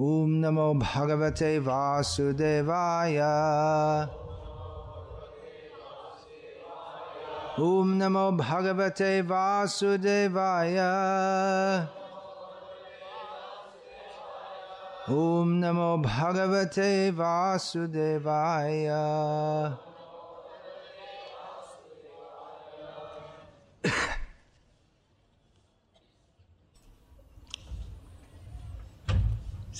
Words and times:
ॐ 0.00 0.26
नमो 0.30 0.74
भगवते 0.74 1.58
वासुदेवाय। 1.58 3.16
ॐ 7.60 7.88
नमो 7.94 8.30
भगवते 8.30 9.22
वासुदेवाय। 9.22 10.78
ॐ 15.10 15.58
नमो 15.64 15.90
भगवते 16.06 17.10
वासुदेवाय। 17.10 18.86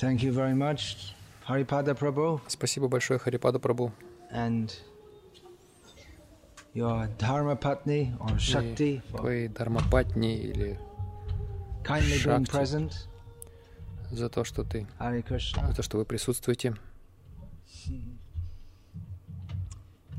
Thank 0.00 0.22
you 0.22 0.32
very 0.32 0.54
much, 0.54 1.12
Haripada 1.48 1.92
Prabhu, 1.94 2.40
Спасибо 2.46 2.86
большое, 2.88 3.18
Харипада 3.18 3.58
Прабу. 3.58 3.90
and 4.30 4.72
your 6.72 7.08
Dharma 7.18 7.56
Patni 7.56 8.14
or 8.20 8.30
И 8.30 8.38
Shakti 8.38 9.02
for 9.10 9.20
твоей 9.20 9.48
Дharmapatni 9.48 10.36
или 10.36 10.78
kindly 11.82 12.18
being 12.22 12.44
present. 12.46 13.08
за 14.12 14.28
то, 14.28 14.44
что 14.44 14.62
ты, 14.62 14.86
за 15.00 15.74
то, 15.74 15.82
что 15.82 15.98
вы 15.98 16.04
присутствуете. 16.04 16.74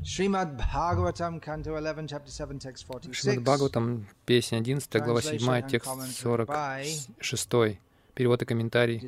Srimad 0.02 0.56
Bhagavatam, 0.56 1.40
Canto 1.40 1.74
11, 1.76 2.06
Chapter 2.08 2.30
7, 2.30 2.58
Text 2.58 2.86
46. 2.86 3.14
Шримад 3.14 3.44
Бхагаватам, 3.44 4.06
песня 4.26 4.58
11, 4.58 5.02
глава 5.02 5.20
7, 5.22 5.38
Translation 5.38 5.62
and 5.62 5.70
текст 5.70 5.88
commentary 5.88 6.46
by 6.46 6.84
46. 7.20 7.78
Перевод 8.14 8.42
и 8.42 8.44
комментарий 8.44 8.98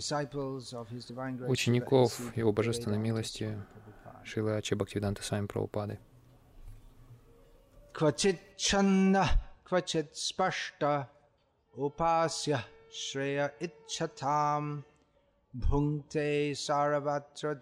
учеников 1.49 2.37
Его 2.37 2.53
Божественной 2.53 2.99
милости 2.99 3.59
Шила 4.25 4.57
Ачи 4.57 4.75
Бхактивиданта 4.75 5.23
Сами 5.23 5.47
Прабхупады. 5.47 5.99
Квачит 7.93 8.41
бхунте 15.53 16.55
сараватра 16.55 17.55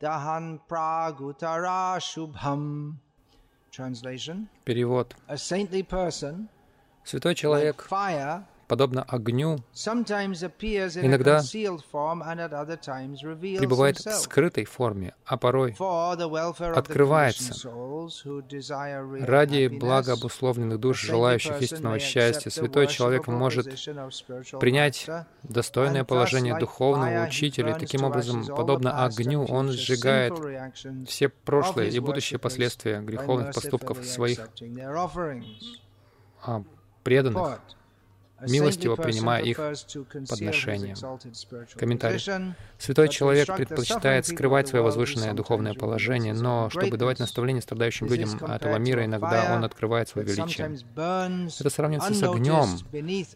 дахан 0.00 0.58
прагутара 0.68 2.00
шубхам. 2.00 3.00
Translation. 3.70 4.46
Перевод. 4.64 5.16
Святой 7.04 7.34
человек 7.34 7.88
подобно 8.68 9.02
огню, 9.02 9.58
Иногда 11.04 11.42
пребывает 13.60 13.98
в 13.98 14.12
скрытой 14.12 14.64
форме, 14.64 15.14
а 15.24 15.36
порой 15.36 15.76
открывается 16.74 17.68
ради 19.26 19.68
блага 19.68 20.12
обусловленных 20.12 20.78
душ, 20.80 21.02
желающих 21.02 21.60
истинного 21.62 21.98
счастья. 21.98 22.50
Святой 22.50 22.86
человек 22.86 23.26
может 23.26 23.66
принять 24.60 25.08
достойное 25.42 26.04
положение 26.04 26.58
духовного 26.58 27.26
учителя, 27.26 27.74
и 27.74 27.78
таким 27.78 28.04
образом, 28.04 28.46
подобно 28.46 29.04
огню, 29.04 29.44
он 29.44 29.70
сжигает 29.70 30.34
все 31.08 31.28
прошлые 31.28 31.90
и 31.90 31.98
будущие 31.98 32.38
последствия 32.38 33.00
греховных 33.00 33.54
поступков 33.54 34.04
своих 34.04 34.48
а, 36.46 36.62
преданных, 37.02 37.60
милостиво 38.48 38.96
принимая 38.96 39.42
их 39.42 39.56
подношения. 40.28 40.94
spiritual 40.94 41.78
Комментарий. 41.78 42.54
Святой 42.78 43.08
человек 43.08 43.54
предпочитает 43.54 44.26
скрывать 44.26 44.68
свое 44.68 44.84
возвышенное 44.84 45.32
духовное 45.32 45.74
положение, 45.74 46.34
но 46.34 46.70
чтобы 46.70 46.96
давать 46.96 47.18
greatness. 47.18 47.20
наставления 47.20 47.60
страдающим 47.60 48.06
людям 48.06 48.36
этого 48.44 48.76
мира, 48.76 49.04
иногда 49.04 49.54
он 49.54 49.64
открывает 49.64 50.08
свое 50.08 50.26
величие. 50.26 50.78
Это 50.94 51.70
сравнивается 51.70 52.14
с 52.14 52.22
огнем, 52.22 52.68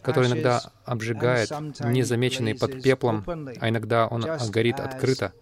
который 0.03 0.29
иногда 0.29 0.63
обжигает, 0.85 1.51
незамеченный 1.81 2.55
под 2.55 2.83
пеплом, 2.83 3.25
а 3.61 3.69
иногда 3.69 4.07
он 4.07 4.25
горит 4.51 4.81
открыто, 4.81 5.33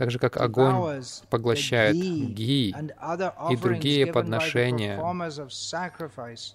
так 0.00 0.10
же 0.10 0.18
как 0.18 0.38
огонь 0.38 1.02
поглощает 1.28 1.94
ги, 1.94 2.74
и 3.50 3.56
другие 3.56 4.06
подношения, 4.06 4.96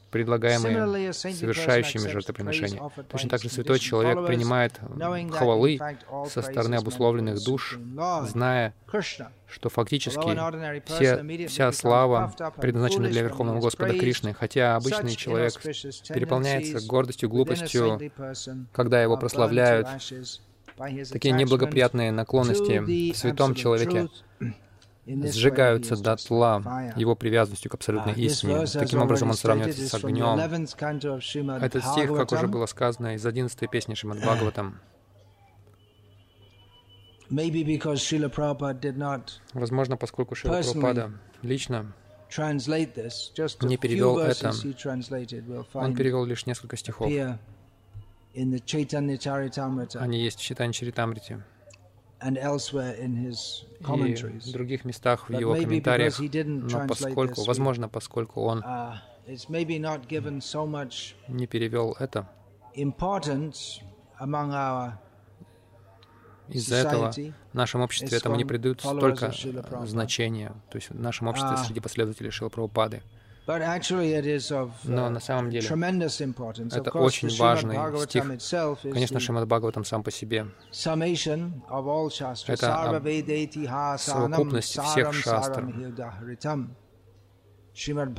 предлагаемые 0.09 1.13
совершающими 1.13 2.07
жертвоприношения. 2.07 2.81
Точно 3.07 3.29
так 3.29 3.41
же 3.41 3.49
святой 3.49 3.77
человек 3.77 4.25
принимает 4.25 4.79
хвалы 5.31 5.79
со 6.27 6.41
стороны 6.41 6.75
обусловленных 6.75 7.43
душ, 7.43 7.77
зная, 8.23 8.73
что 9.47 9.69
фактически 9.69 10.35
все, 10.85 11.47
вся 11.47 11.71
слава 11.71 12.33
предназначена 12.57 13.09
для 13.09 13.21
Верховного 13.21 13.61
Господа 13.61 13.93
Кришны, 13.93 14.33
хотя 14.33 14.75
обычный 14.75 15.15
человек 15.15 15.53
переполняется 15.61 16.85
гордостью, 16.85 17.29
глупостью, 17.29 18.11
когда 18.73 19.03
его 19.03 19.17
прославляют. 19.17 19.87
Такие 20.77 21.33
неблагоприятные 21.33 22.11
наклонности 22.11 23.11
в 23.11 23.17
святом 23.17 23.55
человеке 23.55 24.09
сжигаются 25.05 25.95
дотла 25.95 26.61
fire. 26.65 26.93
его 26.99 27.15
привязанностью 27.15 27.69
к 27.71 27.75
абсолютной 27.75 28.13
Uh, 28.13 28.19
истине. 28.19 28.65
Таким 28.65 29.01
образом, 29.01 29.29
он 29.29 29.35
сравнивается 29.35 29.87
с 29.87 29.93
огнем. 29.93 30.25
11th 30.25 30.77
canto 30.77 31.17
of 31.17 31.19
Srimad 31.19 31.63
Этот 31.63 31.85
стих, 31.85 32.13
как 32.15 32.31
уже 32.31 32.47
было 32.47 32.65
сказано, 32.65 33.15
из 33.15 33.25
11 33.25 33.69
песни 33.69 33.93
Шримад 33.93 34.19
Бхагаватам. 34.19 34.79
Возможно, 39.53 39.97
поскольку 39.97 40.35
Шила 40.35 40.53
Прабхупада 40.53 41.11
лично 41.41 41.93
Не 42.37 43.77
перевел 43.77 44.19
это. 44.19 44.51
он 45.73 45.95
перевел 45.95 46.25
лишь 46.25 46.45
несколько 46.45 46.77
стихов. 46.77 47.09
appear 47.09 47.39
in 47.39 47.39
the 47.39 47.39
Chaitanya 47.39 47.39
Charitamrita 47.39 47.39
Они 50.01 50.21
есть 50.21 50.39
в 50.39 50.43
Читане 50.43 50.73
Чаритамрите 50.73 51.41
и 52.21 54.39
в 54.39 54.51
других 54.51 54.85
местах 54.85 55.29
в 55.29 55.33
его 55.33 55.55
комментариях. 55.55 56.19
Но 56.19 56.87
поскольку, 56.87 57.43
возможно, 57.43 57.89
поскольку 57.89 58.41
он 58.41 58.63
Uh, 58.63 58.95
не 61.27 61.47
перевел 61.47 61.95
это, 61.99 62.29
из-за 66.47 66.75
этого 66.75 67.11
в 67.11 67.53
нашем 67.53 67.81
обществе 67.81 68.17
этому 68.17 68.35
не 68.35 68.45
придают 68.45 68.81
столько 68.81 69.33
значения. 69.85 70.53
То 70.69 70.77
есть 70.77 70.89
в 70.89 70.99
нашем 70.99 71.27
обществе 71.27 71.55
А. 71.55 71.63
среди 71.63 71.79
последователей 71.79 72.29
Шила 72.29 72.49
Прабхупады. 73.45 73.45
But 73.45 73.61
actually 73.61 74.13
it 74.13 74.25
is 74.25 74.51
of 74.51 74.71
Но 74.83 75.05
uh, 75.05 75.09
на 75.09 75.19
самом 75.19 75.49
деле 75.49 75.67
tremendous 75.67 76.21
importance. 76.21 76.73
Of 76.73 76.81
это 76.81 76.97
очень 76.97 77.29
важный 77.37 77.75
Bhagavatam 77.75 78.39
стих. 78.39 78.79
Конечно, 78.81 79.19
Шримад 79.19 79.47
Бхагаватам 79.47 79.85
сам 79.85 80.03
по 80.03 80.11
себе. 80.11 80.47
Это 82.47 82.67
совокупность 83.97 84.79
всех 84.79 85.13
шастр. 85.13 85.65
Шримад 87.73 88.09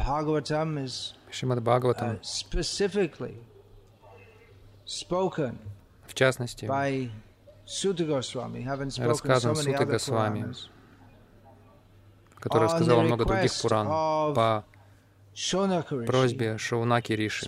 uh, 1.58 1.62
Бхагаватам, 1.62 2.18
в 6.06 6.14
частности, 6.14 6.66
Рассказан 8.98 9.56
other 9.56 9.86
Госвами, 9.86 10.54
который 12.36 12.64
рассказал 12.64 13.00
the 13.00 13.02
много 13.02 13.24
других 13.24 13.52
Пуран 13.60 13.86
по 14.34 14.64
просьбе 16.06 16.56
Шаунаки 16.58 17.12
Риши, 17.12 17.44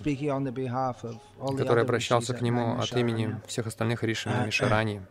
который 1.57 1.83
обращался 1.83 2.33
к 2.33 2.41
нему 2.41 2.73
от 2.79 2.95
имени 2.95 3.35
всех 3.47 3.67
остальных 3.67 4.03
Риши 4.03 4.29
на 4.29 4.45
Мишарани. 4.45 5.01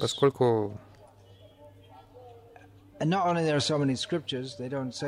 Поскольку 0.00 0.78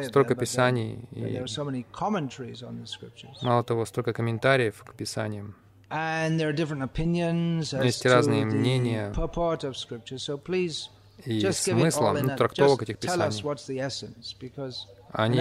столько 0.06 0.34
писаний 0.36 1.08
и, 1.10 1.22
мало 3.42 3.64
того, 3.64 3.84
столько 3.84 4.12
комментариев 4.12 4.82
к 4.84 4.94
писаниям, 4.94 5.54
Есть 7.84 8.06
разные 8.06 8.44
мнения 8.44 9.12
и 11.26 11.42
ну, 11.42 12.32
a, 12.32 12.36
трактовок 12.36 12.82
этих 12.82 12.98
писаний. 12.98 13.42
Они 15.12 15.40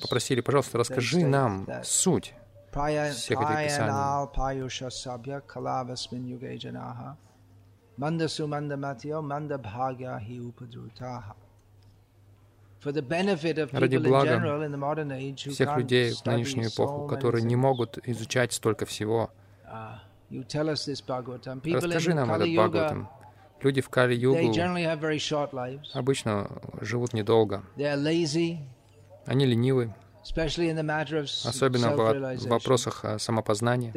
попросили, 0.00 0.40
пожалуйста, 0.40 0.78
расскажи 0.78 1.26
нам 1.26 1.66
суть 1.82 2.34
всех 2.70 3.40
этих 3.40 3.64
писаний. 3.64 3.90
Prayanal 3.90 4.34
Payusha 4.34 4.90
Sabya 4.90 5.42
Kalavasmin 5.46 6.24
Yuge 6.24 6.56
Janaha 6.58 7.16
Manda 7.98 8.26
Sumanda 8.28 8.76
Matyo 8.76 9.22
Manda 9.22 9.58
Bhagya 9.58 10.18
Hi 10.20 10.38
Upadrutaha 10.38 11.34
ради 12.82 13.96
блага 13.96 14.40
всех 15.36 15.76
людей 15.76 16.12
в 16.12 16.24
нынешнюю 16.24 16.68
эпоху, 16.68 17.06
которые 17.08 17.42
не 17.44 17.56
могут 17.56 17.98
изучать 18.06 18.52
столько 18.54 18.86
всего. 18.86 19.30
Uh, 19.64 19.98
Расскажи 20.30 22.14
нам 22.14 22.32
этот 22.32 22.48
Бхагаватам. 22.48 23.08
Люди 23.62 23.80
в 23.80 23.88
Кали-югу 23.88 24.52
обычно 25.92 26.50
живут 26.80 27.12
недолго. 27.12 27.62
Они 29.26 29.46
ленивы, 29.46 29.94
особенно 31.44 31.96
в 31.96 32.48
вопросах 32.48 33.04
а, 33.04 33.18
самопознания. 33.18 33.92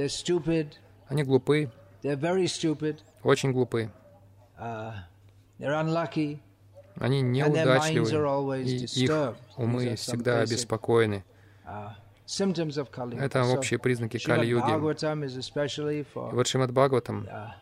Они 1.08 1.24
глупы, 1.24 1.72
очень 3.24 3.52
глупы. 3.52 3.90
Uh. 4.60 4.94
Они 7.00 7.22
неудачливы, 7.22 8.62
и 8.62 8.86
их 8.86 9.36
умы 9.58 9.96
всегда 9.96 10.42
обеспокоены. 10.42 11.24
uh. 11.66 11.92
Это 13.20 13.44
общие 13.46 13.80
признаки 13.80 14.18
Кали-юги. 14.18 14.72
Вот 16.16 16.48
Шримад 16.48 16.72
Бхагаватам, 16.72 17.26
uh, 17.26 17.28
people 17.28 17.32
of 17.32 17.62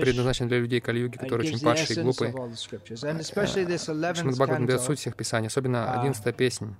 предназначен 0.00 0.48
для 0.48 0.58
людей 0.58 0.80
Кали-юги, 0.80 1.16
которые 1.16 1.52
очень 1.52 1.64
падшие 1.64 2.00
и 2.00 2.02
глупые. 2.02 2.32
of 2.32 2.36
all 2.36 2.50
the 2.50 2.56
scriptures. 2.56 3.04
And 3.04 3.20
especially 3.20 3.64
this 3.66 3.88
11th 3.88 4.16
Шримад 4.16 4.34
Бхагаватам 4.34 4.66
дает 4.66 4.80
суть 4.80 4.98
всех 4.98 5.16
писаний, 5.16 5.48
особенно 5.48 5.92
А. 5.92 6.00
одиннадцатая 6.00 6.32
песнь. 6.32 6.74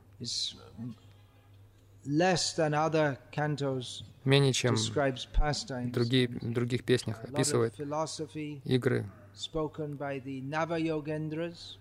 Менее 4.24 4.52
чем 4.52 4.76
другие, 5.92 6.28
других 6.28 6.84
песнях 6.84 7.22
описывает 7.24 7.74
игры. 8.64 9.06
spoken 9.34 9.98
by 9.98 10.22
the 10.22 10.40
Navayogendras 10.42 11.76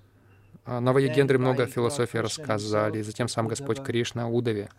Наваягендры 0.65 1.37
много 1.37 1.65
философии 1.65 2.17
рассказали, 2.17 3.01
затем 3.01 3.27
сам 3.27 3.47
Господь. 3.47 3.83
Кришна, 3.83 4.29
Удаве. 4.29 4.69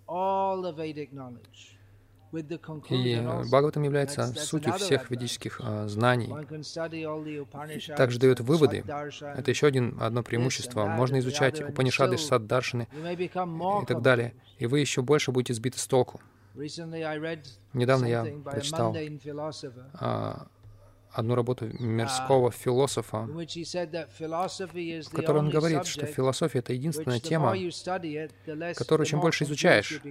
и 2.31 3.15
also. 3.15 3.43
Бхагаватам 3.43 3.83
является 3.83 4.27
сутью 4.27 4.73
всех 4.73 5.11
ведических 5.11 5.59
а, 5.61 5.87
знаний. 5.87 6.27
Upanishads 6.27 7.95
Также 7.95 8.19
дает 8.19 8.39
выводы. 8.39 8.83
Это 8.87 9.51
еще 9.51 9.67
один, 9.67 9.97
одно 9.99 10.23
преимущество. 10.23 10.85
Можно 10.85 11.19
изучать 11.19 11.61
Упанишады, 11.61 12.17
Саддаршины 12.17 12.87
и 12.93 13.85
так 13.85 14.01
далее. 14.01 14.33
И 14.59 14.65
вы 14.65 14.79
еще 14.79 15.01
больше 15.01 15.31
будете 15.31 15.53
сбиты 15.53 15.79
с 15.79 15.87
толку. 15.87 16.21
Недавно 17.73 18.05
я 18.05 18.25
прочитал 18.43 18.95
а, 19.93 20.47
одну 21.13 21.35
работу 21.35 21.67
мирского 21.79 22.51
философа, 22.51 23.27
в 23.27 25.09
которой 25.11 25.37
он 25.37 25.49
говорит, 25.49 25.85
что 25.85 26.05
философия— 26.05 26.59
это 26.59 26.73
единственная 26.73 27.19
тема, 27.19 27.55
которую 28.75 29.05
чем 29.05 29.19
больше 29.21 29.43
изучаешь, 29.43 30.01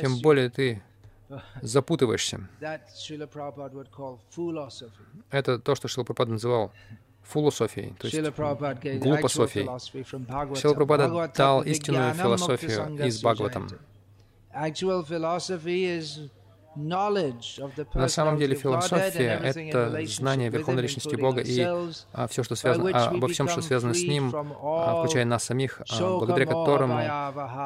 тем 0.00 0.20
более 0.20 0.50
ты 0.50 0.82
запутываешься. 1.62 2.48
Это 5.30 5.58
то, 5.58 5.74
что 5.74 5.88
Шила 5.88 6.04
Прабхупада 6.04 6.32
называл 6.32 6.72
философией, 7.22 7.94
то 7.98 8.08
есть 8.08 8.18
глупософией. 9.00 10.56
Шила 10.56 10.74
Прабхупада 10.74 11.32
дал 11.36 11.62
истинную 11.62 12.14
философию 12.14 13.06
из 13.06 13.22
Бхагаватам. 13.22 13.68
На 16.76 18.08
самом 18.08 18.38
деле 18.38 18.54
философия— 18.54 19.40
это 19.42 20.06
знание 20.06 20.50
Верховной 20.50 20.82
Личности 20.82 21.16
Бога 21.16 21.40
и 21.40 21.60
а, 22.12 22.28
все, 22.28 22.44
что 22.44 22.54
связано, 22.54 22.90
а, 22.94 23.08
обо 23.08 23.26
всем, 23.26 23.48
что 23.48 23.60
связано 23.60 23.92
с 23.92 24.02
Ним, 24.02 24.32
а, 24.34 25.00
включая 25.00 25.24
нас 25.24 25.44
самих, 25.44 25.82
а, 25.90 26.18
благодаря 26.18 26.46
которому, 26.46 26.94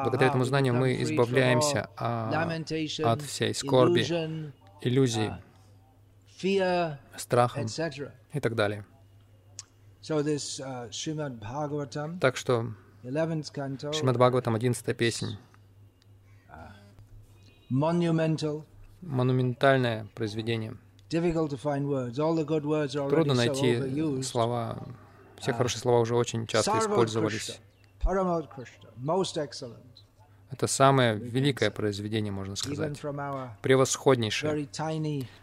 благодаря 0.03 0.29
этому 0.29 0.43
знанию 0.43 0.73
мы 0.73 1.01
избавляемся 1.03 1.87
а, 1.97 2.49
от 3.03 3.21
всей 3.21 3.53
скорби, 3.53 4.01
иллюзий, 4.81 5.31
uh, 6.43 6.97
страха 7.15 7.63
и 8.33 8.39
так 8.39 8.55
далее. 8.55 8.85
Uh, 10.01 12.19
Так 12.19 12.37
что 12.37 12.73
11th 13.03 13.53
canto, 13.53 13.93
Шримад 13.93 14.17
Бхагаватам, 14.17 14.55
11 14.55 14.97
песнь, 14.97 15.37
monumental, 17.69 18.65
монументальное 19.05 20.07
произведение. 20.15 20.75
Трудно 23.09 23.33
найти 23.33 24.21
слова, 24.23 24.83
все 25.39 25.53
хорошие 25.53 25.79
слова 25.79 25.99
уже 25.99 26.15
очень 26.15 26.45
часто 26.47 26.71
использовались. 26.79 27.59
Это 30.51 30.67
самое 30.67 31.15
великое 31.15 31.71
произведение, 31.71 32.31
можно 32.31 32.55
сказать. 32.55 32.99
Превосходнейшее. 33.61 34.67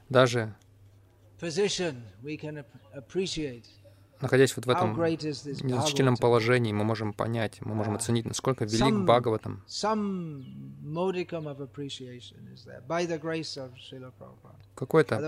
Даже 0.09 0.55
находясь 4.23 4.57
вот 4.57 4.67
в 4.67 4.71
этом 4.71 4.97
незначительном 4.99 6.17
положении, 6.17 6.73
мы 6.73 6.85
можем 6.85 7.13
понять, 7.13 7.59
мы 7.61 7.75
можем 7.75 7.95
оценить, 7.95 8.25
насколько 8.25 8.65
велик 8.65 9.05
Бхагаватам. 9.05 9.63
Какое-то 14.75 15.19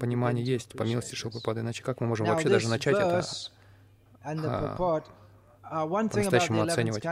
понимание 0.00 0.44
есть 0.44 0.76
по 0.76 0.82
милости? 0.82 1.14
Шилпрапады, 1.14 1.60
иначе 1.60 1.82
как 1.82 2.00
мы 2.00 2.06
можем 2.06 2.26
вообще 2.26 2.48
даже 2.48 2.68
начать 2.68 2.96
это 2.96 3.24
по-настоящему 5.70 6.62
11th 6.62 6.70
оценивать? 6.70 7.02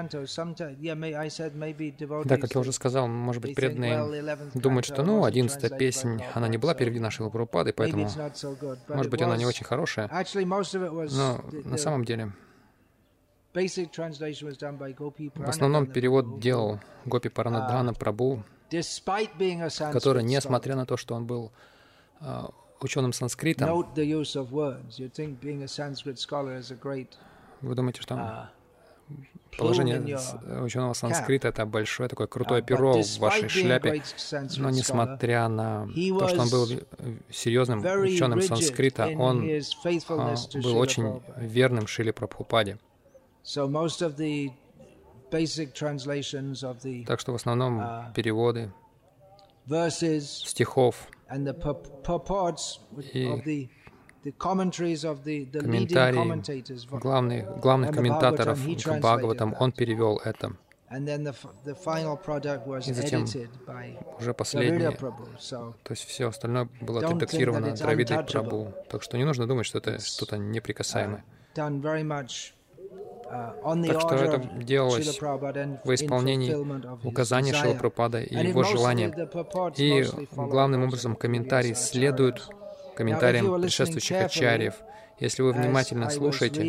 Да, 2.25 2.37
как 2.37 2.55
я 2.55 2.61
уже 2.61 2.73
сказал, 2.73 3.07
может 3.09 3.41
быть, 3.41 3.55
преданные 3.55 3.99
the 3.99 4.21
11th 4.21 4.61
думают, 4.61 4.85
что, 4.85 5.03
ну, 5.03 5.25
одиннадцатая 5.25 5.71
песнь, 5.71 6.21
она 6.35 6.49
не 6.49 6.59
была 6.59 6.75
переведена 6.75 7.11
Шилой 7.11 7.31
Прабхупадой, 7.31 7.73
поэтому, 7.73 8.11
может 8.89 9.11
быть, 9.11 9.23
она 9.23 9.37
не 9.37 9.47
очень 9.47 9.65
хорошая. 9.65 10.09
Но 10.09 11.41
на 11.65 11.77
самом 11.77 12.05
деле, 12.05 12.33
в 13.55 15.49
основном 15.49 15.87
перевод 15.87 16.41
делал 16.41 16.81
Гопи 17.07 17.29
А, 17.29 17.31
Паранадхана 17.31 17.95
Прабу, 17.95 18.43
a 18.71 19.69
Sanskrit 19.69 19.93
который, 19.93 20.23
несмотря 20.23 20.77
на 20.77 20.85
то, 20.85 20.97
что 20.97 21.15
он 21.15 21.27
был 21.27 21.51
а, 22.21 22.51
ученым 22.81 23.13
санскрита, 23.13 23.67
Вы 27.61 27.75
думаете, 27.75 28.03
что 28.03 28.15
uh, 28.15 28.47
положение 29.57 30.19
ученого 30.63 30.93
санскрита 30.93 31.49
это 31.49 31.67
большое 31.67 32.09
такое 32.09 32.27
крутое 32.27 32.63
Uh, 32.63 32.65
перо 32.65 33.03
в 33.03 33.19
вашей 33.19 33.49
шляпе, 33.49 34.03
но 34.57 34.71
несмотря 34.71 35.49
на 35.49 35.87
то, 35.87 36.29
что 36.29 36.41
он 36.43 36.51
был 36.51 36.69
э, 36.71 37.17
серьезным 37.31 37.81
ученым 37.81 38.43
санскрита, 38.43 39.09
он 39.17 39.49
а, 39.49 40.59
был 40.63 40.77
очень 40.79 41.21
верным 41.37 41.87
Шиле 41.87 42.13
Прабхупаде. 42.13 42.79
Так 47.07 47.21
что 47.21 47.33
в 47.33 47.35
основном 47.35 47.81
А. 47.81 48.13
переводы 48.15 48.73
стихов 50.47 51.09
И 53.13 53.71
комментарии 55.61 56.99
главных, 56.99 57.59
главных 57.59 57.95
комментаторов 57.95 58.59
к 58.59 58.99
Бхагаватам, 58.99 59.55
он 59.59 59.73
перевел 59.73 60.21
это. 60.25 60.53
И 60.91 60.95
затем 62.95 63.27
Уже 64.19 64.33
последнее, 64.33 64.93
то 64.93 65.75
есть 65.91 66.05
все 66.05 66.29
остальное 66.29 66.69
было 66.81 67.01
отредактировано 67.01 67.77
Дравидой. 67.77 68.25
Прабу. 68.25 68.73
Так 68.89 69.03
что 69.03 69.19
не 69.19 69.25
нужно 69.25 69.47
думать, 69.47 69.67
что 69.67 69.77
это 69.79 70.01
что-то 70.01 70.39
неприкасаемое. 70.39 71.25
uh, 73.31 73.87
Так 73.87 74.01
что 74.01 74.15
это 74.15 74.39
делалось 74.63 75.19
in 75.19 75.95
исполнении 75.95 76.55
указаний 77.07 77.51
desire. 77.51 77.63
Шила 77.63 77.75
Прабхупада 77.75 78.23
и 78.23 78.49
его 78.49 78.63
желания. 78.63 79.13
И 79.77 80.07
главным 80.35 80.85
образом 80.85 81.17
комментарии 81.17 81.75
следуют. 81.75 82.49
Комментариям 82.99 83.45
предшествующих 83.63 84.17
ачарьев. 84.27 84.75
Если 85.21 85.43
вы 85.43 85.53
внимательно 85.53 86.05
слушаете, 86.11 86.61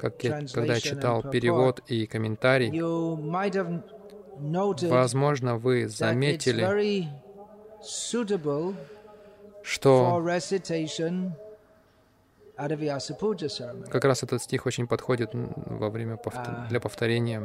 как 0.00 0.22
я, 0.24 0.30
когда 0.54 0.74
читал 0.80 1.22
перевод 1.30 1.80
и 1.88 2.06
комментарий, 2.06 2.70
возможно, 4.90 5.56
вы 5.56 5.88
заметили, 5.88 6.62
что 9.62 10.20
как 13.90 14.04
раз 14.04 14.22
этот 14.22 14.42
стих 14.42 14.64
очень 14.66 14.86
подходит 14.86 15.30
во 15.34 15.90
время 15.90 16.16
повт- 16.16 16.36
А. 16.46 16.66
для 16.70 16.80
повторения, 16.80 17.42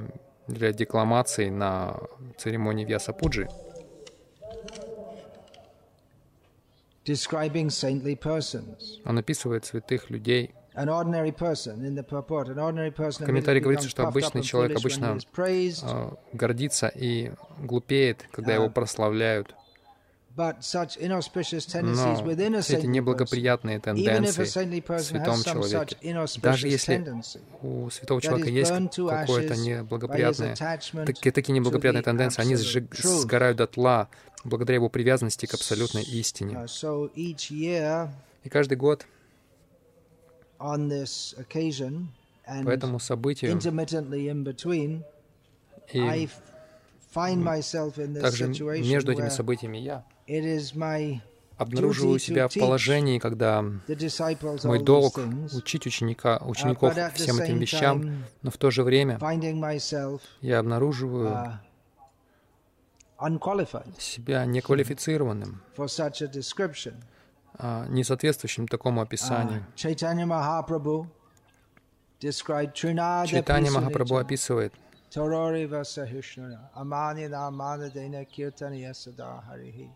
для 0.47 0.71
декламации 0.71 1.49
на 1.49 1.97
церемонии 2.37 2.85
Вьяса 2.85 3.11
Он 9.05 9.17
описывает 9.17 9.65
святых 9.65 10.10
людей. 10.10 10.51
В 10.74 10.77
комментарии 13.25 13.60
говорится, 13.60 13.89
что 13.89 14.08
обычный 14.08 14.41
человек 14.41 14.77
обычно 14.77 15.17
э, 15.84 16.10
гордится 16.34 16.88
и 16.88 17.31
глупеет, 17.60 18.25
когда 18.31 18.53
его 18.53 18.70
прославляют. 18.70 19.53
inauspicious 20.98 21.67
tendencies 21.67 22.22
Но 22.50 22.62
все 22.62 22.77
эти 22.77 22.86
неблагоприятные 22.86 23.79
тенденции 23.79 24.46
в 24.46 25.01
святом 25.01 25.43
человеке, 25.43 25.98
даже 26.41 26.67
если 26.70 27.03
у 27.62 27.89
святого 27.89 28.22
человека 28.22 28.50
есть 28.50 28.72
какое-то 28.72 29.55
неблагоприятное, 29.58 30.55
такие, 31.05 31.31
такие 31.34 31.53
неблагоприятные 31.53 32.03
тенденции, 32.03 32.41
они 32.41 32.55
сжиг- 32.55 32.96
сгорают 32.96 33.58
дотла 33.58 34.08
благодаря 34.43 34.75
его 34.75 34.89
привязанности 34.89 35.45
к 35.45 35.53
абсолютной 35.53 36.03
истине. 36.03 36.67
И 38.43 38.50
каждый 38.50 38.77
год 38.77 39.05
по 40.57 40.77
этому 42.69 43.00
событию 43.00 43.51
и 43.51 43.53
также 48.21 48.48
между 48.48 49.12
этими 49.12 49.29
событиями 49.29 49.77
я 49.77 50.05
обнаруживаю 51.57 52.19
себя 52.19 52.48
в 52.48 52.53
положении, 52.53 53.19
когда 53.19 53.62
мой 53.62 54.83
долг 54.83 55.19
учить 55.53 55.86
ученика, 55.86 56.41
учеников 56.43 56.95
всем 57.15 57.39
этим 57.39 57.60
вещам, 57.60 58.24
но 58.41 58.51
в 58.51 58.57
то 58.57 58.71
же 58.71 58.83
время 58.83 59.19
я 60.41 60.60
обнаруживаю 60.60 61.29
uh, 61.29 61.53
себя 63.99 64.45
неквалифицированным, 64.45 65.61
for 65.75 65.87
such 65.87 66.21
a 66.21 66.27
description. 66.27 66.95
а, 67.57 67.85
не 67.87 68.03
соответствующим 68.03 68.67
такому 68.67 69.01
Uh, 69.01 69.03
описанию. 69.03 69.63
Чайтанья 69.75 70.25
Махапрабху 73.71 74.17
описывает 74.17 74.73
Torori 75.13 75.65
Vasahushnana, 75.67 76.69
Amani 76.73 77.27
Namana 77.27 77.89
Dena 77.91 78.23
Kirtani 78.25 78.81
Yasada 78.81 79.43
Harihi. 79.49 79.89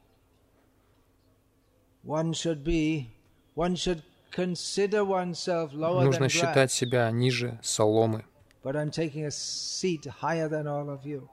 One 2.04 2.34
should 2.34 2.64
be, 2.64 3.10
one 3.56 3.76
should 3.76 4.04
consider 4.32 5.04
oneself 5.06 5.74
lower 5.74 6.02
than 6.04 6.08
Нужно 6.12 6.30
считать 6.30 6.72
себя 6.72 7.10
ниже 7.12 7.58
соломы. 7.64 8.26
but 8.64 8.76
I'm 8.76 8.90
taking 8.92 9.26
a 9.26 9.32
seat 9.32 10.06
higher 10.22 10.50
than 10.50 10.68
all 10.68 10.90
of 10.90 11.06
you. 11.06 11.30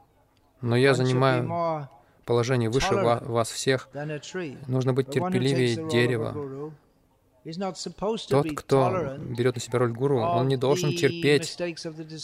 Но 0.63 0.77
я 0.77 0.95
занимаю 0.95 1.89
положение 2.25 2.71
выше 2.71 2.95
вас 2.95 3.51
всех. 3.51 3.89
Нужно 4.67 4.93
быть 4.93 5.11
терпеливее 5.11 5.89
дерева. 5.89 6.73
Тот, 8.29 8.47
кто 8.57 9.17
берет 9.19 9.57
на 9.57 9.61
себя 9.61 9.81
роль 9.81 9.93
гуру, 9.93 10.21
он 10.21 10.47
не 10.49 10.57
должен 10.57 10.91
терпеть 10.91 11.59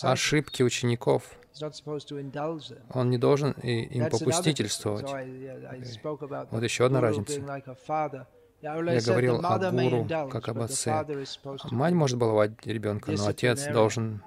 ошибки 0.02 0.62
учеников. 0.62 1.24
Он 2.94 3.10
не 3.10 3.18
должен 3.18 3.50
им 3.52 4.08
попустительствовать. 4.10 5.10
Вот 6.50 6.62
еще 6.62 6.86
одна 6.86 7.00
разница. 7.00 7.42
Я 8.60 9.00
говорил 9.00 9.44
о 9.44 9.70
гуру 9.70 10.06
как 10.30 10.48
об 10.48 10.60
отце. 10.60 11.04
Мать 11.70 11.94
может 11.94 12.18
баловать 12.18 12.52
ребенка, 12.64 13.12
но 13.12 13.26
отец 13.26 13.66
должен 13.68 14.22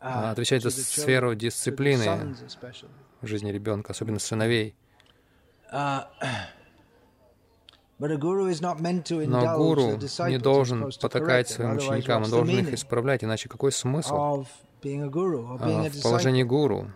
uh, 0.00 0.30
отвечать 0.30 0.62
за 0.62 0.70
сферу 0.70 1.34
дисциплины. 1.34 2.34
В 3.20 3.26
жизни 3.26 3.50
ребенка, 3.50 3.92
особенно 3.92 4.18
сыновей. 4.18 4.74
Uh, 5.72 6.04
Но 7.98 9.56
гуру 9.56 9.98
не 10.28 10.38
должен 10.38 10.90
потакать 11.00 11.48
своим 11.48 11.76
ученикам, 11.76 12.22
он 12.22 12.30
должен 12.30 12.58
их 12.60 12.72
исправлять, 12.72 13.24
иначе 13.24 13.48
какой 13.48 13.72
смысл 13.72 14.14
а, 14.14 14.36
в 14.36 16.02
положении 16.02 16.44
гуру 16.44 16.90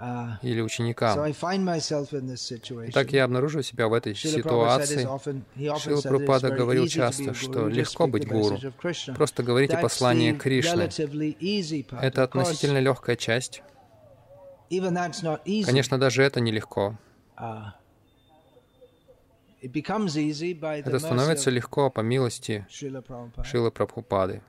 Uh, 0.00 0.34
или 0.42 0.60
ученика? 0.60 1.16
Так 2.92 3.10
я 3.10 3.24
обнаруживаю 3.24 3.64
себя 3.64 3.88
в 3.88 3.92
этой 3.92 4.14
ситуации. 4.14 5.02
Прабхупада 5.02 6.48
very 6.50 6.56
говорил 6.56 6.86
часто, 6.86 7.34
что 7.34 7.66
легко 7.66 8.06
быть 8.06 8.28
гуру. 8.28 8.60
Просто 9.16 9.42
говорите 9.42 9.76
послание 9.76 10.34
Кришны. 10.34 10.88
Это 12.00 12.22
относительно 12.22 12.78
легкая 12.78 13.16
часть. 13.16 13.64
Конечно, 15.64 15.98
даже 15.98 16.22
это 16.22 16.40
нелегко. 16.40 16.96
Uh, 17.36 17.72
Это 19.60 20.98
становится 20.98 21.50
легко 21.50 21.90
по 21.90 22.00
милости. 22.00 22.66
Шилы 22.68 23.02
Прабхупады. 23.70 24.42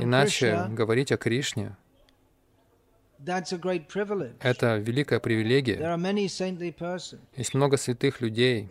Иначе 0.00 0.66
говорить 0.70 1.12
о 1.12 1.16
Кришне 1.16 1.76
это 4.40 4.76
великая 4.76 5.18
привилегия. 5.18 5.76
Есть 7.36 7.54
много 7.54 7.76
святых 7.76 8.20
людей 8.20 8.68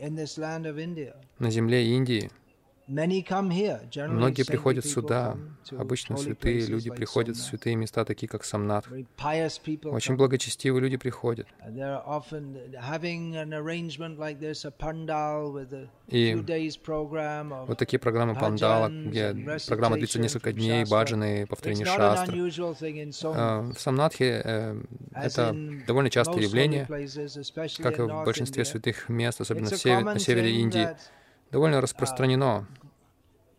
на 1.40 1.52
земле 1.52 1.88
Индии. 1.88 2.32
Многие 2.88 4.46
приходят 4.46 4.86
сюда. 4.86 5.38
Обычно 5.78 6.16
святые 6.16 6.66
люди 6.66 6.90
приходят 6.90 7.36
в 7.36 7.42
святые 7.42 7.76
места, 7.76 8.06
такие 8.06 8.30
как 8.30 8.46
Самнат. 8.46 8.86
Очень 8.88 10.16
благочестивые 10.16 10.82
люди 10.82 10.98
приходят. 10.98 11.48
И 16.08 16.36
вот 17.68 17.78
такие 17.78 18.00
программы 18.00 18.36
пандала, 18.36 18.90
где 18.90 19.36
программа 19.68 19.98
длится 19.98 20.20
несколько 20.20 20.54
дней, 20.54 20.86
баджаны, 20.86 21.46
повторение 21.48 21.86
шастр. 21.86 22.34
А, 23.26 23.62
В 23.62 23.80
Самнатхе 23.80 24.42
э, 24.44 24.82
это 25.14 25.56
довольно 25.86 26.10
частое 26.10 26.42
явление, 26.44 26.86
как 27.82 28.00
и 28.00 28.02
в 28.04 28.24
большинстве 28.24 28.64
святых 28.64 29.10
мест, 29.10 29.42
особенно 29.42 29.70
на 29.70 30.20
севере 30.20 30.52
Индии. 30.52 30.88
Довольно 31.52 31.82
распространено 31.82 32.68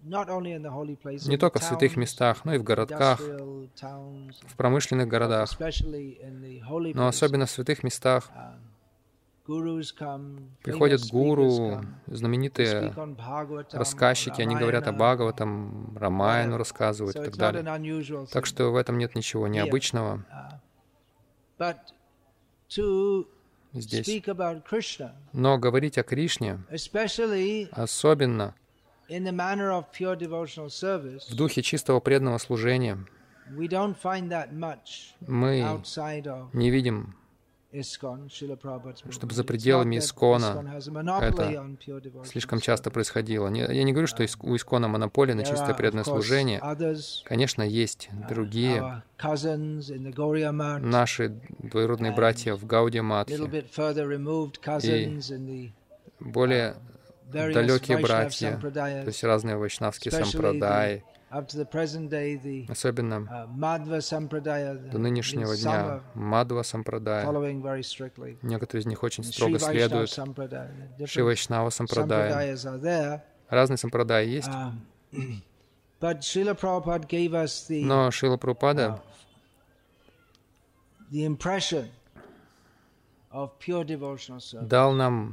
holy 0.05 0.99
places, 1.01 1.29
не 1.29 1.37
только 1.37 1.59
в 1.59 1.65
святых 1.65 1.97
местах, 1.97 2.45
но 2.45 2.55
и 2.55 2.59
в 2.59 2.63
городках, 2.63 3.21
в 3.21 4.57
промышленных 4.57 5.09
городах, 5.09 5.51
но 6.95 7.09
особенно 7.09 7.47
в 7.47 7.51
святых 7.51 7.83
местах 7.83 8.31
Uh, 9.49 10.55
приходят 10.63 11.01
гуру, 11.11 11.81
знаменитые 12.07 12.93
рассказчики, 13.73 14.43
они 14.43 14.55
говорят 14.55 14.87
о. 14.89 14.93
Бхагаватам, 14.93 15.97
Рамаяну 15.97 16.57
whatever. 16.57 16.59
рассказывают 16.59 17.17
и 17.17 17.21
так 17.31 17.37
далее. 17.37 18.27
Так 18.31 18.45
что 18.45 18.71
в 18.71 18.77
этом 18.77 18.99
нет 18.99 19.15
ничего 19.15 19.49
необычного 19.49 20.23
Uh, 21.59 23.25
здесь. 23.73 24.07
Но 25.33 25.59
говорить 25.59 25.99
о 25.99 26.03
Кришне, 26.03 26.59
особенно 27.73 28.55
в 31.31 31.35
духе 31.35 31.63
чистого 31.63 32.01
преданного 32.01 32.39
служения, 32.39 32.99
мы 35.21 35.63
не 36.53 36.71
видим, 36.71 37.15
чтобы 39.11 39.35
за 39.35 39.45
пределами 39.45 39.99
Искона 39.99 40.81
это 41.21 41.77
слишком 42.25 42.61
часто 42.61 42.91
происходило. 42.91 43.53
Я 43.53 43.85
не 43.85 43.93
говорю, 43.93 44.07
что 44.07 44.25
у 44.41 44.57
Искона 44.57 44.89
монополия 44.89 45.35
на 45.35 45.45
чистое 45.45 45.75
преданное 45.75 46.05
служение. 46.05 46.63
Конечно, 47.25 47.63
есть 47.63 48.09
другие. 48.29 49.03
Gaudiya 49.19 50.53
Math, 50.53 50.79
наши 50.79 51.41
двоюродные 51.59 52.13
братья 52.13 52.55
в 52.55 52.65
in 52.65 52.93
the 55.19 55.73
более 56.21 56.77
various 57.31 57.53
далекие 57.53 57.99
братья, 57.99 58.59
то 58.61 59.07
есть 59.07 59.25
разные 59.25 59.57
вайшнавские 59.57 60.13
сампрадаи, 60.13 61.03
Особенно 61.31 63.15
uh, 63.15 63.47
до 64.91 64.99
нынешнего 64.99 65.57
дня, 65.57 66.03
Мадва 66.15 66.63
Сампрадая. 66.63 67.25
Некоторые 68.43 68.83
из 68.83 68.87
них 68.87 69.03
очень 69.03 69.25
строго 69.25 69.59
следуют 69.59 70.11
Sampradaya, 70.11 70.71
different 70.99 71.07
Шри 71.07 71.23
Вайшнава 71.23 71.71
Сампрадая. 71.71 73.23
Разные 73.49 73.79
сампрадаи 73.79 74.29
есть, 74.29 74.49
Um, 76.01 76.01
но 76.01 76.07
Шила 78.13 78.37
Прабхупада 78.37 79.03
дал 84.63 84.93
нам 84.93 85.33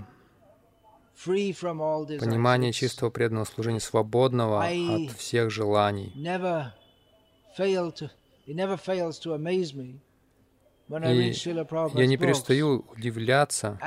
понимание 1.23 2.71
чистого 2.73 3.09
преданного 3.09 3.45
служения, 3.45 3.79
свободного 3.79 4.63
от 4.63 5.11
всех 5.17 5.49
желаний. 5.49 6.11
И 6.13 6.21
я 11.95 12.05
не 12.05 12.17
перестаю 12.17 12.85
удивляться, 12.95 13.79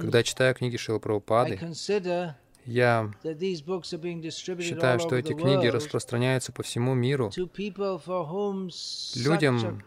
когда 0.00 0.22
читаю 0.22 0.54
книги 0.54 0.76
Шила 0.76 0.98
Прабхупады, 0.98 1.58
Я 2.64 3.12
считаю, 4.60 4.98
что 5.00 5.16
эти 5.16 5.32
книги 5.34 5.66
распространяются 5.68 6.52
по 6.52 6.62
всему 6.62 6.94
миру 6.94 7.30
Людям, 9.14 9.82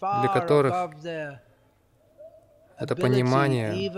для 0.00 0.28
которых 0.28 0.72
это 2.78 2.96
понимание 2.96 3.90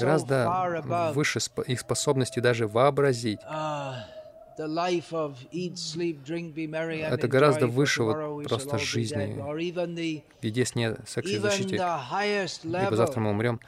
гораздо 0.00 1.12
выше 1.12 1.40
их 1.66 1.80
способности 1.80 2.40
даже 2.40 2.66
вообразить. 2.66 3.40
Ah, 3.48 3.96
Это 4.58 4.68
гораздо 7.28 7.66
выше 7.66 8.02
вот 8.02 8.44
просто 8.44 8.78
жизни. 8.78 9.36
еде, 10.40 10.64
сне, 10.64 10.96
сексе 11.06 11.38
защите, 11.38 11.76
the 11.76 12.00
highest 12.10 12.60
ибо 12.64 12.96
завтра 12.96 13.20
мы 13.20 13.30
умрем. 13.30 13.60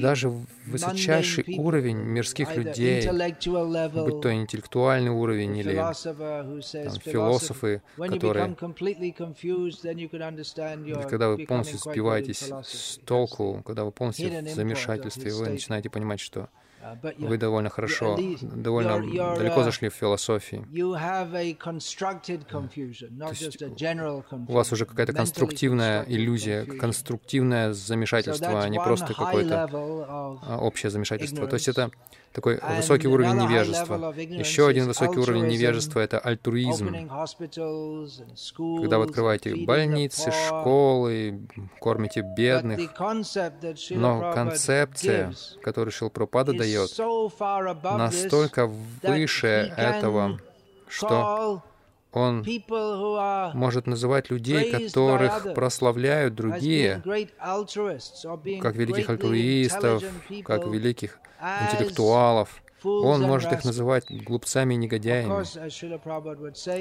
Даже 0.00 0.32
высочайший 0.66 1.56
уровень 1.58 1.98
мирских 1.98 2.56
людей, 2.56 3.08
будь 3.08 4.20
то 4.20 4.32
интеллектуальный 4.32 5.10
уровень 5.10 5.56
или 5.58 5.74
там, 5.74 5.92
философы, 7.00 7.82
которые, 7.96 8.54
когда 11.08 11.28
вы 11.28 11.46
полностью 11.46 11.78
сбиваетесь 11.78 12.50
с 12.64 12.98
толку, 13.04 13.62
когда 13.64 13.84
вы 13.84 13.90
полностью 13.90 14.30
в 14.30 14.48
замешательстве, 14.48 15.32
вы 15.34 15.48
начинаете 15.50 15.90
понимать, 15.90 16.20
что 16.20 16.42
Uh, 16.42 16.71
вы 17.18 17.38
довольно 17.38 17.70
хорошо, 17.70 18.18
довольно 18.40 18.98
далеко 19.36 19.60
uh, 19.60 19.64
зашли 19.64 19.88
в 19.88 19.94
философии. 19.94 20.66
not 23.10 23.32
есть. 23.32 23.62
У 24.48 24.52
вас 24.52 24.72
уже 24.72 24.86
какая-то 24.86 25.12
конструктивная 25.12 26.04
иллюзия, 26.08 26.64
конструктивное 26.64 27.72
замешательство, 27.72 28.62
а 28.62 28.68
не 28.68 28.78
просто 28.78 29.14
какое-то 29.14 29.68
а, 29.72 30.58
общее 30.58 30.90
замешательство. 30.90 31.46
То 31.46 31.54
есть 31.54 31.68
это 31.68 31.90
такой 32.32 32.60
высокий 32.76 33.08
уровень 33.08 33.34
невежества. 33.34 34.14
Еще 34.16 34.66
один 34.66 34.86
высокий 34.86 35.18
уровень 35.18 35.46
невежества— 35.46 36.00
это 36.00 36.18
альтруизм. 36.18 36.86
Когда 38.80 38.98
вы 38.98 39.04
открываете 39.04 39.54
больницы, 39.64 40.30
школы, 40.30 41.40
кормите 41.80 42.22
бедных. 42.36 42.80
Но 43.90 44.32
концепция, 44.34 45.34
которую 45.62 45.92
Шилпрапада 45.92 46.52
дает, 46.52 46.90
настолько 47.82 48.66
выше 49.02 49.72
этого, 49.76 50.38
что 50.88 51.62
он 52.12 52.44
может 53.54 53.86
называть 53.86 54.30
людей, 54.30 54.70
которых 54.70 55.54
прославляют 55.54 56.34
другие, 56.34 57.02
как 58.60 58.76
великих 58.76 59.08
альтруистов, 59.08 60.02
как 60.44 60.66
великих 60.66 61.18
интеллектуалов. 61.40 62.62
Он 62.84 63.22
может 63.22 63.52
их 63.52 63.64
называть 63.64 64.10
глупцами 64.10 64.74
и 64.74 64.76
негодяями. 64.76 65.28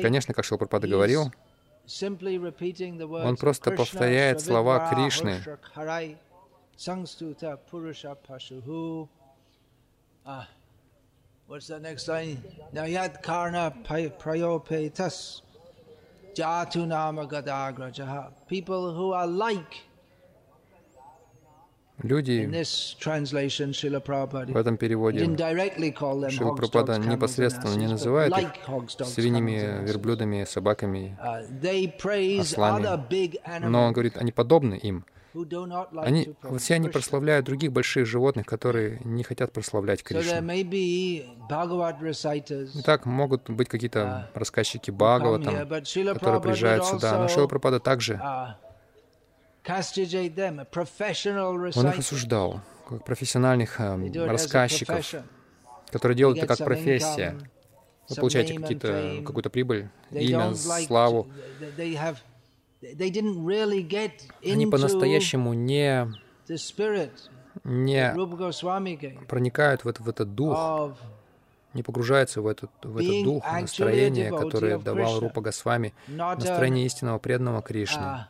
Конечно, 0.01 0.33
как 0.33 0.45
Шилпрапада 0.45 0.87
говорил, 0.87 1.31
Он 3.27 3.37
просто 3.37 3.71
повторяет 3.71 4.41
слова 4.41 4.89
Кришны. 4.93 5.41
What's 11.51 11.67
the 11.67 11.79
next 11.79 12.07
line? 12.07 12.41
Nayat 12.73 13.21
Karna 13.21 13.73
Prayopetas 13.83 15.41
Jatu 16.33 16.87
Nama 16.87 17.27
Gadagrajaha. 17.27 18.31
People 18.47 18.93
who 18.93 19.11
are 19.11 19.27
like, 19.27 19.83
люди 22.03 22.45
в 24.47 24.57
этом 24.57 24.77
переводе 24.77 25.19
Прабхупада 25.25 26.93
and 26.95 27.05
непосредственно 27.05 27.75
не 27.75 27.87
называет 27.87 28.33
их 28.37 29.07
свиньями, 29.07 29.85
верблюдами, 29.85 30.45
собаками, 30.45 31.17
Uh, 31.21 32.39
ослами. 32.39 33.67
но 33.67 33.83
он 33.83 33.93
говорит, 33.93 34.17
они 34.17 34.31
подобны 34.31 34.75
им. 34.75 35.05
Они, 35.33 36.35
все 36.57 36.75
они 36.75 36.89
прославляют 36.89 37.45
других 37.45 37.71
больших 37.71 38.05
животных, 38.05 38.45
которые 38.45 38.99
не 39.05 39.23
хотят 39.23 39.53
прославлять 39.53 40.03
Кришну. 40.03 40.41
Итак, 42.75 43.05
могут 43.05 43.49
быть 43.49 43.69
какие-то 43.69 44.29
рассказчики 44.33 44.89
come 44.89 44.97
here, 44.97 44.97
Бхагаватам, 44.97 46.13
которые 46.13 46.41
приезжают 46.41 46.85
сюда. 46.85 47.17
Но 47.17 47.27
Шила 47.27 47.47
Прабхупада 47.47 47.79
также, 47.79 48.19
professional 50.71 51.71
он 51.75 51.87
их 51.87 51.99
осуждал, 51.99 52.61
как 52.89 53.05
профессиональных 53.05 53.79
э, 53.79 54.25
рассказчиков, 54.25 55.13
которые 55.91 56.17
делают 56.17 56.39
это 56.39 56.47
как 56.47 56.57
профессия. 56.65 57.37
Вы 58.09 58.15
получаете 58.15 58.59
какие-то, 58.59 59.21
какую-то 59.25 59.49
прибыль, 59.49 59.89
имя, 60.11 60.53
славу. 60.55 61.27
Они 64.43 64.65
по-настоящему 64.67 65.53
не, 65.53 66.11
не 67.63 68.13
проникают 69.27 69.83
в, 69.83 69.87
это, 69.87 70.01
в 70.01 70.09
этот 70.09 70.33
дух, 70.33 70.97
не 71.73 71.83
погружаются 71.83 72.41
в 72.41 72.47
этот, 72.47 72.71
в 72.83 72.97
этот 72.97 73.23
дух, 73.23 73.45
actually 73.45 73.61
настроение, 73.61 74.29
которое 74.29 74.77
давал. 74.77 75.19
Рупа 75.19 75.41
Госвами, 75.41 75.93
настроение 76.07 76.85
истинного 76.85 77.19
преданного 77.19 77.61
Кришны. 77.61 78.25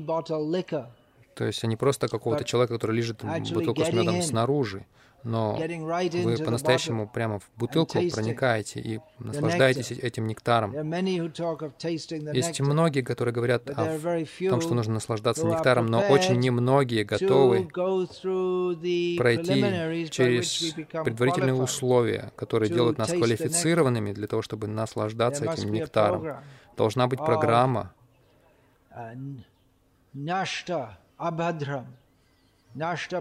bottle 0.00 0.48
liquor, 0.48 0.86
То 1.34 1.44
есть 1.44 1.62
они 1.64 1.76
просто 1.76 2.08
какого-то 2.08 2.44
человека, 2.44 2.74
который 2.74 2.96
лежит 2.96 3.22
бутылку 3.22 3.84
с 3.84 3.92
медом 3.92 4.22
снаружи, 4.22 4.86
но 5.24 5.54
вы 5.54 6.36
по-настоящему 6.36 7.08
прямо 7.08 7.38
в 7.38 7.50
бутылку 7.56 7.94
проникаете 8.10 8.80
и 8.80 9.00
наслаждаетесь 9.18 9.90
этим 9.92 10.26
нектаром. 10.26 10.72
Есть 12.32 12.60
многие, 12.60 13.02
которые 13.02 13.34
говорят 13.34 13.68
о 13.70 13.98
том, 14.48 14.60
что 14.60 14.74
нужно 14.74 14.94
наслаждаться 14.94 15.46
нектаром, 15.46 15.86
но 15.86 16.00
очень 16.00 16.36
немногие 16.36 17.04
готовы 17.04 17.68
пройти 19.18 20.08
через 20.10 20.74
предварительные 21.04 21.54
условия, 21.54 22.32
которые 22.36 22.70
делают 22.70 22.98
нас 22.98 23.10
квалифицированными 23.10 24.12
для 24.12 24.26
того, 24.26 24.42
чтобы 24.42 24.66
наслаждаться 24.66 25.44
этим 25.44 25.72
нектаром. 25.72 26.36
Должна 26.76 27.06
быть 27.06 27.18
программа 27.18 27.92
Uh, 28.92 29.14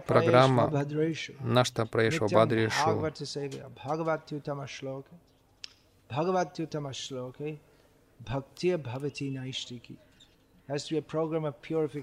Программа. 0.05 0.69
Нашта 1.39 1.85
Nityam 1.85 2.27
Бадришу. 2.31 2.99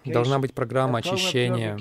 Должна 0.05 0.39
быть 0.39 0.55
программа 0.55 0.99
очищения. 0.99 1.77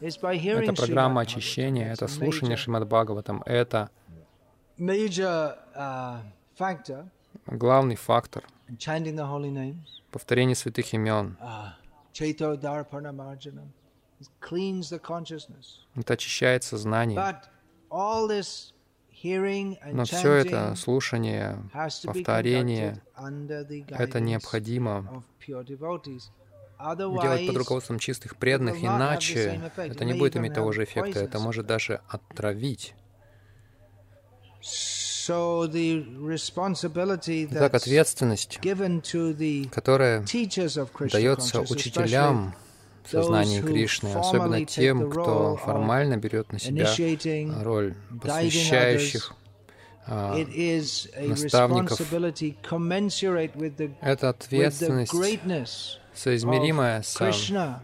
Это 0.00 0.72
программа 0.74 1.20
очищения, 1.20 1.92
это 1.92 2.08
слушание 2.08 2.56
Шримад 2.56 2.86
Бхагаватам. 2.88 3.42
Это 3.44 3.90
uh, 4.78 6.18
главный 7.46 7.96
фактор 7.96 8.44
повторения 10.10 10.54
святых 10.54 10.94
имен. 10.94 11.36
Uh. 14.40 16.00
Это 16.00 16.14
очищает 16.14 16.64
сознание. 16.64 17.40
Но 19.92 20.04
все 20.04 20.32
это 20.32 20.74
слушание, 20.74 21.58
повторение, 22.04 23.02
это 23.88 24.20
необходимо 24.20 25.24
делать 26.82 27.46
под 27.46 27.56
руководством 27.56 27.98
чистых 27.98 28.36
преданных, 28.36 28.82
иначе 28.82 29.60
это 29.76 30.04
не 30.04 30.14
будет 30.14 30.36
иметь 30.36 30.54
того 30.54 30.72
же 30.72 30.84
эффекта, 30.84 31.20
это 31.20 31.38
может 31.38 31.66
даже 31.66 32.00
отравить. 32.08 32.94
Итак, 37.44 37.74
ответственность, 37.74 38.58
которая 39.70 40.24
дается 41.12 41.60
учителям 41.60 42.54
в 43.04 43.10
сознании 43.10 43.60
Кришны, 43.60 44.08
особенно 44.14 44.64
тем, 44.64 45.10
кто 45.10 45.56
формально 45.56 46.16
берет 46.16 46.52
на 46.52 46.58
себя 46.58 46.84
роль 47.62 47.94
посвящающих, 48.20 49.34
а, 50.06 50.34
наставников. 51.28 51.98
это 54.00 54.28
ответственность, 54.30 55.12
соизмеримая 56.14 57.02
с 57.02 57.14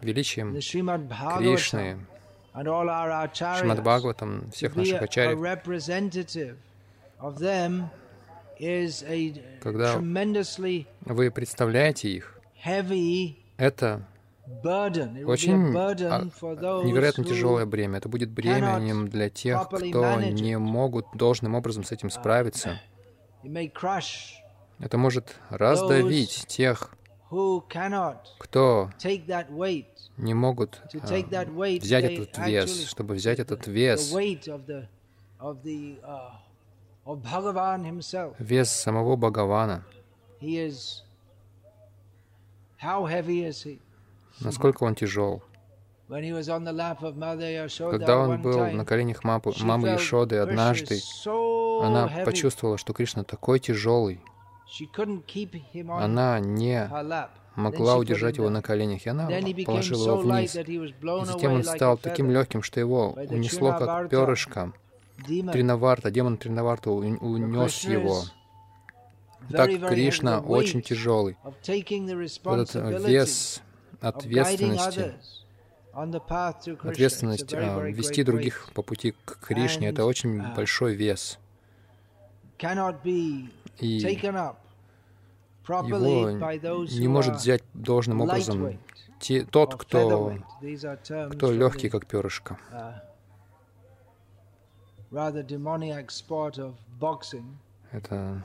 величием 0.03 0.53
Кришны, 1.39 2.07
Шримад. 3.61 3.81
Бхагаватам, 3.83 4.51
всех 4.53 4.75
наших 4.75 5.03
ачарьев. 5.03 5.39
Когда 9.61 9.93
Вы 11.05 11.31
представляете 11.31 12.09
их, 12.11 12.41
это 13.57 14.03
очень 15.27 15.77
а, 15.77 16.25
невероятно 16.85 17.25
тяжелое 17.25 17.67
бремя. 17.67 17.99
Это 17.99 18.09
будет 18.09 18.31
бременем 18.31 19.09
для 19.09 19.29
тех, 19.31 19.69
кто 19.69 20.21
не 20.21 20.59
могут 20.59 21.07
должным 21.15 21.55
образом 21.55 21.85
с 21.85 21.93
этим 21.93 22.11
справиться. 22.11 22.81
Это 24.81 24.97
может 24.97 25.37
раздавить 25.51 26.47
тех, 26.47 26.91
кто 28.39 28.91
не 30.17 30.35
могут 30.35 30.81
а, 30.95 30.99
взять 31.81 32.05
этот 32.05 32.39
вес, 32.39 32.87
чтобы 32.87 33.15
взять 33.15 33.39
этот 33.39 33.67
вес, 33.67 34.15
вес 38.39 38.71
самого 38.71 39.17
Бхагавана. 39.17 39.85
Насколько 44.41 44.85
он 44.85 44.95
тяжел. 44.95 45.43
Когда 46.09 48.19
он 48.19 48.41
был 48.41 48.71
на 48.71 48.85
коленях 48.87 49.25
мамы, 49.25 49.43
мамы 49.61 49.97
Ишоды 49.97 50.39
однажды, 50.39 51.01
она 51.27 52.11
почувствовала, 52.25 52.79
что 52.79 52.95
Кришна 52.95 53.25
такой 53.25 53.61
тяжелый. 53.61 54.21
Она 55.89 56.41
не 56.41 56.91
могла 57.57 57.97
удержать 57.97 58.39
его 58.39 58.49
на 58.49 58.63
коленях, 58.63 59.05
и 59.05 59.11
она 59.11 59.29
положила 59.67 60.07
его 60.07 60.17
вниз. 60.17 60.57
И 60.57 60.95
затем 61.25 61.53
он 61.53 61.65
стал 61.65 61.99
таким 61.99 62.31
легким, 62.31 62.63
что 62.63 62.81
его 62.81 63.11
унесло 63.29 63.77
как 63.79 64.09
перышко. 64.09 64.73
Тринаварта, 65.27 66.11
демон 66.11 66.39
Тринаварта 66.39 66.91
унес 66.91 67.85
его. 67.85 68.23
Так 69.51 69.71
Кришна 69.89 70.41
очень 70.41 70.83
тяжелый. 70.83 71.37
Этот 71.63 73.09
вес 73.09 73.63
ответственности, 74.01 75.15
ответственность 76.83 77.55
а, 77.55 77.81
вести 77.81 78.23
других 78.23 78.71
по 78.75 78.83
пути 78.83 79.15
к 79.25 79.39
Кришне, 79.41 79.89
это 79.89 80.05
очень 80.05 80.39
uh, 80.39 80.55
большой 80.55 80.95
вес. 80.95 81.39
И 83.79 83.87
его 85.87 86.31
не 86.31 87.09
может 87.09 87.37
взять 87.37 87.63
должным 87.75 88.21
образом 88.21 88.79
те, 89.21 89.45
тот, 89.45 89.75
кто, 89.77 90.35
кто 91.31 91.53
легкий, 91.53 91.89
как 91.89 92.07
перышко. 92.07 92.59
Uh, 92.71 92.95
это 97.91 98.43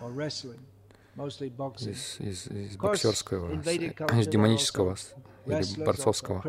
из, 1.16 2.20
из, 2.20 2.48
из 2.48 2.78
боксерского, 2.78 3.54
из 3.54 4.28
демонического 4.28 4.96
или 5.46 5.84
борцовского 5.84 6.44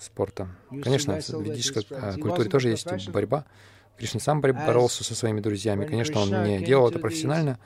спорта. 0.00 0.48
Конечно, 0.82 1.20
в 1.20 1.42
ведической 1.42 1.86
а, 1.90 2.14
культуре 2.14 2.48
тоже 2.48 2.70
есть 2.70 3.08
борьба. 3.10 3.44
Кришна 3.98 4.20
сам 4.20 4.40
боролся 4.40 5.04
со 5.04 5.14
своими 5.14 5.40
друзьями. 5.40 5.86
Конечно, 5.86 6.20
он 6.20 6.44
не 6.44 6.64
делал 6.64 6.88
это 6.88 6.98
профессионально. 6.98 7.58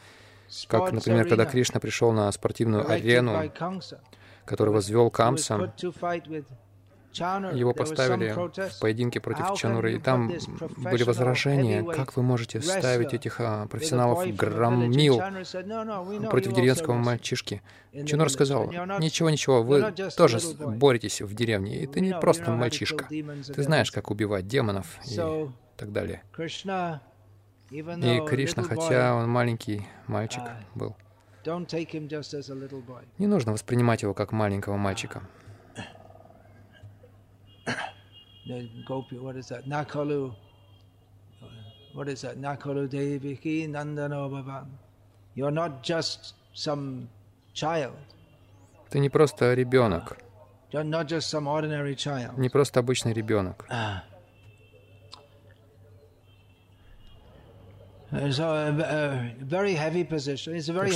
Как, 0.66 0.92
например, 0.92 1.28
когда 1.28 1.44
Кришна 1.44 1.80
пришел 1.80 2.12
на 2.12 2.30
спортивную 2.32 2.88
арену, 2.90 3.52
которую 4.44 4.74
возвел 4.74 5.10
Камса, 5.10 5.74
его 7.14 7.72
поставили 7.72 8.32
в 8.32 8.80
поединке 8.80 9.20
против 9.20 9.54
Чануры, 9.56 9.94
и 9.94 9.98
там 9.98 10.32
были 10.76 11.02
возражения, 11.02 11.82
как 11.82 12.16
вы 12.16 12.22
можете 12.22 12.60
ставить 12.60 13.14
этих 13.14 13.40
а, 13.40 13.66
профессионалов 13.66 14.26
громил 14.34 15.20
против 16.30 16.52
деревенского 16.52 16.94
мальчишки. 16.94 17.62
Чанур 18.06 18.30
сказал, 18.30 18.70
ничего, 18.98 19.30
ничего, 19.30 19.62
вы 19.62 19.92
тоже 20.16 20.38
боретесь 20.58 21.20
в 21.20 21.34
деревне, 21.34 21.82
и 21.82 21.86
ты 21.86 22.00
не 22.00 22.18
просто 22.18 22.50
мальчишка. 22.50 23.06
Ты 23.08 23.62
знаешь, 23.62 23.90
как 23.90 24.10
убивать 24.10 24.46
демонов 24.46 24.98
и 25.06 25.48
так 25.76 25.92
далее. 25.92 26.22
И 27.70 28.26
Кришна, 28.26 28.62
хотя 28.62 29.14
он 29.14 29.28
маленький 29.28 29.86
мальчик 30.06 30.40
uh, 30.40 30.56
был, 30.74 30.96
не 33.18 33.26
нужно 33.26 33.52
воспринимать 33.52 34.02
его 34.02 34.14
как 34.14 34.32
маленького 34.32 34.76
мальчика. 34.76 35.22
Gopi, 38.86 39.18
what 39.18 39.36
is 39.36 39.48
that? 39.48 39.66
Nakalu. 39.66 40.34
What 41.94 42.08
is 42.08 42.22
that? 42.22 42.38
Nakalu 42.38 42.88
Deviki 42.88 43.68
Nandano 43.68 44.28
Bhavan. 44.30 44.66
You're 45.34 45.50
not 45.50 45.82
just 45.82 46.34
some 46.54 47.08
child. 47.54 47.96
Ты 48.90 49.00
не 49.00 49.08
просто 49.08 49.54
ребенок. 49.54 50.18
You're 50.70 50.84
not 50.84 51.08
just 51.08 51.30
some 51.30 51.46
ordinary 51.46 51.94
child. 51.94 52.38
Не 52.38 52.48
просто 52.48 52.80
обычный 52.80 53.12
ребенок. 53.12 53.66
Так 58.10 58.32
что 58.32 58.54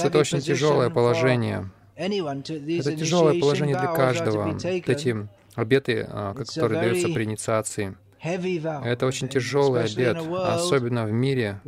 это 0.06 0.18
очень 0.18 0.40
тяжелое 0.40 0.88
положение. 0.88 1.70
Это 1.94 2.96
тяжелое 2.96 3.38
положение 3.38 3.78
для 3.78 3.94
каждого. 3.94 4.56
Эти 4.64 5.28
обеты, 5.54 6.06
а, 6.08 6.34
которые 6.34 6.80
даются 6.80 7.08
при 7.08 7.24
инициации. 7.24 7.96
Это 8.22 9.06
очень 9.06 9.28
тяжелый 9.28 9.84
обет, 9.84 10.16
особенно 10.16 11.04
в 11.04 11.12
мире, 11.12 11.60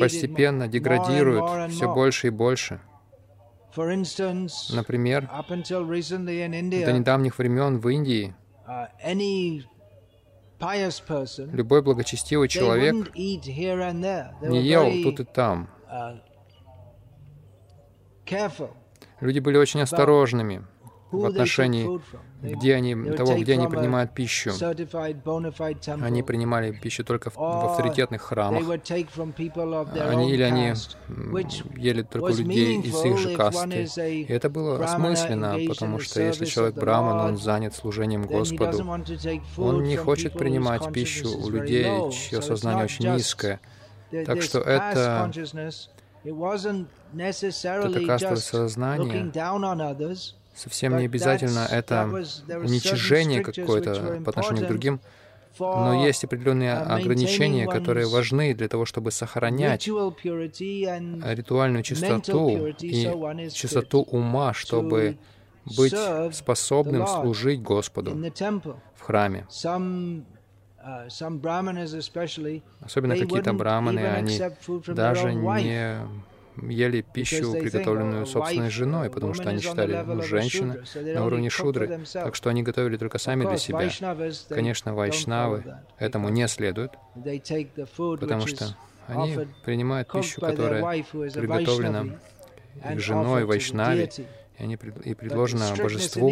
постепенно 0.00 0.66
деградируют 0.66 1.72
все 1.72 1.94
больше 1.94 2.26
и 2.26 2.30
больше. 2.30 2.80
Например, 4.70 5.30
до 5.48 6.92
недавних 6.92 7.38
времен 7.38 7.78
в 7.78 7.88
Индии 7.88 8.34
uh, 8.66 8.88
любой 11.52 11.82
благочестивый 11.82 12.48
человек 12.48 13.14
не 13.14 14.62
ел 14.62 14.90
тут 15.02 15.20
и 15.20 15.24
там. 15.24 15.68
Uh, 15.90 16.18
Люди 19.20 19.38
были 19.38 19.56
очень 19.56 19.80
осторожными 19.80 20.66
в 21.10 21.24
отношении 21.24 22.00
где 22.40 22.74
они, 22.76 22.94
того, 22.94 23.36
где 23.36 23.54
они 23.54 23.66
принимают 23.66 24.14
пищу. 24.14 24.52
Они 26.02 26.22
принимали 26.22 26.70
пищу 26.72 27.04
только 27.04 27.30
в, 27.30 27.36
в 27.36 27.40
авторитетных 27.40 28.22
храмах. 28.22 28.62
Они, 28.62 30.32
или 30.32 30.42
они 30.42 30.74
ели 31.76 32.02
только 32.02 32.32
людей 32.32 32.80
из 32.80 33.04
их 33.04 33.18
же 33.18 33.36
касты. 33.36 33.88
И 34.06 34.24
это 34.24 34.48
было 34.50 34.84
осмысленно, 34.84 35.58
потому 35.68 35.98
что 35.98 36.22
если 36.22 36.44
человек 36.44 36.76
браман, 36.76 37.18
он 37.18 37.36
занят 37.38 37.74
служением 37.74 38.22
Господу, 38.22 38.84
он 39.56 39.82
не 39.82 39.96
хочет 39.96 40.34
принимать 40.34 40.92
пищу 40.92 41.28
у 41.28 41.50
людей, 41.50 41.88
чье 42.12 42.40
сознание 42.42 42.84
очень 42.84 43.12
низкое. 43.12 43.60
Так 44.26 44.42
что 44.42 44.60
это 44.60 45.30
это 46.24 48.06
кастовое 48.06 48.36
сознание 48.36 49.30
совсем 50.58 50.96
не 50.96 51.04
обязательно 51.04 51.66
это 51.70 52.04
уничижение 52.06 53.42
какое-то 53.42 54.20
по 54.24 54.30
отношению 54.30 54.64
к 54.64 54.68
другим, 54.68 55.00
но 55.58 56.04
есть 56.06 56.24
определенные 56.24 56.74
ограничения, 56.74 57.66
которые 57.66 58.06
важны 58.08 58.54
для 58.54 58.68
того, 58.68 58.84
чтобы 58.84 59.10
сохранять 59.10 59.86
ритуальную 59.86 61.82
чистоту 61.82 62.66
и 62.80 63.50
чистоту 63.52 64.02
ума, 64.02 64.52
чтобы 64.54 65.18
быть 65.76 65.94
способным 66.32 67.06
служить 67.06 67.62
Господу 67.62 68.16
в 68.94 69.02
храме. 69.02 69.46
Особенно 72.80 73.16
какие-то 73.16 73.52
браманы, 73.52 74.00
они 74.00 74.40
даже 74.86 75.34
не 75.34 75.98
ели 76.62 77.02
пищу, 77.02 77.52
приготовленную 77.52 78.26
собственной 78.26 78.70
женой, 78.70 79.10
потому 79.10 79.34
что 79.34 79.50
они 79.50 79.60
считали 79.60 80.02
ну, 80.04 80.22
женщины 80.22 80.82
на 81.14 81.24
уровне 81.24 81.50
шудры, 81.50 82.00
так 82.12 82.34
что 82.34 82.50
они 82.50 82.62
готовили 82.62 82.96
только 82.96 83.18
сами 83.18 83.44
для 83.44 83.58
себя. 83.58 83.88
Конечно, 84.48 84.94
вайшнавы 84.94 85.64
этому 85.98 86.28
не 86.28 86.46
следуют, 86.48 86.92
потому 87.14 88.46
что 88.46 88.76
они 89.06 89.38
принимают 89.64 90.10
пищу, 90.12 90.40
которая 90.40 91.04
приготовлена 91.12 92.06
их 92.92 93.00
женой, 93.00 93.44
вайшнави, 93.44 94.10
и, 94.58 94.62
они, 94.62 94.78
и 95.04 95.14
предложена 95.14 95.74
божеству. 95.76 96.30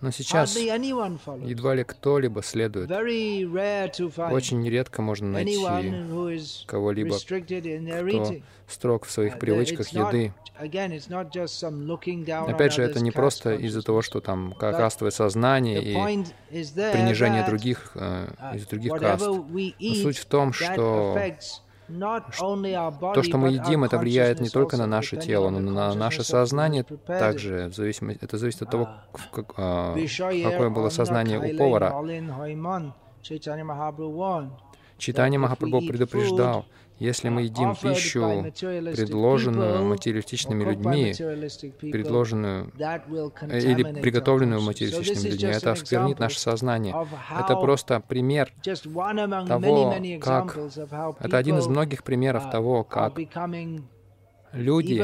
Но 0.00 0.10
сейчас 0.10 0.56
едва 0.56 1.74
ли 1.74 1.84
кто-либо 1.84 2.42
следует. 2.42 2.90
Очень 2.90 4.68
редко 4.68 5.02
можно 5.02 5.28
найти 5.28 5.58
кого-либо, 6.66 7.16
кто 7.18 8.34
строг 8.66 9.04
в 9.04 9.10
своих 9.10 9.38
привычках 9.38 9.88
еды. 9.88 10.32
Опять 12.46 12.72
же, 12.72 12.82
это 12.82 13.00
не 13.00 13.10
просто 13.10 13.54
из-за 13.54 13.82
того, 13.82 14.02
что 14.02 14.20
там 14.20 14.54
кастовое 14.58 15.10
сознание 15.10 15.82
и 15.82 15.94
принижение 16.50 17.44
других 17.46 17.92
э, 17.94 18.28
из 18.54 18.66
других 18.66 18.92
каст. 18.94 19.26
Но 19.26 19.46
суть 20.02 20.18
в 20.18 20.26
том, 20.26 20.52
что 20.52 21.18
то, 23.14 23.22
что 23.22 23.38
мы 23.38 23.48
едим, 23.50 23.84
это 23.84 23.98
влияет 23.98 24.40
не 24.40 24.48
только 24.48 24.76
на 24.76 24.86
наше 24.86 25.16
тело, 25.16 25.50
но 25.50 25.60
на 25.60 25.94
наше 25.94 26.22
сознание 26.24 26.84
также. 27.06 27.68
В 27.68 27.74
зависимости, 27.74 28.24
это 28.24 28.38
зависит 28.38 28.62
от 28.62 28.70
того, 28.70 28.88
как, 29.32 29.54
а, 29.56 29.94
какое 29.94 30.70
было 30.70 30.88
сознание 30.88 31.38
у 31.38 31.56
повара. 31.56 31.94
Читание 34.98 35.38
Махапрабху 35.38 35.86
предупреждал, 35.86 36.66
если 37.00 37.30
мы 37.30 37.42
едим 37.42 37.74
пищу, 37.74 38.44
предложенную 38.94 39.84
материалистичными 39.84 40.64
людьми, 40.64 41.14
предложенную 41.90 42.70
или 42.76 44.00
приготовленную 44.00 44.60
материалистичными 44.60 45.32
людьми, 45.32 45.50
это 45.50 45.72
осквернит 45.72 46.18
наше 46.18 46.38
сознание. 46.38 46.94
Это 47.36 47.56
просто 47.56 48.00
пример 48.00 48.52
того, 49.48 49.94
как... 50.20 50.58
Это 51.20 51.38
один 51.38 51.58
из 51.58 51.66
многих 51.66 52.04
примеров 52.04 52.50
того, 52.50 52.84
как 52.84 53.18
люди, 54.52 55.00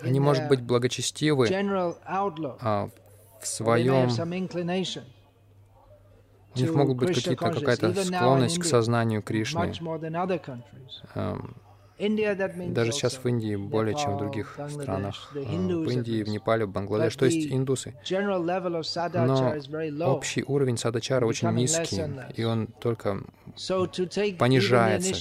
они, 0.00 0.20
может 0.20 0.48
быть, 0.48 0.62
благочестивы 0.62 1.48
а, 1.50 2.88
в 3.40 3.46
своем 3.46 4.08
у 6.56 6.60
них 6.60 6.74
могут 6.74 6.96
быть 6.96 7.14
какие-то, 7.14 7.50
какая-то 7.50 7.94
склонность 7.94 8.58
к 8.58 8.64
сознанию 8.64 9.22
Кришны. 9.22 9.72
Эм, 11.14 11.54
даже 11.98 12.92
сейчас 12.92 13.14
в 13.14 13.26
Индии 13.26 13.56
более, 13.56 13.94
чем 13.94 14.16
в 14.16 14.18
других 14.18 14.58
странах. 14.68 15.32
Э, 15.34 15.40
в 15.40 15.90
Индии, 15.90 16.22
в 16.22 16.28
Непале, 16.28 16.66
в 16.66 16.70
Бангладеше, 16.70 17.18
то 17.18 17.24
есть 17.24 17.50
индусы. 17.50 17.94
Но 19.12 20.14
общий 20.14 20.44
уровень 20.46 20.76
садачара 20.76 21.26
очень 21.26 21.50
низкий, 21.52 22.02
и 22.34 22.44
он 22.44 22.66
только 22.66 23.22
понижается 24.38 25.14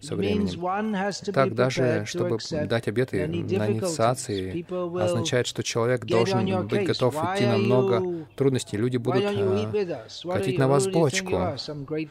со 0.00 0.16
временем. 0.16 1.32
Так 1.32 1.54
даже, 1.54 2.04
чтобы 2.06 2.38
дать 2.66 2.88
обеты 2.88 3.26
на 3.26 3.70
инициации, 3.70 4.64
означает, 5.00 5.46
что 5.46 5.62
человек 5.62 6.04
должен 6.04 6.66
быть 6.66 6.86
готов 6.86 7.14
идти 7.14 7.46
на 7.46 7.58
много 7.58 8.26
трудностей. 8.36 8.76
Люди 8.76 8.96
будут 8.96 9.24
э, 9.24 10.06
катить 10.22 10.58
на 10.58 10.68
вас 10.68 10.86
бочку. 10.86 11.56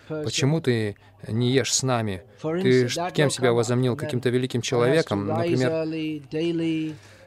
Почему 0.07 0.61
ты 0.61 0.95
не 1.27 1.51
ешь 1.51 1.73
с 1.73 1.83
нами? 1.83 2.23
Ты 2.41 2.87
кем 3.13 3.29
себя 3.29 3.53
возомнил? 3.53 3.95
Каким-то 3.95 4.29
великим 4.29 4.61
человеком? 4.61 5.27
Например, 5.27 5.85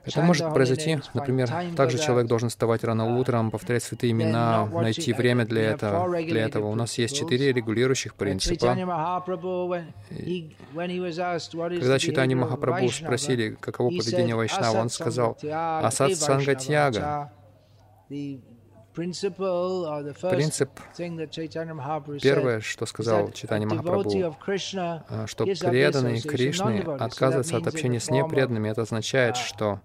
это 0.05 0.23
может 0.23 0.53
произойти, 0.53 0.99
например, 1.15 1.51
также 1.77 1.99
человек 1.99 2.27
должен 2.27 2.49
вставать 2.49 2.85
рано 2.85 3.19
утром, 3.19 3.51
повторять 3.51 3.83
святые 3.83 4.13
имена, 4.13 4.67
найти 4.67 5.13
время 5.13 5.45
для 5.45 5.63
этого. 5.63 6.21
Для 6.23 6.45
этого 6.47 6.67
у 6.67 6.75
нас 6.75 6.97
есть 6.99 7.17
четыре 7.17 7.53
регулирующих 7.53 8.15
принципа. 8.15 8.77
Когда 11.57 11.99
Читани 11.99 12.35
Махапрабху 12.35 12.89
спросили, 12.91 13.57
каково 13.61 13.91
поведение 13.91 14.35
Вайшнава, 14.37 14.79
он 14.79 14.89
сказал, 14.91 15.37
«Асад 15.43 16.17
Сангатьяга». 16.17 17.31
Принцип, 18.93 20.71
первое, 22.21 22.61
что 22.61 22.87
сказал 22.87 23.31
Читани 23.31 23.65
Махапрабху, 23.65 24.37
а, 24.49 25.27
что 25.29 25.45
преданные 25.45 26.21
Кришны 26.21 26.81
отказываются 26.99 27.57
от 27.57 27.69
общения 27.69 28.01
с 28.01 28.11
непреданными. 28.11 28.69
Это 28.69 28.83
означает, 28.83 29.37
что 29.37 29.81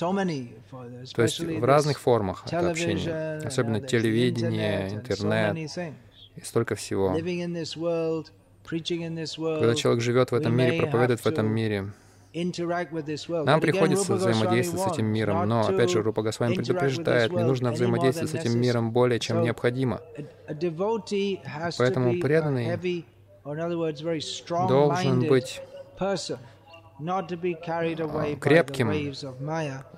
то 0.00 1.22
есть 1.22 1.40
в 1.40 1.64
разных 1.64 2.00
формах 2.00 2.44
это 2.46 2.70
общение, 2.70 3.38
особенно 3.38 3.80
телевидение, 3.80 4.94
интернет, 4.94 5.56
и 6.36 6.40
столько 6.42 6.74
всего. 6.74 7.10
Когда 7.10 9.74
человек 9.74 10.02
живет 10.02 10.32
в 10.32 10.34
этом 10.34 10.56
мире, 10.56 10.80
проповедует 10.80 11.20
в 11.20 11.26
этом 11.26 11.46
мире, 11.46 11.92
нам 12.34 13.60
приходится 13.60 14.14
взаимодействовать 14.14 14.90
с 14.90 14.94
этим 14.94 15.06
миром, 15.06 15.48
но, 15.48 15.60
опять 15.60 15.90
же, 15.90 16.02
Рупа 16.02 16.22
Госвами 16.22 16.54
предупреждает, 16.54 17.32
не 17.32 17.44
нужно 17.44 17.70
взаимодействовать 17.70 18.30
с 18.30 18.34
этим 18.34 18.60
миром 18.60 18.90
более, 18.90 19.20
чем 19.20 19.42
необходимо. 19.42 20.00
Поэтому 21.78 22.20
преданный 22.20 23.04
должен 24.68 25.28
быть 25.28 25.60
крепким, 28.40 28.90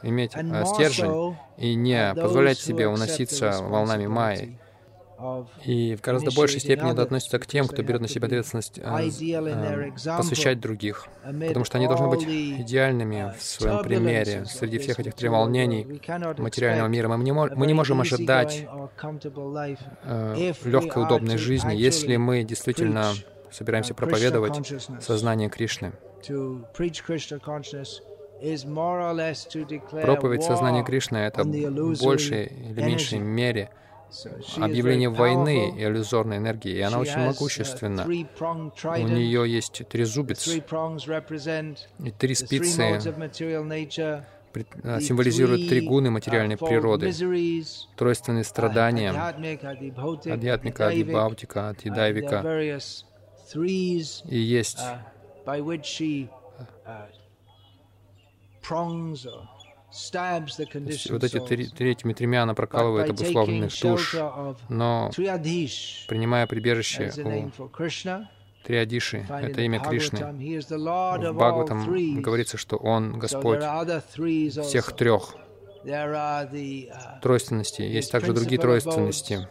иметь 0.02 0.32
э, 0.34 0.64
стержень 0.64 1.36
и 1.56 1.74
не 1.74 2.14
позволять 2.14 2.58
себе 2.58 2.88
уноситься 2.88 3.62
волнами 3.62 4.06
майи. 4.06 4.58
И 5.64 5.96
в 5.96 6.02
гораздо 6.02 6.30
большей 6.30 6.60
степени 6.60 6.92
это 6.92 7.02
относится 7.02 7.38
к 7.38 7.46
тем, 7.46 7.66
кто 7.68 7.82
берет 7.82 8.02
на 8.02 8.08
себя 8.08 8.26
ответственность 8.26 8.78
э, 8.78 8.82
э, 8.82 9.90
посвящать 10.16 10.60
других, 10.60 11.06
потому 11.24 11.64
что 11.64 11.78
они 11.78 11.86
должны 11.86 12.08
быть 12.08 12.24
идеальными 12.24 13.32
в 13.38 13.42
своем 13.42 13.82
примере 13.82 14.44
среди 14.44 14.78
всех 14.78 15.00
этих 15.00 15.14
треволнений 15.14 15.86
материального 16.38 16.88
мира. 16.88 17.08
Мы 17.08 17.24
не, 17.24 17.32
мы 17.32 17.66
не 17.66 17.72
можем 17.72 18.02
ожидать 18.02 18.66
э, 20.04 20.52
легкой, 20.64 21.02
удобной 21.02 21.38
жизни, 21.38 21.74
если 21.74 22.16
мы 22.16 22.44
действительно 22.44 23.12
собираемся 23.50 23.94
проповедовать 23.94 24.70
сознание 25.00 25.48
Кришны. 25.48 25.92
Проповедь 30.02 30.42
сознания 30.42 30.84
Кришны— 30.84 31.16
это 31.18 31.42
в 31.44 32.02
большей 32.02 32.46
или 32.46 32.82
меньшей 32.82 33.18
мере 33.18 33.70
объявление 34.56 35.08
войны 35.08 35.74
иллюзорной 35.76 36.36
энергии, 36.36 36.72
и 36.72 36.80
она 36.80 36.98
очень 36.98 37.18
могущественна. 37.18 38.04
У 38.04 39.08
нее 39.08 39.50
есть 39.50 39.82
три 39.88 40.04
зубец, 40.04 40.46
и 40.48 40.60
три 42.10 42.34
спицы 42.34 43.00
символизируют 45.00 45.68
три 45.68 45.80
гуны 45.86 46.10
материальной 46.10 46.56
природы, 46.56 47.12
тройственные 47.96 48.44
страдания, 48.44 49.10
адьятмика, 49.10 50.88
адибаутика, 50.88 51.68
адидайвика, 51.70 52.42
и 54.28 54.38
есть 54.38 54.80
есть 60.88 61.10
вот 61.10 61.24
эти 61.24 61.38
три, 61.38 61.90
этими 61.90 62.12
тремя 62.12 62.42
она 62.42 62.54
прокалывает 62.54 63.10
обусловленных 63.10 63.72
душ, 63.80 64.14
но 64.68 65.10
принимая 65.14 66.46
прибежище 66.46 67.12
у 67.16 67.58
Триадиши, 68.64 69.24
это 69.28 69.60
имя 69.60 69.78
Кришны. 69.78 70.18
В 70.18 71.32
Бхагаватам 71.32 72.20
говорится, 72.20 72.56
что 72.56 72.76
Он 72.76 73.16
Господь 73.16 73.60
всех 73.60 74.92
трех 74.96 75.36
uh, 75.84 77.20
тройственностей. 77.22 77.88
Есть 77.88 78.10
также 78.10 78.32
другие 78.32 78.60
тройственности. 78.60 79.46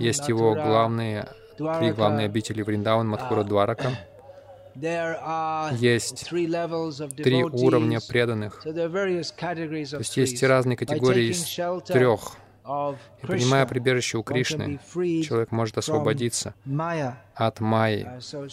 Есть 0.00 0.26
Его 0.28 0.54
главные, 0.54 1.28
три 1.58 1.92
главные 1.92 2.24
обители 2.26 2.62
Вриндаван, 2.62 3.06
Мадхура, 3.06 3.44
Дварака 3.44 3.92
есть 5.78 6.28
три 6.28 7.44
уровня 7.44 8.00
преданных. 8.06 8.62
То 8.62 9.98
есть 9.98 10.16
есть 10.16 10.42
разные 10.42 10.76
категории 10.76 11.30
из 11.30 11.44
трех. 11.86 12.36
И 13.22 13.26
принимая 13.26 13.64
прибежище 13.66 14.18
у 14.18 14.22
Кришны, 14.22 14.78
человек 15.22 15.52
может 15.52 15.78
освободиться 15.78 16.54
от 17.34 17.60
майи. 17.60 18.06
Uh, 18.06 18.52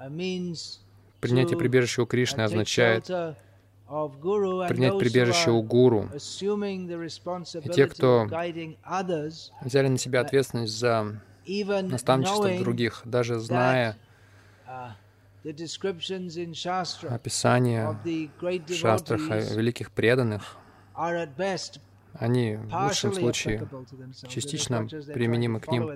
uh, 0.00 0.76
Принятие 1.20 1.56
прибежища 1.56 2.02
у 2.02 2.06
Кришны 2.06 2.40
означает 2.40 3.06
принять 3.06 4.98
прибежище 4.98 5.50
у 5.50 5.62
гуру. 5.62 6.08
И 6.14 7.68
те, 7.68 7.86
кто 7.86 8.26
взяли 9.62 9.88
на 9.88 9.98
себя 9.98 10.20
ответственность 10.22 10.76
за 10.76 11.20
наставничество 11.44 12.58
других, 12.58 13.02
даже 13.04 13.38
зная 13.38 13.96
uh, 14.66 14.92
описание 17.08 17.88
в 17.92 18.72
шастрах 18.72 19.20
великих 19.56 19.90
преданных, 19.90 20.56
они 22.22 22.56
в 22.56 22.84
лучшем 22.84 23.12
случае 23.12 23.66
частично 24.28 24.86
применимы 24.86 25.58
к 25.58 25.68
ним. 25.68 25.90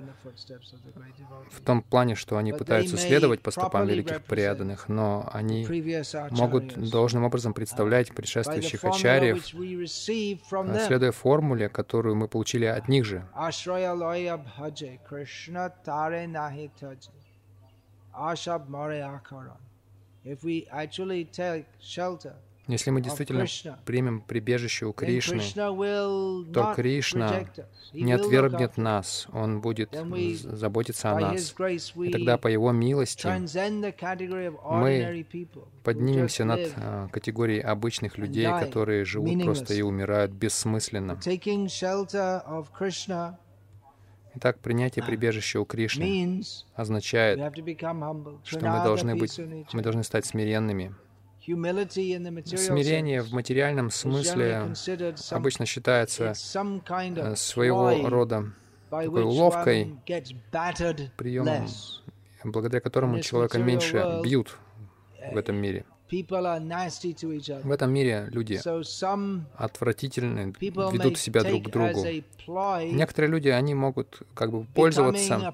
в 1.51 1.61
том 1.61 1.81
плане, 1.81 2.15
что 2.15 2.37
они 2.37 2.51
пытаются 2.51 2.97
следовать 2.97 3.41
по 3.41 3.51
стопам 3.51 3.87
великих 3.87 4.21
преданных, 4.23 4.89
но 4.89 5.29
они 5.31 5.65
могут 6.31 6.77
должным 6.89 7.23
образом 7.23 7.53
представлять 7.53 8.13
предшествующих 8.13 8.83
ачарьев, 8.83 9.45
следуя 10.85 11.11
формуле, 11.11 11.69
которую 11.69 12.15
мы 12.15 12.27
получили 12.27 12.65
от 12.65 12.89
них 12.89 13.05
же. 13.05 13.25
If 20.25 20.43
we 20.43 20.67
actually 20.73 21.23
take 21.23 21.67
shelter 21.79 22.35
если 22.67 22.91
мы 22.91 23.01
действительно 23.01 23.45
примем 23.85 24.21
прибежище 24.21 24.85
у 24.85 24.93
Кришны, 24.93 25.41
то 25.55 26.73
Кришна 26.75 27.45
не 27.93 28.11
отвергнет 28.11 28.77
нас, 28.77 29.27
Он 29.31 29.61
будет 29.61 29.95
заботиться 30.43 31.11
о 31.11 31.19
нас. 31.19 31.55
И 31.95 32.11
тогда 32.11 32.37
по 32.37 32.47
Его 32.47 32.71
милости 32.71 33.27
мы 34.69 35.25
поднимемся 35.83 36.43
над 36.43 36.73
а, 36.75 37.07
категорией 37.09 37.61
обычных 37.61 38.17
людей, 38.17 38.47
которые 38.47 39.05
живут 39.05 39.43
просто 39.43 39.73
и 39.73 39.81
умирают 39.81 40.31
бессмысленно. 40.31 41.17
Итак, 44.35 44.59
принятие 44.59 45.03
прибежища 45.03 45.59
у 45.59 45.65
Кришны 45.65 46.43
означает, 46.75 47.39
что 48.43 48.69
мы 48.69 48.83
должны 48.83 49.15
быть, 49.15 49.39
мы 49.73 49.81
должны 49.81 50.03
стать 50.03 50.25
смиренными, 50.27 50.93
Смирение 51.47 53.21
в 53.21 53.31
материальном 53.31 53.89
смысле 53.89 54.73
обычно 55.31 55.65
считается 55.65 56.33
э, 56.33 57.35
своего 57.35 58.09
рода 58.09 58.51
такой 58.89 59.23
уловкой, 59.23 59.95
приемом, 61.15 61.67
благодаря 62.43 62.81
которому 62.81 63.21
человека 63.21 63.59
меньше 63.59 64.19
бьют 64.23 64.57
в 65.31 65.37
этом 65.37 65.55
мире. 65.55 65.85
В 66.09 67.71
этом 67.71 67.91
мире 67.93 68.27
люди 68.31 68.59
отвратительны, 69.57 70.53
ведут 70.59 71.17
себя 71.17 71.43
друг 71.43 71.63
к 71.65 71.69
другу. 71.69 72.05
Некоторые 72.93 73.31
люди, 73.31 73.49
они 73.49 73.73
могут 73.73 74.21
как 74.33 74.51
бы 74.51 74.63
пользоваться 74.73 75.53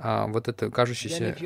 а, 0.00 0.28
вот 0.28 0.46
это 0.46 0.70
кажущееся, 0.70 1.36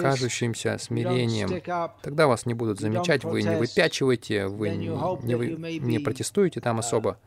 кажущимся 0.00 0.78
смирением, 0.78 1.62
тогда 2.02 2.26
вас 2.26 2.44
не 2.44 2.54
будут 2.54 2.80
замечать, 2.80 3.22
вы 3.24 3.42
не 3.42 3.56
выпячиваете, 3.56 4.48
вы 4.48 4.70
не, 4.70 4.88
не, 4.88 5.34
вы 5.36 5.48
не 5.78 5.98
протестуете 6.00 6.60
там 6.60 6.80
особо, 6.80 7.18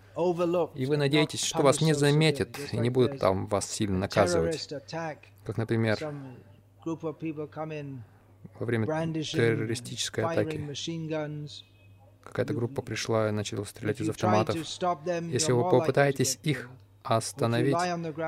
и 0.75 0.85
вы 0.85 0.97
надеетесь, 0.97 1.43
что 1.43 1.61
вас 1.61 1.79
не 1.79 1.93
заметят 1.93 2.59
и 2.71 2.77
не 2.77 2.89
будут 2.89 3.19
там 3.19 3.47
вас 3.47 3.69
сильно 3.69 3.97
наказывать. 3.97 4.67
Как, 5.45 5.57
например, 5.57 5.97
во 8.59 8.65
время 8.65 8.87
террористической 8.87 10.23
атаки. 10.25 10.67
какая-то 12.23 12.53
группа 12.53 12.81
пришла 12.81 13.29
и 13.29 13.31
начала 13.31 13.63
стрелять 13.63 14.01
из 14.01 14.09
автоматов. 14.09 14.55
Если 14.55 15.51
вы 15.53 15.69
попытаетесь 15.69 16.39
их 16.43 16.69
остановить, 17.03 17.75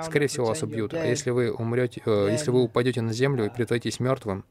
скорее 0.05 0.27
всего, 0.27 0.47
вас 0.47 0.63
убьют. 0.63 0.93
А 0.93 1.05
если 1.05 1.29
вы 1.31 1.51
умрете, 1.53 2.01
э, 2.05 2.29
если 2.31 2.51
вы 2.51 2.63
упадете 2.63 3.01
на 3.01 3.13
землю 3.13 3.45
и 3.45 3.49
притворитесь 3.49 3.99
мертвым, 3.99 4.45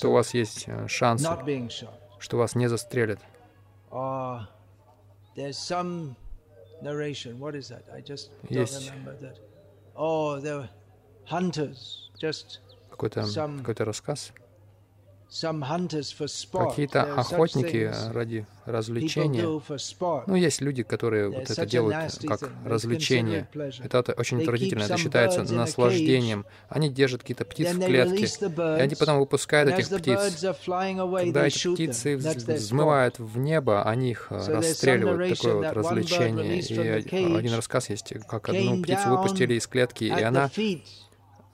то 0.00 0.08
у 0.08 0.12
вас 0.12 0.34
есть 0.34 0.64
э, 0.66 0.86
шанс, 0.88 1.22
что 2.18 2.36
вас 2.36 2.54
не 2.54 2.68
застрелят. 2.68 3.20
Есть 8.48 8.92
какой-то 12.90 13.22
какой 13.62 13.86
рассказ. 13.86 14.32
Какие-то 15.28 17.02
охотники 17.14 17.92
ради 18.12 18.46
развлечения. 18.64 19.42
Ну, 20.26 20.34
есть 20.34 20.60
люди, 20.60 20.82
которые 20.82 21.28
вот 21.30 21.50
это 21.50 21.66
делают 21.66 22.18
как 22.26 22.48
развлечение. 22.64 23.48
Это 23.82 24.14
очень 24.16 24.40
отвратительно, 24.40 24.84
это 24.84 24.96
считается 24.96 25.42
наслаждением. 25.52 26.46
Они 26.68 26.88
держат 26.88 27.22
какие-то 27.22 27.44
птиц 27.44 27.72
в 27.72 27.84
клетке, 27.84 28.26
и 28.26 28.80
они 28.80 28.94
потом 28.94 29.18
выпускают 29.18 29.70
этих 29.70 29.88
птиц. 29.98 30.44
Когда 30.64 31.46
эти 31.46 31.74
птицы 31.74 32.16
взмывают 32.16 33.18
в 33.18 33.38
небо, 33.38 33.82
они 33.82 34.10
их 34.12 34.28
расстреливают. 34.30 35.36
Такое 35.36 35.54
вот 35.54 35.72
развлечение. 35.72 36.60
И 36.60 37.34
один 37.34 37.54
рассказ 37.54 37.90
есть, 37.90 38.14
как 38.28 38.48
одну 38.48 38.82
птицу 38.82 39.10
выпустили 39.10 39.54
из 39.54 39.66
клетки, 39.66 40.04
и 40.04 40.22
она 40.22 40.50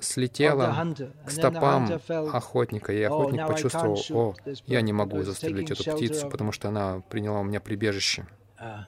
слетела 0.05 0.77
к 1.25 1.31
стопам 1.31 2.01
охотника, 2.09 2.93
и 2.93 3.01
oh, 3.03 3.07
охотник 3.07 3.47
почувствовал, 3.47 3.99
о, 4.11 4.35
я 4.67 4.81
не 4.81 4.93
могу 4.93 5.23
застрелить 5.23 5.71
эту 5.71 5.85
птицу, 5.93 6.29
потому 6.29 6.53
что 6.53 6.69
она 6.69 7.03
приняла 7.09 7.41
у 7.41 7.45
меня 7.45 7.61
прибежище. 7.61 8.27
Uh, 8.61 8.85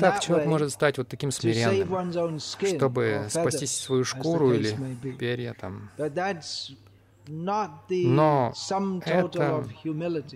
так 0.00 0.20
человек 0.20 0.46
может 0.46 0.72
стать 0.72 0.96
вот 0.96 1.08
таким 1.08 1.30
смиренным, 1.30 2.38
чтобы 2.40 3.26
спасти 3.28 3.66
свою 3.66 4.04
шкуру 4.04 4.54
или 4.54 4.74
перья 5.18 5.54
там. 5.58 5.90
Но 7.28 8.52
это 9.04 9.64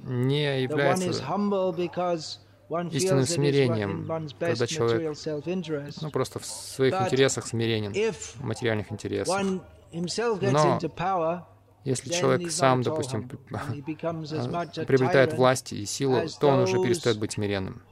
не 0.04 0.62
является 0.62 1.12
истинным 2.90 3.24
смирением, 3.24 4.06
когда 4.38 4.66
человек 4.66 5.16
ну, 6.00 6.10
просто 6.10 6.38
в 6.38 6.44
своих 6.44 6.94
интересах 7.00 7.46
смиренен, 7.46 7.94
в 8.12 8.44
материальных 8.44 8.92
интересах. 8.92 9.42
Но 9.92 10.78
если 11.84 12.10
человек 12.10 12.50
сам, 12.50 12.82
допустим, 12.82 13.28
приобретает 13.28 15.34
власть 15.34 15.72
и 15.72 15.86
силу, 15.86 16.22
то 16.40 16.48
он 16.48 16.58
уже 16.60 16.82
перестает 16.82 17.18
быть 17.18 17.32
смиренным. 17.32 17.82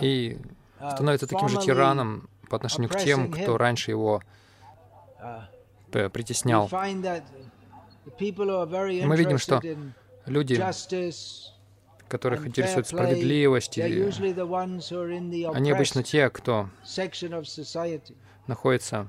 И 0.00 0.38
uh, 0.78 0.90
становится 0.92 1.26
таким 1.26 1.48
же 1.48 1.60
тираном 1.60 2.28
по 2.48 2.56
отношению 2.56 2.90
к 2.90 2.96
тем, 2.96 3.32
кто 3.32 3.58
раньше 3.58 3.90
его 3.90 4.22
uh, 5.20 5.42
притеснял. 6.10 6.68
Мы 6.72 7.02
видим, 9.16 9.38
что 9.38 9.60
люди 10.26 10.62
которых 12.10 12.46
интересует 12.46 12.86
справедливость. 12.86 13.78
Они 13.78 15.70
обычно 15.70 16.02
те, 16.02 16.28
кто 16.28 16.68
находится 18.46 19.06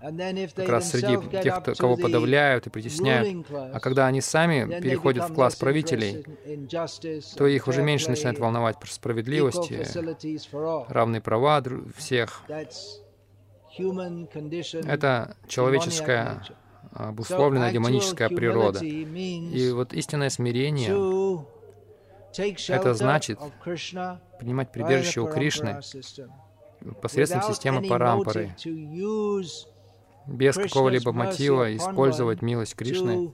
как 0.56 0.70
раз 0.70 0.92
среди 0.92 1.18
тех, 1.42 1.62
кто, 1.62 1.74
кого 1.74 1.98
подавляют 1.98 2.68
и 2.68 2.70
притесняют. 2.70 3.46
А 3.52 3.80
когда 3.80 4.08
они 4.08 4.22
сами 4.22 4.80
переходят 4.80 5.30
в 5.30 5.34
класс 5.34 5.56
правителей, 5.56 6.24
то 7.36 7.48
их 7.48 7.68
уже 7.68 7.82
меньше 7.82 8.10
начинает 8.10 8.40
волновать 8.40 8.80
про 8.80 8.88
справедливость, 8.88 9.72
равные 10.88 11.22
права 11.22 11.64
всех. 11.98 12.44
Это 14.88 15.36
человеческая 15.48 16.44
обусловленная 16.94 17.72
демоническая 17.72 18.30
природа. 18.30 18.80
И 18.84 19.72
вот 19.72 19.94
истинное 19.94 20.30
смирение 20.30 20.94
это 22.38 22.94
значит 22.94 23.40
принимать 24.40 24.72
прибежище 24.72 25.22
у 25.22 25.28
Кришны 25.28 25.82
посредством 27.02 27.42
системы 27.44 27.88
Парампары, 27.88 28.56
без 30.28 30.56
какого-либо 30.56 31.12
мотива 31.12 31.76
использовать 31.76 32.42
милость 32.42 32.76
Кришны, 32.76 33.34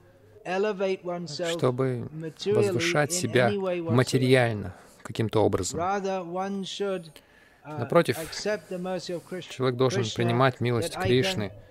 чтобы 1.50 2.08
возвышать 2.46 3.12
себя 3.12 3.50
материально 3.50 4.74
каким-то 5.02 5.44
образом. 5.44 5.80
Uh, 7.64 7.80
Напротив, 7.80 8.16
человек 9.50 9.76
должен 9.76 10.04
принимать 10.14 10.60
милость 10.60 10.94
Кришны— 10.94 11.52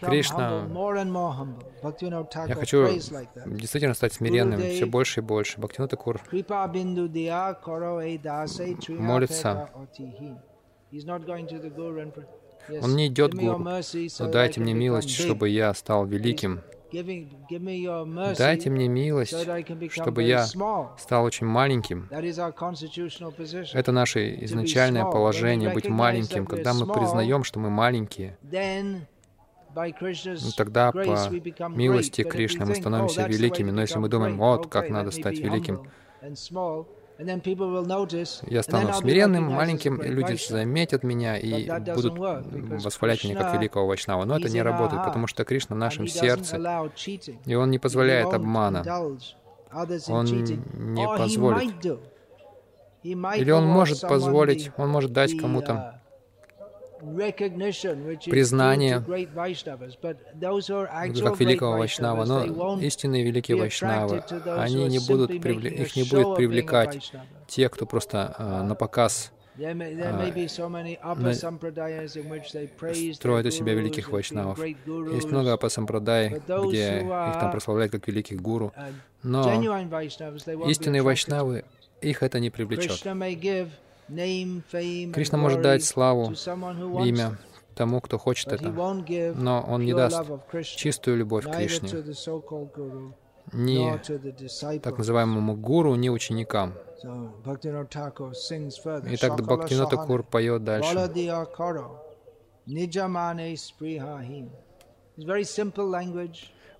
Кришна, 0.00 0.68
я 2.46 2.54
хочу 2.54 2.86
действительно 3.46 3.94
стать 3.94 4.12
смиренным 4.12 4.60
все 4.60 4.86
больше 4.86 5.20
и 5.20 5.22
больше. 5.22 5.60
Бхактивinoda 5.60 5.88
Такур 5.88 6.20
молится. 8.98 9.70
Он 12.82 12.96
не 12.96 13.06
идет 13.06 13.34
к 13.34 13.36
Гуру. 13.36 13.58
Но 13.58 14.30
дайте 14.30 14.60
мне 14.60 14.74
милость, 14.74 15.10
чтобы 15.10 15.48
я 15.48 15.72
стал 15.74 16.06
великим. 16.06 16.60
Дайте 16.90 18.70
мне 18.70 18.88
милость, 18.88 19.34
чтобы 19.90 20.22
я 20.22 20.46
стал 20.46 21.24
очень 21.24 21.46
маленьким. 21.46 22.08
Это 22.10 23.92
наше 23.92 24.44
изначальное 24.44 25.04
положение, 25.04 25.70
быть 25.70 25.88
маленьким. 25.88 26.46
Когда 26.46 26.72
мы 26.74 26.86
признаем, 26.92 27.44
что 27.44 27.58
мы 27.60 27.70
маленькие, 27.70 28.38
тогда 30.56 30.92
по 30.92 31.28
милости 31.68 32.22
Кришны 32.22 32.66
мы 32.66 32.74
становимся 32.74 33.26
великими. 33.26 33.70
Но 33.70 33.82
если 33.82 33.98
мы 33.98 34.08
думаем, 34.08 34.38
вот 34.38 34.68
как 34.68 34.90
надо 34.90 35.10
стать 35.10 35.38
великим, 35.38 35.82
Я 38.46 38.62
стану 38.62 38.92
смиренным, 38.94 39.44
маленьким, 39.44 39.96
и 39.96 40.08
люди 40.08 40.38
заметят 40.48 41.02
меня 41.02 41.36
и 41.36 41.68
будут 41.94 42.16
восхвалять 42.16 43.24
меня 43.24 43.34
как 43.34 43.54
великого 43.54 43.88
Вайшнава. 43.88 44.24
Но 44.24 44.38
это 44.38 44.48
не 44.48 44.62
работает, 44.62 45.04
потому 45.04 45.26
что 45.26 45.44
Кришна 45.44 45.74
в 45.74 45.78
нашем 45.78 46.06
сердце, 46.06 46.56
и 47.44 47.54
Он 47.54 47.70
не 47.70 47.78
позволяет 47.78 48.32
обмана. 48.32 48.84
Он 50.08 50.26
не 50.26 51.06
позволит. 51.18 51.74
Или 53.02 53.50
Он 53.50 53.66
может 53.66 54.00
позволить, 54.00 54.70
Он 54.76 54.88
может 54.88 55.12
дать 55.12 55.36
кому-то 55.36 55.97
признание 58.30 59.00
как 59.00 59.08
великого 61.40 61.78
Вайшнава, 61.78 62.24
но 62.24 62.78
истинные 62.80 63.24
великие 63.24 63.56
Вайшнавы, 63.56 64.22
они 64.56 64.88
не 64.88 64.98
будут, 64.98 65.30
их 65.30 65.96
не 65.96 66.04
будет 66.04 66.36
привлекать 66.36 67.12
те, 67.46 67.68
кто 67.68 67.86
просто 67.86 68.34
uh, 68.38 68.62
на 68.62 68.74
показ. 68.74 69.32
Строят 73.14 73.46
у 73.46 73.50
себя 73.50 73.74
великих 73.74 74.10
вайшнавов. 74.10 74.64
Есть 74.64 75.30
много 75.30 75.54
апасампрадай, 75.54 76.40
где 76.46 77.00
их 77.00 77.40
там 77.40 77.50
прославляют 77.50 77.90
как 77.90 78.06
великих 78.06 78.40
гуру, 78.40 78.72
но 79.24 79.60
истинные 80.68 81.02
вайшнавы, 81.02 81.64
их 82.00 82.22
это 82.22 82.38
не 82.38 82.50
привлечет. 82.50 83.02
Кришна 84.08 85.38
может 85.38 85.60
дать 85.62 85.84
славу, 85.84 86.32
имя 87.04 87.38
тому, 87.74 88.00
кто 88.00 88.18
хочет 88.18 88.52
это, 88.52 88.70
но 88.70 89.64
Он 89.68 89.84
не 89.84 89.92
даст 89.94 90.22
чистую 90.64 91.18
любовь 91.18 91.44
к 91.44 91.50
Кришне, 91.54 91.88
ни 93.52 94.78
так 94.78 94.98
называемому 94.98 95.56
гуру, 95.56 95.94
ни 95.94 96.08
ученикам. 96.08 96.74
Итак, 99.10 99.42
Бхактинота 99.42 99.96
Кур 99.96 100.22
поет 100.22 100.64
дальше. 100.64 100.94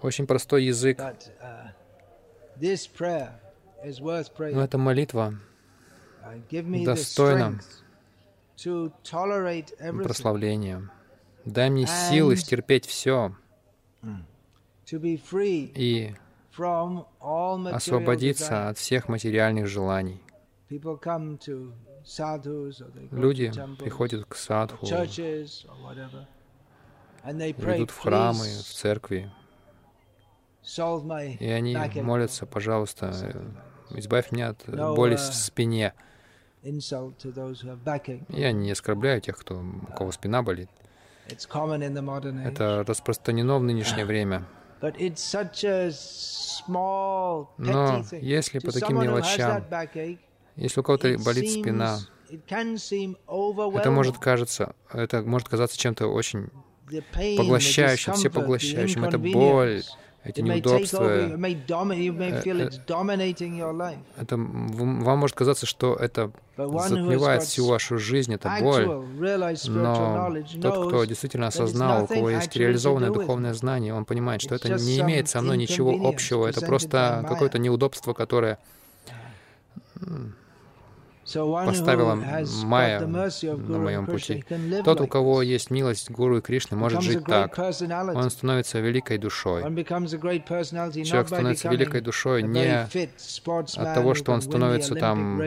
Очень 0.03 0.27
простой 0.27 0.65
язык. 0.65 1.01
Но 4.39 4.63
эта 4.65 4.79
молитва 4.79 5.35
достойна 6.85 7.61
прославления. 10.03 10.91
Дай 11.45 11.71
мне 11.71 11.87
силы 11.87 12.37
стерпеть 12.37 12.87
все 12.87 13.35
и 14.91 16.15
освободиться 17.21 18.69
от 18.69 18.79
всех 18.79 19.09
материальных 19.09 19.67
желаний. 19.67 20.23
Люди 23.11 23.53
приходят 23.79 24.27
к 24.27 24.35
садху, 24.35 24.87
идут 24.87 25.11
в 27.91 27.99
храмы, 27.99 28.45
в 28.45 28.75
церкви, 28.75 29.33
и 31.41 31.51
они 31.51 31.77
молятся, 32.03 32.47
пожалуйста, 32.47 33.13
избавь 33.91 34.33
меня 34.33 34.51
от 34.51 34.65
боли 34.95 35.17
в 35.17 35.21
спине. 35.21 35.95
Я 38.29 38.53
не 38.53 38.71
оскорбляю 38.71 39.21
тех, 39.21 39.37
кто, 39.39 39.61
у 39.61 39.93
кого 39.97 40.13
спина 40.13 40.43
болит. 40.43 40.69
Это 42.45 42.85
распространено 42.87 43.59
в 43.59 43.63
нынешнее 43.63 44.05
время. 44.07 44.45
Но 47.59 48.05
если 48.13 48.59
по 48.61 48.73
таким 48.73 49.01
мелочам, 49.03 49.65
если 50.57 50.81
у 50.81 50.83
кого-то 50.83 51.17
болит 51.19 51.51
спина, 51.51 51.99
это 52.31 53.91
может 53.91 54.19
кажется, 54.19 54.75
это 54.93 55.23
может 55.23 55.49
казаться 55.49 55.79
чем-то 55.79 56.07
очень 56.07 56.51
поглощающим, 57.37 58.15
всепоглощающим. 58.15 59.05
Это 59.05 59.19
боль, 59.19 59.83
эти 60.25 60.41
неудобства. 60.41 61.05
Э, 61.05 61.31
э, 61.31 61.37
это 64.17 64.37
вам 64.37 65.19
может 65.19 65.37
казаться, 65.37 65.67
что 65.67 65.95
это 65.95 66.31
затмевает 66.57 67.43
всю 67.45 67.67
вашу 67.67 67.99
жизнь, 67.99 68.35
это 68.35 68.57
боль. 68.61 68.87
Но 69.69 70.33
тот, 70.61 70.89
кто 70.89 71.05
действительно 71.05 71.47
осознал, 71.49 72.05
у 72.05 72.07
кого 72.07 72.31
есть 72.31 72.55
реализованное 72.57 73.11
духовное 73.11 73.55
знание, 73.55 73.95
он 73.95 74.05
понимает, 74.05 74.43
что 74.43 74.55
это 74.55 74.69
не 74.75 75.01
имеет 75.01 75.29
со 75.29 75.41
мной 75.41 75.57
ничего 75.57 76.09
общего, 76.09 76.47
это 76.47 76.61
просто 76.65 77.25
какое-то 77.29 77.59
неудобство, 77.59 78.13
которое 78.13 78.59
поставила 81.35 82.15
Майя 82.65 83.01
на 83.01 83.79
моем 83.79 84.07
пути. 84.07 84.45
Тот, 84.85 85.01
у 85.01 85.07
кого 85.07 85.43
есть 85.43 85.71
милость 85.71 86.11
Гуру 86.11 86.39
и 86.39 86.41
Кришны, 86.41 86.77
может 86.77 87.03
жить 87.03 87.25
так. 87.25 87.59
Он 87.59 88.31
становится 88.31 88.81
великой 88.81 89.19
душой. 89.19 89.63
Человек 89.63 91.27
становится 91.29 91.69
великой 91.69 92.01
душой 92.01 92.43
не 92.43 92.83
от 92.83 93.95
того, 93.95 94.15
что 94.15 94.33
он 94.33 94.43
становится 94.43 94.95
там 94.95 95.41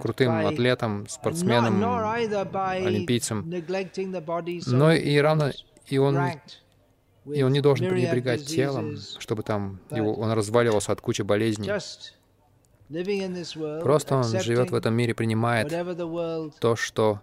крутым 0.00 0.46
атлетом, 0.46 1.06
спортсменом, 1.08 1.82
олимпийцем, 1.84 3.48
но 4.66 4.92
и 4.92 5.18
равно 5.18 5.50
и 5.86 5.98
он 5.98 6.18
и 7.32 7.42
он 7.42 7.52
не 7.52 7.60
должен 7.60 7.88
пренебрегать 7.88 8.46
телом, 8.46 8.96
чтобы 9.18 9.42
там 9.42 9.80
его, 9.90 10.14
он 10.14 10.30
разваливался 10.32 10.92
от 10.92 11.00
кучи 11.00 11.22
болезней. 11.22 11.68
Просто 12.88 14.16
он 14.16 14.24
живет 14.24 14.70
в 14.70 14.74
этом 14.74 14.94
мире, 14.94 15.14
принимает 15.14 15.68
то, 16.60 16.76
что 16.76 17.20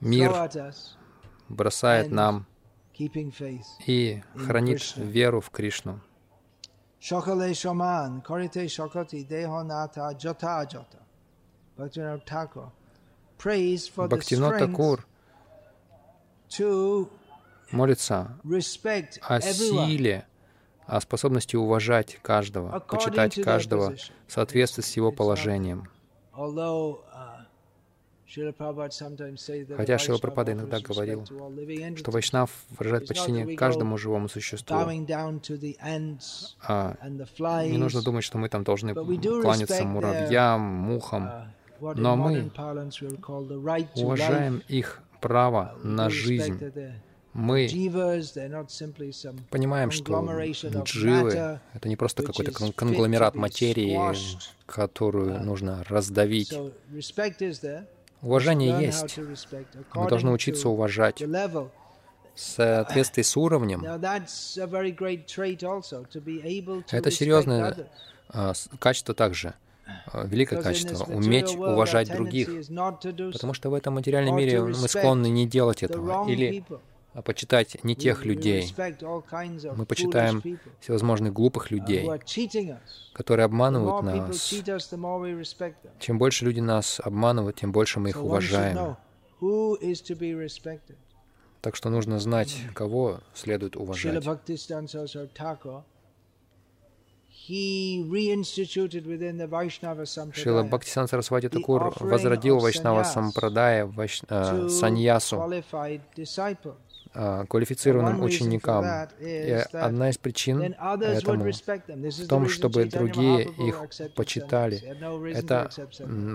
мир 0.00 0.32
бросает 1.48 2.10
нам 2.10 2.46
и 3.86 4.22
хранит 4.36 4.96
веру 4.96 5.40
в 5.40 5.50
Кришну. 5.50 6.00
Бхактинот 13.96 14.58
Такур 14.58 15.06
молится 17.70 18.38
о 19.22 19.40
силе 19.40 20.26
о 20.86 21.00
способности 21.00 21.56
уважать 21.56 22.18
каждого, 22.22 22.80
почитать 22.80 23.40
каждого 23.42 23.94
в 24.26 24.32
соответствии 24.32 24.82
с 24.82 24.96
его 24.96 25.12
положением. 25.12 25.88
Uh, 26.34 27.36
Хотя 29.76 29.98
Шила 29.98 30.18
Прабхада 30.18 30.52
иногда 30.52 30.80
говорил, 30.80 31.24
что 31.96 32.10
Вайшнав 32.10 32.50
выражает 32.70 33.08
почтение 33.08 33.56
каждому 33.56 33.96
живому 33.96 34.28
существу. 34.28 34.76
А 34.76 34.92
не 37.64 37.78
нужно 37.78 38.02
думать, 38.02 38.24
что 38.24 38.38
мы 38.38 38.48
там 38.48 38.64
должны 38.64 38.94
кланяться 38.94 39.84
муравьям, 39.84 40.60
мухам, 40.60 41.24
uh, 41.80 41.94
но 41.94 42.16
мы 42.16 42.50
уважаем 43.94 44.62
их 44.68 45.02
право 45.20 45.74
на 45.82 46.10
жизнь, 46.10 46.60
мы 47.36 47.68
понимаем, 49.50 49.90
что 49.90 50.82
дживы— 50.84 51.60
это 51.74 51.88
не 51.88 51.96
просто 51.96 52.22
какой-то 52.22 52.72
конгломерат 52.72 53.34
материи, 53.34 53.98
которую 54.64 55.42
нужно 55.44 55.84
раздавить. 55.88 56.58
Уважение 58.22 58.86
есть. 58.86 59.18
Мы 59.94 60.08
должны 60.08 60.32
учиться 60.32 60.68
уважать. 60.68 61.20
в 61.20 61.70
соответствии 62.40 63.22
с 63.22 63.36
уровнем. 63.36 63.82
Это 66.90 67.10
серьезное 67.10 67.88
а, 68.28 68.52
качество 68.78 69.14
также, 69.14 69.54
а, 70.12 70.26
великое 70.26 70.60
качество, 70.60 71.04
уметь 71.04 71.54
уважать 71.54 72.12
других, 72.12 72.50
потому 73.32 73.54
что 73.54 73.70
в 73.70 73.74
этом 73.74 73.94
материальном 73.94 74.36
мире 74.36 74.60
мы 74.62 74.88
склонны 74.88 75.28
не 75.28 75.46
делать 75.46 75.82
этого, 75.82 76.28
или 76.28 76.62
почитать 77.22 77.82
не 77.84 77.94
тех 77.96 78.24
людей. 78.24 78.74
Мы 79.76 79.86
почитаем 79.86 80.42
всевозможных 80.80 81.32
глупых 81.32 81.70
людей, 81.70 82.08
которые 83.12 83.44
обманывают 83.44 84.04
нас. 84.04 84.54
Чем 85.98 86.18
больше 86.18 86.44
люди 86.44 86.60
нас 86.60 87.00
обманывают, 87.02 87.56
тем 87.56 87.72
больше 87.72 88.00
мы 88.00 88.10
их 88.10 88.22
уважаем. 88.22 88.96
Так 91.62 91.74
что 91.74 91.90
нужно 91.90 92.18
знать, 92.20 92.56
кого 92.74 93.20
следует 93.34 93.76
уважать. 93.76 94.22
Шила 100.42 100.62
Бхактисан 100.64 101.06
Сарасвати 101.06 101.48
Такур 101.48 101.92
возродил 102.00 102.58
Вайшнава 102.58 103.04
Сампрадая, 103.04 103.86
вайш... 103.86 104.22
э, 104.28 104.68
саньясу, 104.68 105.36
а, 105.40 105.48
квалифицированным 107.48 108.22
ученикам. 108.22 109.08
И 109.20 109.64
одна 109.72 110.10
из 110.10 110.18
причин 110.18 110.62
этому 110.62 111.50
в 111.50 112.26
том, 112.28 112.48
чтобы 112.48 112.84
другие 112.84 113.44
их 113.44 113.82
почитали. 114.14 114.82
Это 115.32 115.70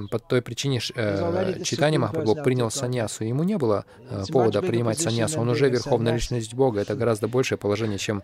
по 0.10 0.20
той 0.20 0.42
причине 0.42 0.80
э, 0.96 1.62
читания 1.64 2.00
Махапрабху 2.00 2.44
принял 2.44 2.72
саньясу. 2.72 3.24
Ему 3.24 3.44
не 3.44 3.58
было 3.58 3.86
э, 4.10 4.24
повода 4.32 4.62
принимать 4.62 5.00
саньясу. 5.00 5.40
Он 5.40 5.50
уже 5.50 5.70
верховная 5.70 6.14
личность 6.14 6.54
Бога. 6.54 6.82
Это 6.82 6.96
гораздо 6.96 7.28
большее 7.28 7.58
положение, 7.58 7.98
чем 7.98 8.24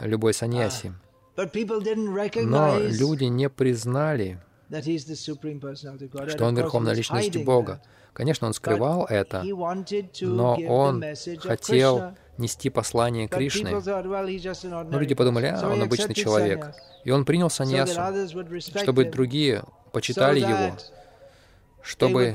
любой 0.00 0.34
саньяси. 0.34 0.92
Но 1.36 2.78
люди 2.78 3.24
не 3.24 3.48
признали, 3.48 4.38
что 6.28 6.44
он 6.44 6.56
верховная 6.56 6.94
личность 6.94 7.36
Бога. 7.44 7.82
Конечно, 8.14 8.46
он 8.46 8.54
скрывал 8.54 9.06
это, 9.06 9.44
но 10.22 10.56
он 10.56 11.04
хотел 11.40 12.14
нести 12.38 12.70
послание 12.70 13.28
Кришны. 13.28 13.72
Но 13.72 14.98
люди 14.98 15.14
подумали, 15.14 15.46
а, 15.46 15.68
он 15.68 15.82
обычный 15.82 16.14
человек. 16.14 16.74
И 17.04 17.10
он 17.10 17.24
принял 17.24 17.50
саньясу, 17.50 18.00
чтобы 18.82 19.04
другие 19.06 19.64
почитали 19.92 20.40
его, 20.40 20.76
чтобы 21.82 22.34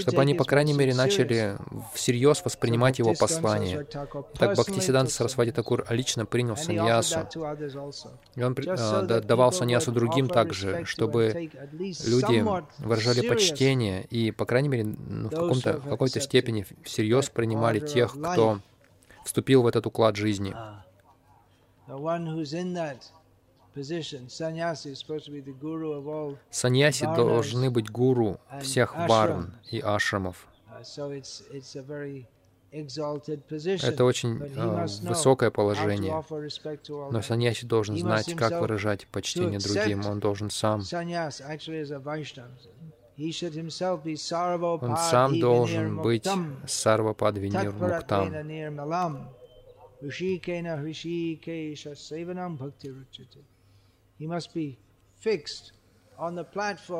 чтобы 0.00 0.22
они, 0.22 0.34
по 0.34 0.44
крайней 0.44 0.72
мере, 0.72 0.94
начали 0.94 1.56
всерьез 1.94 2.44
воспринимать 2.44 2.98
его 2.98 3.14
послание. 3.14 3.84
Так 3.84 4.54
Бхактисиданта 4.54 5.12
Сарасвати 5.12 5.52
Такур 5.52 5.84
лично 5.90 6.26
принял 6.26 6.56
саньясу, 6.56 7.28
и 8.34 8.42
он 8.42 8.56
э, 8.58 9.20
давал 9.20 9.52
саньясу 9.52 9.92
другим 9.92 10.28
также, 10.28 10.84
чтобы 10.84 11.50
люди 11.72 12.44
выражали 12.78 13.28
почтение 13.28 14.04
и, 14.10 14.30
по 14.30 14.46
крайней 14.46 14.68
мере, 14.68 14.84
ну, 14.84 15.28
в, 15.28 15.30
каком-то, 15.30 15.78
в 15.78 15.88
какой-то 15.88 16.20
степени 16.20 16.66
всерьез 16.82 17.28
принимали 17.30 17.80
тех, 17.80 18.12
кто 18.12 18.60
вступил 19.24 19.62
в 19.62 19.66
этот 19.66 19.86
уклад 19.86 20.16
жизни. 20.16 20.54
Саньяси 26.50 27.04
должны 27.04 27.70
быть 27.70 27.90
гуру 27.90 28.40
всех 28.62 28.96
варн 28.96 29.54
и 29.70 29.80
ашрамов. 29.80 30.48
Uh, 30.68 32.24
Это 33.82 34.04
очень 34.04 34.38
э, 34.42 34.86
высокое 35.02 35.50
положение. 35.50 36.24
Но 37.10 37.22
саньяси 37.22 37.64
должен 37.64 37.96
знать, 37.96 38.34
как 38.34 38.60
выражать 38.60 39.06
почтение 39.08 39.58
другим. 39.58 40.06
Он 40.06 40.20
должен 40.20 40.50
сам. 40.50 40.80
Он 44.82 44.96
сам 44.96 45.40
должен 45.40 46.02
быть 46.02 46.28
сарвападвинир 46.66 47.72
муктам. 47.72 48.32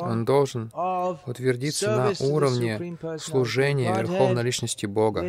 Он 0.01 0.25
должен 0.25 0.71
утвердиться 1.27 1.97
на 1.97 2.27
уровне 2.27 2.99
служения 3.19 3.95
Верховной 3.95 4.43
Личности 4.43 4.87
Бога. 4.87 5.23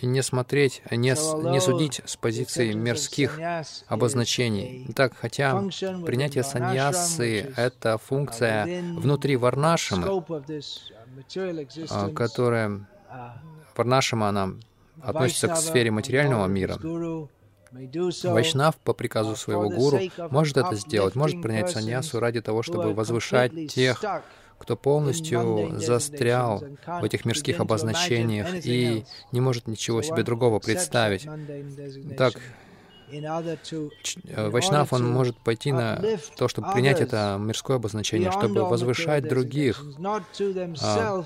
и 0.00 0.06
не 0.06 0.22
смотреть, 0.22 0.82
не, 0.92 1.10
не 1.50 1.60
судить 1.60 2.00
с 2.04 2.16
позиции 2.16 2.72
мирских 2.72 3.38
обозначений. 3.88 4.86
Так, 4.94 5.16
хотя 5.16 5.60
принятие 6.04 6.44
саньясы— 6.44 7.52
это 7.56 7.98
функция 7.98 8.82
внутри 8.94 9.36
варнашамы, 9.36 10.24
а, 11.90 12.10
которая 12.10 12.86
варнашама, 13.76 14.28
она 14.28 14.52
относится 15.02 15.48
к 15.48 15.56
сфере 15.56 15.90
материального 15.90 16.46
мира, 16.46 16.78
Вайшнав 17.72 18.76
по 18.76 18.92
приказу 18.92 19.36
своего 19.36 19.68
гуру 19.68 20.00
может 20.30 20.56
это 20.56 20.74
сделать, 20.76 21.14
может 21.14 21.42
принять 21.42 21.70
саньясу 21.70 22.20
ради 22.20 22.40
того, 22.40 22.62
чтобы 22.62 22.94
возвышать 22.94 23.52
тех, 23.68 24.02
кто 24.58 24.76
полностью 24.76 25.78
застрял 25.78 26.64
в 26.86 27.04
этих 27.04 27.24
мирских 27.24 27.60
обозначениях 27.60 28.64
и 28.64 29.04
не 29.32 29.40
может 29.40 29.68
ничего 29.68 30.02
себе 30.02 30.22
другого 30.22 30.58
представить. 30.60 31.26
Так, 32.16 32.34
э, 33.10 34.48
Вайшнав, 34.48 34.92
он 34.92 35.06
может 35.06 35.36
пойти 35.36 35.72
на 35.72 36.02
то, 36.36 36.48
чтобы 36.48 36.72
принять 36.72 37.00
это 37.00 37.36
мирское 37.38 37.76
обозначение, 37.76 38.32
чтобы 38.32 38.64
возвышать 38.64 39.28
других, 39.28 39.84
а, 40.82 41.24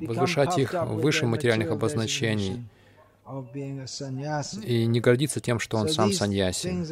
возвышать 0.00 0.58
их 0.58 0.72
выше 0.72 1.26
материальных 1.26 1.70
обозначений 1.70 2.66
и 4.62 4.86
не 4.86 5.00
гордиться 5.00 5.40
тем, 5.40 5.58
что 5.58 5.78
он 5.78 5.88
сам 5.88 6.12
саньяси. 6.12 6.84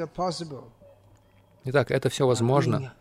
Итак, 1.64 1.90
это 1.90 2.08
все 2.08 2.26
возможно. 2.26 2.92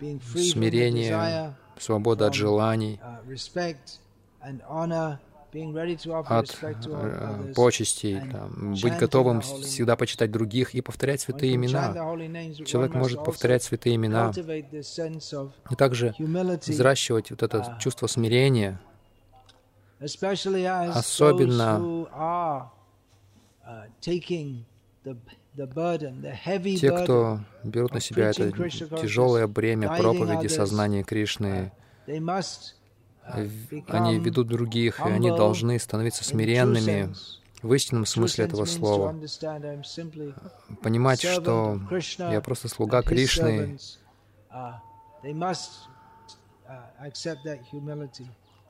Смирение, 0.00 1.54
свобода 1.78 2.26
от 2.26 2.34
желаний, 2.34 3.00
uh, 3.02 5.18
от 6.28 6.58
э, 6.62 7.52
почестей, 7.54 8.20
там, 8.30 8.74
быть 8.82 8.96
готовым 8.96 9.40
всегда 9.40 9.96
почитать 9.96 10.32
других 10.32 10.74
и 10.74 10.80
повторять 10.80 11.20
святые 11.20 11.54
имена. 11.54 11.94
Человек 12.64 12.94
может 12.94 13.24
повторять 13.24 13.62
святые 13.62 13.94
имена 13.94 14.32
и 15.70 15.74
также 15.76 16.14
взращивать 16.18 17.30
вот 17.30 17.42
это 17.42 17.58
uh, 17.58 17.80
чувство 17.80 18.08
смирения, 18.08 18.80
особенно 20.00 22.08
uh, 22.12 22.68
те, 26.80 26.90
кто 26.90 27.40
берут 27.62 27.94
на 27.94 28.00
себя 28.00 28.30
это 28.30 28.50
тяжелое 29.00 29.46
бремя 29.46 29.96
проповеди 29.96 30.48
сознания 30.48 31.04
Кришны, 31.04 31.72
uh, 32.06 33.84
они 33.88 34.18
ведут 34.18 34.48
других, 34.48 35.00
и 35.00 35.08
они 35.08 35.30
должны 35.30 35.78
становиться 35.78 36.24
смиренными 36.24 37.14
в 37.62 37.72
истинном 37.72 38.04
смысле 38.04 38.44
этого 38.44 38.66
слова. 38.66 39.14
Понимать, 40.82 41.22
что 41.22 41.80
я 42.18 42.40
просто 42.40 42.68
слуга 42.68 43.02
Кришны, 43.02 43.78
uh, 44.50 44.74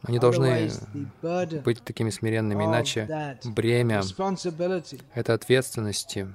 они 0.04 0.18
должны 0.18 0.70
быть 1.64 1.82
такими 1.82 2.10
смиренными, 2.10 2.64
иначе 2.64 3.38
бремя 3.44 4.02
этой 5.14 5.34
ответственности 5.34 6.28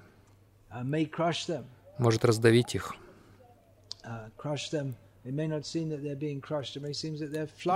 uh, 0.72 1.64
может 1.98 2.26
раздавить 2.26 2.76
их. 2.76 2.96
Uh, 4.04 4.30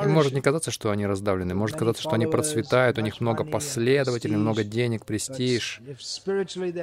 Им 0.04 0.12
может 0.12 0.34
не 0.34 0.42
казаться, 0.42 0.72
что 0.72 0.92
они 0.92 1.06
раздавлены, 1.06 1.54
может 1.54 1.78
казаться, 1.78 2.02
что 2.02 2.12
они 2.12 2.26
процветают, 2.26 2.98
у 2.98 3.02
них 3.02 3.22
много 3.22 3.44
последователей, 3.44 4.38
много 4.38 4.64
денег, 4.64 5.06
престиж. 5.06 5.82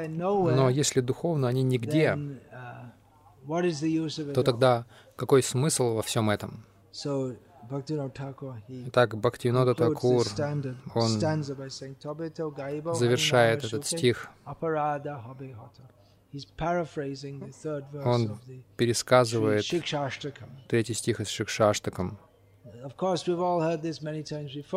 Но 0.08 0.70
если 0.70 1.00
духовно 1.00 1.48
они 1.48 1.62
нигде, 1.62 2.16
uh, 2.16 2.90
то 4.34 4.42
тогда 4.42 4.84
какой 5.16 5.42
смысл 5.42 5.94
во 5.94 6.02
всем 6.02 6.28
этом? 6.30 6.64
Так, 8.92 9.16
Бхактивинода 9.16 9.74
Такур, 9.74 10.24
он 10.94 11.08
завершает 12.94 13.64
этот 13.64 13.86
стих. 13.86 14.28
Он 18.04 18.38
пересказывает 18.76 19.64
третий 20.68 20.94
стих 20.94 21.20
из 21.20 21.28
Шикшаштакам. 21.28 22.18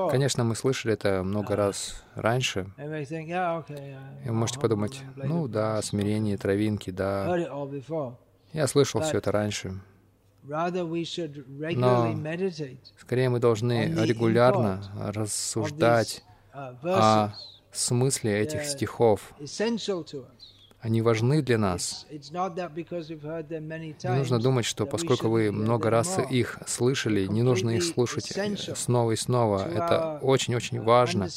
Конечно, 0.09 0.43
мы 0.43 0.55
слышали 0.55 0.93
это 0.93 1.23
много 1.23 1.55
раз 1.55 2.03
раньше. 2.15 2.67
И 2.77 4.27
вы 4.29 4.33
можете 4.33 4.59
подумать, 4.59 5.01
ну 5.15 5.47
да, 5.47 5.81
смирение, 5.81 6.37
травинки, 6.37 6.89
да. 6.89 7.25
Я 8.51 8.67
слышал 8.67 9.01
все 9.01 9.17
это 9.17 9.31
раньше. 9.31 9.79
Но 10.45 12.15
скорее 12.99 13.29
мы 13.29 13.39
должны 13.39 13.93
регулярно 14.03 14.83
рассуждать 14.99 16.23
uh, 16.53 16.75
о 16.83 17.33
смысле 17.71 18.39
этих 18.39 18.65
стихов. 18.65 19.33
Они 20.79 21.01
важны 21.01 21.41
для 21.41 21.57
нас. 21.57 22.05
Не 22.11 24.17
нужно 24.17 24.39
думать, 24.39 24.65
что 24.65 24.85
поскольку 24.85 25.29
вы 25.29 25.51
много 25.51 25.89
раз 25.89 26.19
их 26.29 26.59
слышали, 26.67 27.25
не 27.25 27.41
нужно 27.41 27.71
их 27.71 27.83
слушать 27.83 28.31
снова 28.75 29.11
и 29.11 29.15
снова. 29.15 29.65
Это 29.65 30.19
очень-очень 30.21 30.81
важно 30.81 31.29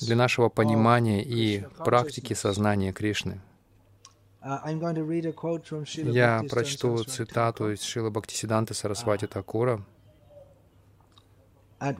для 0.00 0.16
нашего 0.16 0.50
понимания 0.50 1.24
и 1.24 1.64
практики 1.78 2.34
сознания 2.34 2.92
Кришны. 2.92 3.40
Uh, 4.42 4.58
Я 6.12 6.42
прочту 6.48 7.04
цитату 7.04 7.72
из 7.72 7.82
Шилы 7.82 8.10
Бхактисиданты 8.10 8.72
Сарасвати 8.72 9.26
uh, 9.26 9.28
Такура. 9.28 9.84
На 11.78 11.92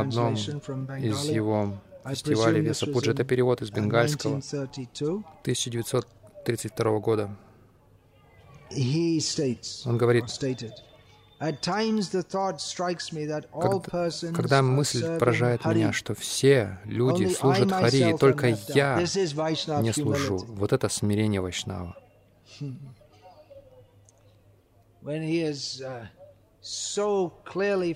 одном 0.00 0.34
из 0.34 1.24
его 1.24 1.80
фестивалей 2.04 2.62
Вьясапуджа, 2.62 3.12
это 3.12 3.22
перевод 3.22 3.62
из 3.62 3.70
бенгальского 3.70 4.38
1932 4.38 6.98
года. 6.98 7.30
Он 9.84 9.98
говорит, 9.98 10.24
когда 14.34 14.60
мысль 14.60 15.18
поражает 15.18 15.64
меня, 15.64 15.92
что 15.92 16.14
все 16.14 16.78
люди 16.84 17.26
служат 17.32 17.72
Хари, 17.72 18.14
и 18.14 18.16
только 18.18 18.48
я 18.74 19.00
не 19.80 19.92
служу, 19.92 20.36
вот 20.36 20.72
это 20.74 20.88
смирение 20.90 21.40
Вайшнава. 21.40 21.96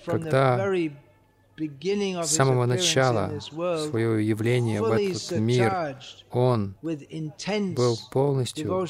Когда 0.06 0.56
с 1.56 2.30
самого 2.30 2.66
начала 2.66 3.38
своего 3.40 4.14
явления 4.14 4.82
в 4.82 4.90
этот 4.90 5.38
мир 5.38 5.96
он 6.30 6.74
был 6.82 7.98
полностью 8.10 8.86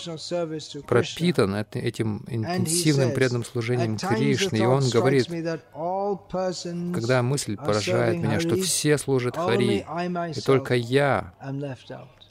пропитан 0.87 1.55
этим 1.73 2.25
интенсивным 2.29 3.13
преданным 3.13 3.45
служением 3.45 3.99
Кришны. 3.99 4.57
И 4.57 4.65
он 4.65 4.89
говорит, 4.89 5.27
когда 6.95 7.23
мысль 7.23 7.57
поражает 7.57 8.19
меня, 8.19 8.41
что 8.41 8.57
все 8.57 8.97
служат 8.99 9.37
Хари, 9.37 9.87
и 10.35 10.41
только 10.41 10.75
я 10.75 11.35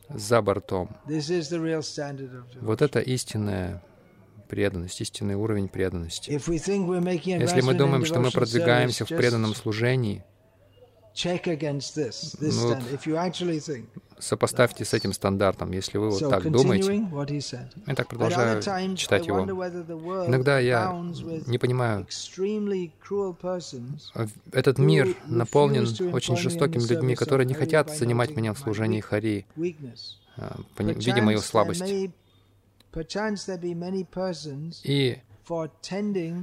за 0.09 0.41
бортом. 0.41 0.89
Вот 2.61 2.81
это 2.81 2.99
истинная 2.99 3.81
преданность, 4.53 5.01
истинный 5.01 5.33
уровень 5.33 5.67
преданности. 5.67 6.29
Если 6.29 7.61
мы 7.61 7.73
думаем, 7.73 8.05
что 8.05 8.19
мы 8.19 8.29
продвигаемся 8.29 9.03
в 9.03 9.09
преданном 9.09 9.55
служении, 9.55 10.23
ну, 12.39 12.77
сопоставьте 14.19 14.85
с 14.85 14.93
этим 14.93 15.13
стандартом, 15.13 15.71
если 15.71 15.97
вы 15.97 16.11
вот 16.11 16.29
так 16.29 16.51
думаете. 16.51 17.07
Я 17.87 17.95
так 17.95 18.07
продолжаю 18.07 18.61
читать 18.95 19.25
его. 19.25 19.39
Иногда 20.27 20.59
я 20.59 20.91
не 21.47 21.57
понимаю, 21.57 22.05
этот 24.51 24.77
мир 24.77 25.15
наполнен 25.25 26.13
очень 26.13 26.37
жестокими 26.37 26.83
людьми, 26.83 27.15
которые 27.15 27.47
не 27.47 27.55
хотят 27.55 27.95
занимать 27.95 28.35
меня 28.35 28.53
в 28.53 28.59
служении 28.59 29.01
Хари, 29.01 29.47
а, 30.37 30.59
видя 30.77 31.21
мою 31.23 31.39
слабость. 31.39 31.83
И 34.83 35.17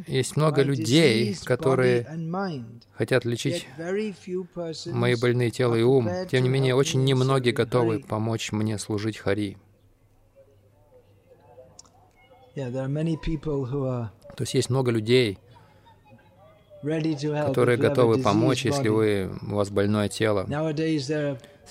есть 0.07 0.37
много 0.37 0.63
людей, 0.63 1.35
которые 1.45 2.07
хотят 2.93 3.25
лечить 3.25 3.67
мои 4.87 5.15
больные 5.15 5.51
тело 5.51 5.75
и 5.75 5.83
ум. 5.83 6.11
Тем 6.31 6.43
не 6.43 6.49
менее, 6.49 6.75
очень 6.75 7.03
немногие 7.05 7.55
готовы 7.55 8.01
помочь 8.01 8.53
мне 8.53 8.77
служить 8.79 9.17
Хари. 9.17 9.57
То 12.55 14.43
есть 14.43 14.55
есть 14.55 14.71
много 14.71 14.91
людей, 14.91 15.39
которые 16.83 17.79
готовы 17.79 18.23
помочь, 18.23 18.65
если 18.65 18.89
вы, 18.89 19.31
у 19.49 19.55
вас 19.55 19.71
больное 19.71 20.09
тело. 20.09 20.47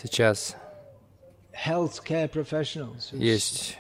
Сейчас 0.02 0.56
есть 3.12 3.78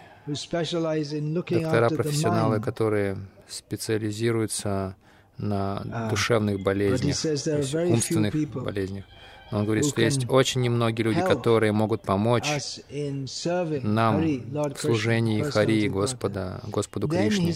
доктора-профессионалы, 1.33 2.61
которые 2.61 3.17
специализируется 3.47 4.95
на 5.37 5.81
а, 5.91 6.09
душевных 6.09 6.61
болезнях, 6.61 7.17
умственных 7.89 8.33
болезнях. 8.51 9.05
Но 9.51 9.59
он 9.59 9.65
говорит, 9.65 9.85
что 9.85 10.01
есть 10.01 10.27
очень 10.29 10.61
немногие 10.61 11.05
люди, 11.05 11.21
которые 11.21 11.71
могут 11.71 12.01
помочь 12.03 12.47
нам 13.81 14.21
в 14.21 14.77
служении 14.77 15.41
Хари, 15.41 15.87
Господа, 15.87 16.61
Господу 16.67 17.07
Кришне. 17.07 17.55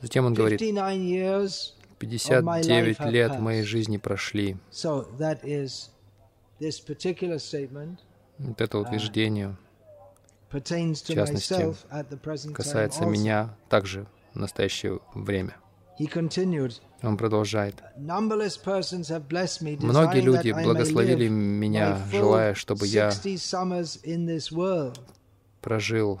Затем 0.00 0.26
он 0.26 0.34
говорит, 0.34 0.60
59 0.60 3.00
лет 3.06 3.40
моей 3.40 3.62
жизни 3.62 3.96
прошли. 3.96 4.56
Вот 8.38 8.60
это 8.60 8.78
uh, 8.78 8.80
утверждение, 8.80 9.56
в 10.52 11.14
частности, 11.14 11.74
касается 12.52 13.06
меня 13.06 13.56
также 13.68 14.06
в 14.34 14.38
настоящее 14.38 15.00
время. 15.14 15.56
Он 17.02 17.16
продолжает. 17.16 17.82
Многие 17.96 18.60
люди 20.20 20.52
благословили 20.52 21.28
меня, 21.28 21.98
желая, 22.10 22.54
чтобы 22.54 22.86
я 22.86 23.12
прожил 25.60 26.20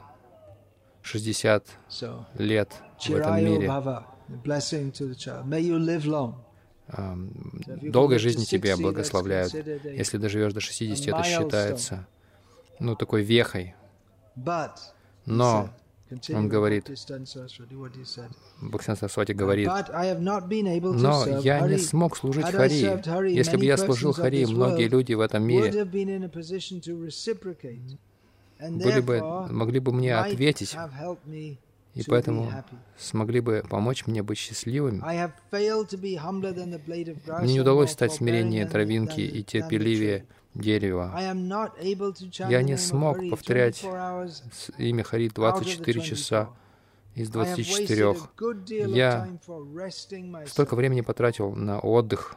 60 1.02 1.66
лет 2.38 2.72
в 3.00 3.10
этом 3.10 3.44
мире. 3.44 3.70
Долгой 7.82 8.18
жизни 8.18 8.44
тебе 8.44 8.76
благословляют. 8.76 9.54
Если 9.54 10.18
доживешь 10.18 10.52
до 10.52 10.60
60, 10.60 11.08
это 11.08 11.22
считается 11.22 12.06
ну, 12.78 12.96
такой 12.96 13.22
вехой. 13.22 13.74
Но 15.26 15.70
он 16.34 16.48
говорит, 16.48 16.90
Бхактин 18.60 18.96
Сарасвати 18.96 19.32
говорит, 19.32 19.68
но 19.68 21.26
я 21.40 21.60
не 21.66 21.78
смог 21.78 22.16
служить 22.16 22.46
Хари. 22.46 23.32
Если 23.32 23.56
бы 23.56 23.64
я 23.64 23.76
служил 23.76 24.12
Хари, 24.12 24.44
многие 24.44 24.88
люди 24.88 25.14
в 25.14 25.20
этом 25.20 25.44
мире 25.44 25.84
были 28.70 29.00
бы, 29.00 29.20
могли 29.50 29.80
бы 29.80 29.92
мне 29.92 30.14
ответить, 30.16 30.76
и 31.94 32.02
поэтому 32.06 32.50
смогли 32.96 33.40
бы 33.40 33.64
помочь 33.68 34.06
мне 34.06 34.22
быть 34.22 34.38
счастливыми. 34.38 35.02
Мне 37.42 37.52
не 37.52 37.60
удалось 37.60 37.90
стать 37.90 38.12
смиреннее 38.12 38.66
травинки 38.66 39.20
и 39.20 39.42
терпеливее 39.42 40.26
дерева. 40.54 41.12
Я 42.48 42.62
не 42.62 42.76
смог 42.76 43.18
повторять 43.30 43.84
имя 44.78 45.04
Хари 45.04 45.28
24 45.28 46.00
часа 46.02 46.50
из 47.14 47.30
24. 47.30 48.14
Я 48.88 49.28
столько 50.46 50.76
времени 50.76 51.00
потратил 51.02 51.54
на 51.54 51.78
отдых. 51.78 52.36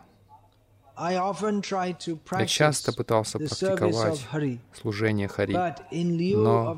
Я 0.97 2.45
часто 2.47 2.93
пытался 2.93 3.37
практиковать 3.37 4.25
служение 4.73 5.27
Хари, 5.27 5.53
но 6.35 6.77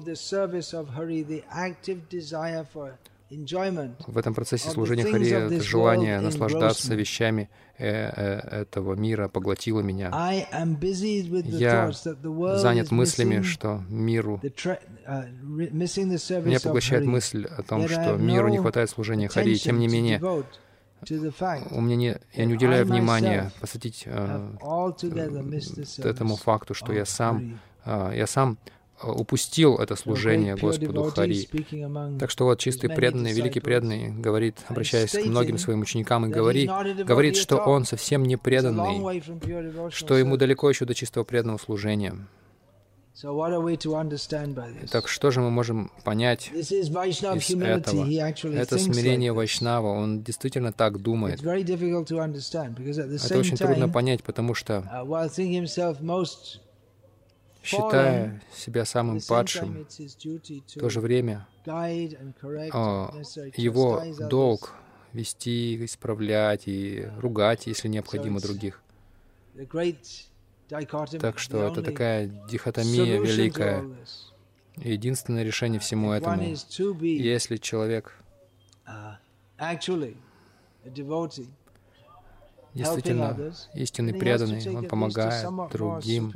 в 3.30 4.18
этом 4.18 4.34
процессе 4.34 4.70
служения 4.70 5.04
это 5.04 5.62
желание 5.62 6.22
наслаждаться 6.22 6.96
вещами 6.96 7.50
э 7.78 7.86
-э 7.86 8.62
этого 8.62 8.96
мира 8.96 9.28
поглотило 9.28 9.82
меня. 9.82 10.10
Я 11.44 11.92
занят 11.92 12.92
мыслями, 12.92 13.42
что 13.42 13.84
миру... 13.90 14.42
Uh, 14.42 16.46
меня 16.46 16.60
поглощает 16.60 17.06
мысль 17.06 17.46
о 17.46 17.64
том, 17.64 17.88
что 17.88 18.18
миру 18.18 18.50
не 18.50 18.60
хватает 18.60 18.90
служения 18.90 19.28
Хари. 19.28 19.56
Тем 19.56 19.80
не 19.80 19.88
менее, 19.88 20.22
у 21.72 21.82
меня 21.82 21.96
не, 21.96 22.18
я 22.34 22.46
не 22.46 22.54
уделяю 22.54 22.86
внимания 22.86 23.52
посвятить 23.62 24.04
э, 24.06 24.50
этому 26.04 26.36
факту, 26.36 26.74
что 26.74 26.92
я 26.92 27.06
сам, 27.06 27.60
э, 27.86 28.14
я 28.16 28.26
сам 28.26 28.58
упустил 29.04 29.76
это 29.76 29.96
служение 29.96 30.56
Господу 30.56 31.04
Хари. 31.04 31.48
Так 32.20 32.30
что 32.30 32.46
вот 32.46 32.60
чистый 32.60 32.90
преданный, 32.90 33.34
великий 33.34 33.60
преданный 33.60 34.10
говорит, 34.10 34.58
обращаясь 34.68 35.12
к 35.12 35.26
многим 35.26 35.58
своим 35.58 35.82
ученикам, 35.82 36.26
и 36.26 36.30
говорит, 36.30 36.70
говорит, 37.06 37.38
что 37.38 37.58
он 37.58 37.86
совсем 37.86 38.24
не 38.24 38.38
преданный, 38.38 39.22
что 39.92 40.18
ему 40.18 40.38
далеко 40.38 40.70
еще 40.70 40.86
до 40.86 40.94
чистого 40.94 41.24
преданного 41.24 41.58
служения. 41.58 42.16
Так 44.92 45.08
что 45.08 45.32
же 45.32 45.42
мы 45.42 45.50
можем 45.50 45.90
понять 46.04 46.52
из 46.54 46.72
этого? 46.72 48.06
Это 48.54 48.78
смирение 48.78 49.34
Вайшнава, 49.34 49.88
он 49.88 50.22
действительно 50.22 50.72
так 50.72 51.02
думает. 51.02 51.42
Это 51.42 53.40
очень 53.40 53.58
трудно 53.58 53.90
понять, 53.90 54.22
потому 54.24 54.54
что 54.54 54.88
uh, 54.94 55.04
считая 57.68 58.42
себя 58.54 58.86
самым 58.86 59.20
падшим, 59.28 59.86
в 59.86 60.80
то 60.80 60.90
же 60.90 61.02
время 61.02 61.48
а, 61.66 63.12
его 63.56 64.04
долг 64.30 64.74
вести, 65.14 65.84
исправлять 65.84 66.68
и 66.68 67.10
ругать, 67.18 67.68
если 67.68 67.88
необходимо, 67.88 68.40
других. 68.40 68.82
Так 71.20 71.40
что 71.40 71.68
это 71.68 71.82
такая 71.84 72.28
дихотомия 72.50 73.20
великая. 73.20 73.86
Единственное 74.78 75.44
решение 75.44 75.80
всему 75.80 76.12
этому, 76.12 76.56
если 77.02 77.58
человек 77.58 78.14
действительно 82.78 83.54
истинный 83.74 84.14
преданный, 84.14 84.76
он 84.76 84.86
помогает 84.86 85.48
другим, 85.72 86.34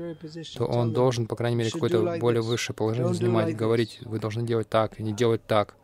то 0.57 0.65
он 0.65 0.93
должен, 0.93 1.27
по 1.27 1.35
крайней 1.35 1.57
мере, 1.57 1.71
какое-то 1.71 2.17
более 2.19 2.41
высшее 2.41 2.75
положение 2.75 3.13
занимать, 3.13 3.55
говорить, 3.55 3.99
вы 4.03 4.19
должны 4.19 4.43
делать 4.43 4.69
так, 4.69 4.99
и 4.99 5.03
не 5.03 5.13
делать 5.13 5.45
так. 5.45 5.75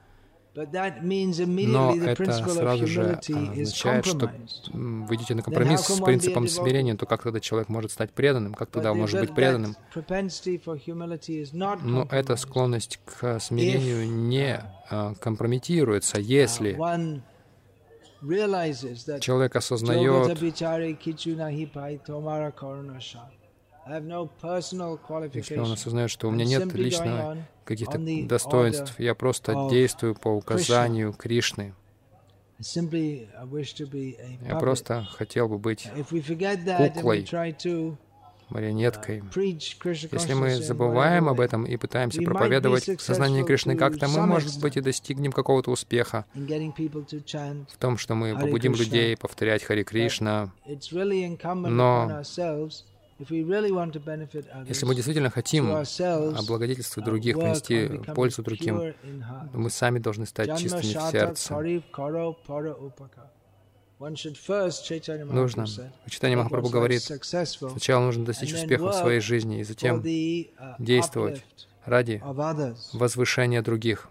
Но 0.57 1.95
это 1.95 2.33
сразу 2.33 2.87
же 2.87 3.19
означает, 3.27 4.05
что 4.07 4.31
вы 4.73 5.15
идете 5.15 5.35
на 5.35 5.43
компромисс 5.43 5.81
с 5.81 6.01
принципом 6.01 6.47
смирения, 6.47 6.95
то 6.95 7.05
как 7.05 7.21
тогда 7.21 7.39
человек 7.39 7.69
может 7.69 7.91
стать 7.91 8.11
преданным? 8.11 8.55
Как 8.55 8.71
тогда 8.71 8.91
он 8.91 8.97
может 8.97 9.19
быть 9.19 9.35
преданным? 9.35 9.75
Но 11.83 12.07
эта 12.09 12.35
склонность 12.37 12.99
к 13.05 13.39
смирению 13.39 14.09
не 14.09 14.59
а, 14.89 15.13
компрометируется, 15.15 16.19
если 16.19 16.75
человек 18.21 19.55
осознает, 19.55 20.37
если 25.33 25.57
он 25.57 25.71
осознает, 25.71 26.09
что 26.09 26.27
у 26.27 26.31
меня 26.31 26.45
нет 26.45 26.73
лично 26.73 27.47
каких-то 27.63 27.99
достоинств, 28.27 28.99
я 28.99 29.15
просто 29.15 29.69
действую 29.69 30.15
по 30.15 30.29
указанию 30.29 31.13
Кришны. 31.13 31.73
Я 34.41 34.55
просто 34.59 35.07
хотел 35.11 35.47
бы 35.47 35.57
быть 35.59 35.87
куклой, 36.77 37.25
марионеткой. 38.49 39.23
Если 39.35 40.33
мы 40.33 40.55
забываем 40.55 41.29
об 41.29 41.39
этом 41.39 41.65
и 41.65 41.77
пытаемся 41.77 42.21
проповедовать 42.21 43.01
сознание 43.01 43.43
Кришны 43.43 43.75
как-то, 43.75 44.07
мы, 44.07 44.25
может 44.25 44.59
быть, 44.61 44.77
и 44.77 44.81
достигнем 44.81 45.31
какого-то 45.31 45.71
успеха. 45.71 46.25
в 46.35 47.77
том, 47.79 47.97
что 47.97 48.15
мы 48.15 48.37
побудим 48.39 48.73
людей 48.73 49.17
повторять 49.17 49.63
Хари 49.63 49.83
Кришна, 49.83 50.51
но 51.45 52.23
если 54.67 54.85
мы 54.85 54.93
действительно 54.93 55.31
хотим 55.31 55.71
облагодетельствовать 55.71 57.05
других, 57.05 57.35
принести 57.35 57.89
пользу 58.13 58.43
другим, 58.43 58.93
мы 59.53 59.69
сами 59.69 59.99
должны 59.99 60.25
стать 60.25 60.59
чистыми 60.59 60.81
в 60.81 61.11
сердце. 61.11 61.55
Нужно. 63.99 65.65
Читание 66.07 66.37
Махапрабху 66.37 66.69
говорит, 66.69 67.01
сначала 67.01 68.05
нужно 68.05 68.25
достичь 68.25 68.53
успеха 68.53 68.89
в 68.89 68.93
своей 68.93 69.19
жизни, 69.19 69.59
и 69.59 69.63
затем 69.63 70.01
uh, 70.01 70.75
действовать 70.77 71.43
ради 71.83 72.21
возвышения 72.93 73.61
других. 73.61 74.07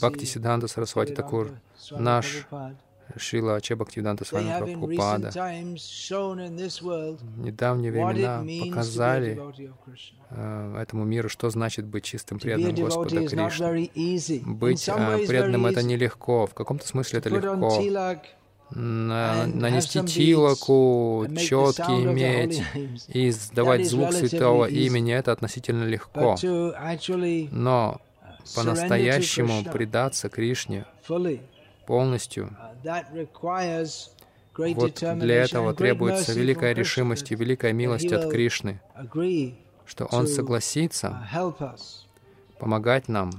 Бхакти 0.00 0.24
Сиданта 0.24 0.66
Сарасвати 0.68 1.14
Такур, 1.14 1.52
наш 1.90 2.46
Шила 3.16 3.56
Аче 3.56 3.74
Бхактивиданта 3.74 4.24
Свами 4.24 4.58
Прабхупада 4.58 5.30
в 5.30 5.38
недавние 7.38 7.90
времена 7.92 8.44
показали 8.66 9.40
э, 10.30 10.76
этому 10.80 11.04
миру, 11.04 11.28
что 11.28 11.50
значит 11.50 11.86
быть 11.86 12.04
чистым 12.04 12.38
преданным 12.38 12.74
Господа 12.74 13.26
Кришны. 13.26 13.90
Быть 14.44 14.88
э, 14.88 15.26
преданным— 15.26 15.66
это 15.66 15.82
нелегко, 15.82 16.46
в 16.46 16.54
каком-то 16.54 16.86
смысле 16.86 17.18
это 17.18 17.28
легко. 17.28 17.82
На, 18.72 19.46
нанести 19.46 20.00
тилоку, 20.04 21.26
четки 21.36 21.90
иметь 22.04 22.62
и 23.08 23.30
издавать 23.30 23.88
звук 23.88 24.12
святого 24.12 24.66
имени— 24.66 25.12
это 25.14 25.32
относительно 25.32 25.84
легко. 25.84 26.36
Но 27.50 28.00
по-настоящему 28.54 29.64
предаться 29.64 30.28
Кришне 30.28 30.86
полностью, 31.90 32.56
вот 34.54 35.04
для 35.16 35.42
этого 35.42 35.74
требуется 35.74 36.32
великая 36.32 36.72
решимость 36.72 37.32
и 37.32 37.34
великая 37.34 37.72
милость 37.72 38.12
от 38.12 38.30
Кришны, 38.30 38.80
что 39.86 40.04
Он 40.12 40.28
согласится 40.28 41.20
помогать 42.60 43.08
нам. 43.08 43.32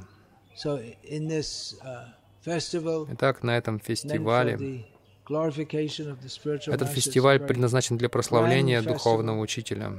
Итак, 3.13 3.43
на 3.43 3.57
этом 3.57 3.79
фестивале 3.79 4.85
этот 6.67 6.89
фестиваль 6.89 7.39
предназначен 7.39 7.97
для 7.97 8.09
прославления 8.09 8.81
духовного 8.81 9.39
учителя. 9.39 9.93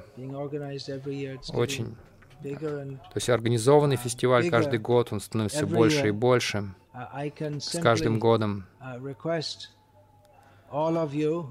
Очень. 1.54 1.96
то 2.42 3.14
есть 3.14 3.30
организованный 3.30 3.96
фестиваль 3.96 4.50
каждый 4.50 4.78
год, 4.78 5.10
он 5.10 5.20
становится 5.20 5.66
больше 5.66 6.08
и 6.08 6.10
больше 6.10 6.74
с 6.92 7.78
каждым 7.80 8.18
годом. 8.18 8.66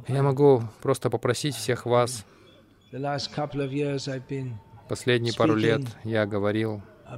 Я 0.08 0.24
могу 0.24 0.64
просто 0.82 1.10
попросить 1.10 1.56
всех 1.56 1.86
вас, 1.86 2.26
последние 4.88 5.34
пару 5.34 5.56
лет 5.56 5.82
я 6.04 6.26
говорил 6.26 6.82
о 7.06 7.18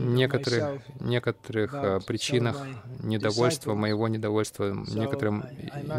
некоторых, 0.00 0.82
некоторых 1.00 1.72
uh, 1.72 2.04
причинах 2.04 2.66
недовольства, 3.00 3.74
моего 3.74 4.08
недовольства 4.08 4.72
некоторым, 4.88 5.44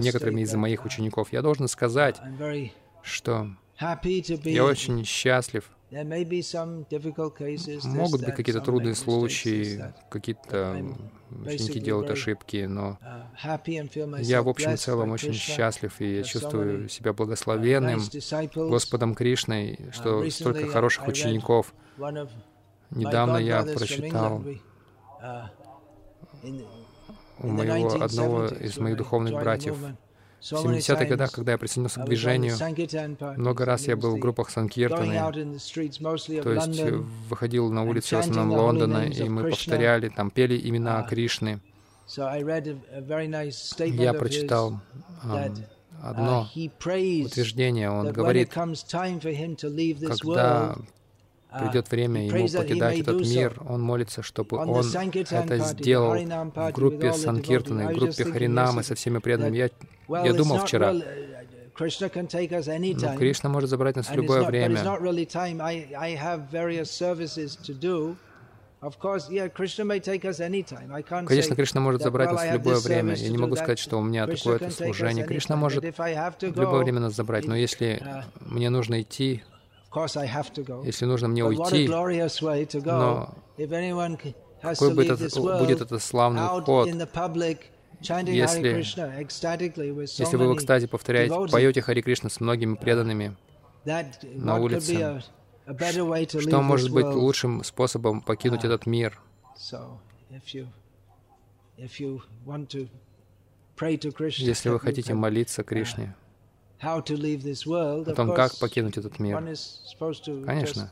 некоторыми 0.01 0.41
из 0.41 0.53
моих 0.53 0.83
учеников. 0.83 1.31
Я 1.31 1.41
должен 1.41 1.67
сказать, 1.69 2.19
что 3.03 3.49
я 3.79 4.65
очень 4.65 5.05
счастлив. 5.05 5.69
Могут 7.85 8.25
быть 8.25 8.35
какие-то 8.35 8.61
трудные 8.61 8.93
случаи, 8.93 9.93
какие-то 10.09 10.85
ученики 11.29 11.79
делают 11.79 12.09
ошибки, 12.09 12.65
но 12.65 12.97
uh, 13.01 14.21
я 14.21 14.41
в 14.41 14.49
общем 14.49 14.73
и 14.73 14.77
целом 14.77 15.11
очень 15.11 15.33
счастлив, 15.33 15.93
и 16.01 16.17
я 16.17 16.23
чувствую 16.23 16.89
себя 16.89 17.13
благословенным 17.13 18.01
Господом 18.53 19.15
Кришной, 19.15 19.75
uh, 19.75 19.91
что 19.93 20.29
столько 20.29 20.67
хороших 20.67 21.07
учеников. 21.07 21.73
Недавно 22.89 23.37
я 23.37 23.63
прочитал 23.63 24.43
uh, 25.21 25.49
у 27.39 27.47
моего 27.47 28.01
одного 28.01 28.47
из 28.47 28.77
моих 28.77 28.97
духовных 28.97 29.33
братьев 29.35 29.77
в 30.39 30.53
70-х 30.53 31.05
годах, 31.05 31.31
когда 31.31 31.53
я 31.53 31.57
присоединился 31.57 32.01
к 32.01 32.05
движению, 32.05 32.55
много 33.37 33.65
раз 33.65 33.87
я 33.87 33.95
был 33.95 34.15
в 34.15 34.19
группах 34.19 34.49
Санкиртаны, 34.49 35.13
то 36.41 36.51
есть 36.51 36.81
выходил 37.29 37.71
на 37.71 37.83
улицы 37.83 38.17
в 38.17 38.19
основном 38.19 38.57
Лондона, 38.57 39.05
и 39.05 39.29
мы 39.29 39.49
повторяли, 39.49 40.09
там 40.09 40.31
пели 40.31 40.59
имена 40.69 41.01
uh, 41.01 41.09
Кришны. 41.09 41.59
Я 42.15 44.13
прочитал 44.13 44.79
одно 46.01 46.47
uh, 46.55 47.25
утверждение. 47.25 47.89
Он 47.89 48.11
говорит, 48.11 48.53
когда 48.53 50.75
придет 51.51 51.89
время 51.91 52.27
ему 52.27 52.47
покидать 52.47 52.99
этот 52.99 53.21
мир, 53.21 53.59
он 53.67 53.81
молится, 53.81 54.21
чтобы 54.21 54.57
он 54.57 54.79
это 54.79 55.57
сделал 55.59 56.15
в 56.15 56.71
группе 56.71 57.13
Санкиртаны, 57.13 57.93
в 57.93 57.97
группе 57.97 58.25
Харинамы 58.25 58.83
со 58.83 58.95
всеми 58.95 59.19
преданными. 59.19 59.57
Я, 59.57 59.69
я 60.25 60.33
думал 60.33 60.59
вчера, 60.59 60.93
ну, 60.93 61.03
Кришна 63.17 63.49
может 63.49 63.69
забрать 63.69 63.95
нас 63.95 64.09
в 64.09 64.15
любое 64.15 64.43
время. 64.43 64.77
Конечно, 71.25 71.55
Кришна 71.55 71.81
может 71.81 72.01
забрать 72.01 72.31
нас 72.31 72.41
в 72.41 72.53
любое 72.53 72.79
время. 72.79 73.15
Я 73.15 73.29
не 73.29 73.37
могу 73.37 73.55
сказать, 73.55 73.79
что 73.79 73.99
у 73.99 74.03
меня 74.03 74.27
такое-то 74.27 74.71
служение. 74.71 75.25
Кришна 75.25 75.55
может 75.55 75.83
в 75.83 76.59
любое 76.59 76.83
время 76.83 76.99
нас 76.99 77.15
забрать, 77.15 77.45
но 77.45 77.55
если 77.55 78.01
uh, 78.01 78.23
мне 78.41 78.69
нужно 78.69 79.01
идти, 79.01 79.43
если 80.85 81.05
нужно 81.05 81.27
мне 81.27 81.43
уйти, 81.43 81.87
но 81.87 83.35
какой 84.61 84.93
бы 84.93 85.05
это, 85.05 85.39
будет 85.59 85.81
это 85.81 85.99
славный 85.99 86.41
уход, 86.41 86.87
если, 87.99 88.83
если 90.21 90.35
вы, 90.35 90.55
кстати, 90.55 90.85
повторяете, 90.85 91.35
поете 91.51 91.81
Хари 91.81 92.01
Кришна 92.01 92.29
с 92.29 92.39
многими 92.39 92.75
преданными 92.75 93.35
на 93.85 94.57
улице, 94.57 95.21
что 96.25 96.61
может 96.61 96.91
быть 96.91 97.05
лучшим 97.05 97.63
способом 97.63 98.21
покинуть 98.21 98.63
uh, 98.63 98.67
этот 98.67 98.85
мир? 98.85 99.19
Если 104.45 104.69
вы 104.69 104.79
хотите 104.79 105.13
молиться 105.13 105.63
Кришне, 105.63 106.15
о 108.07 108.15
том, 108.15 108.27
как 108.35 108.57
покинуть 108.59 108.97
этот 108.97 109.19
мир. 109.19 109.37
Конечно, 110.45 110.91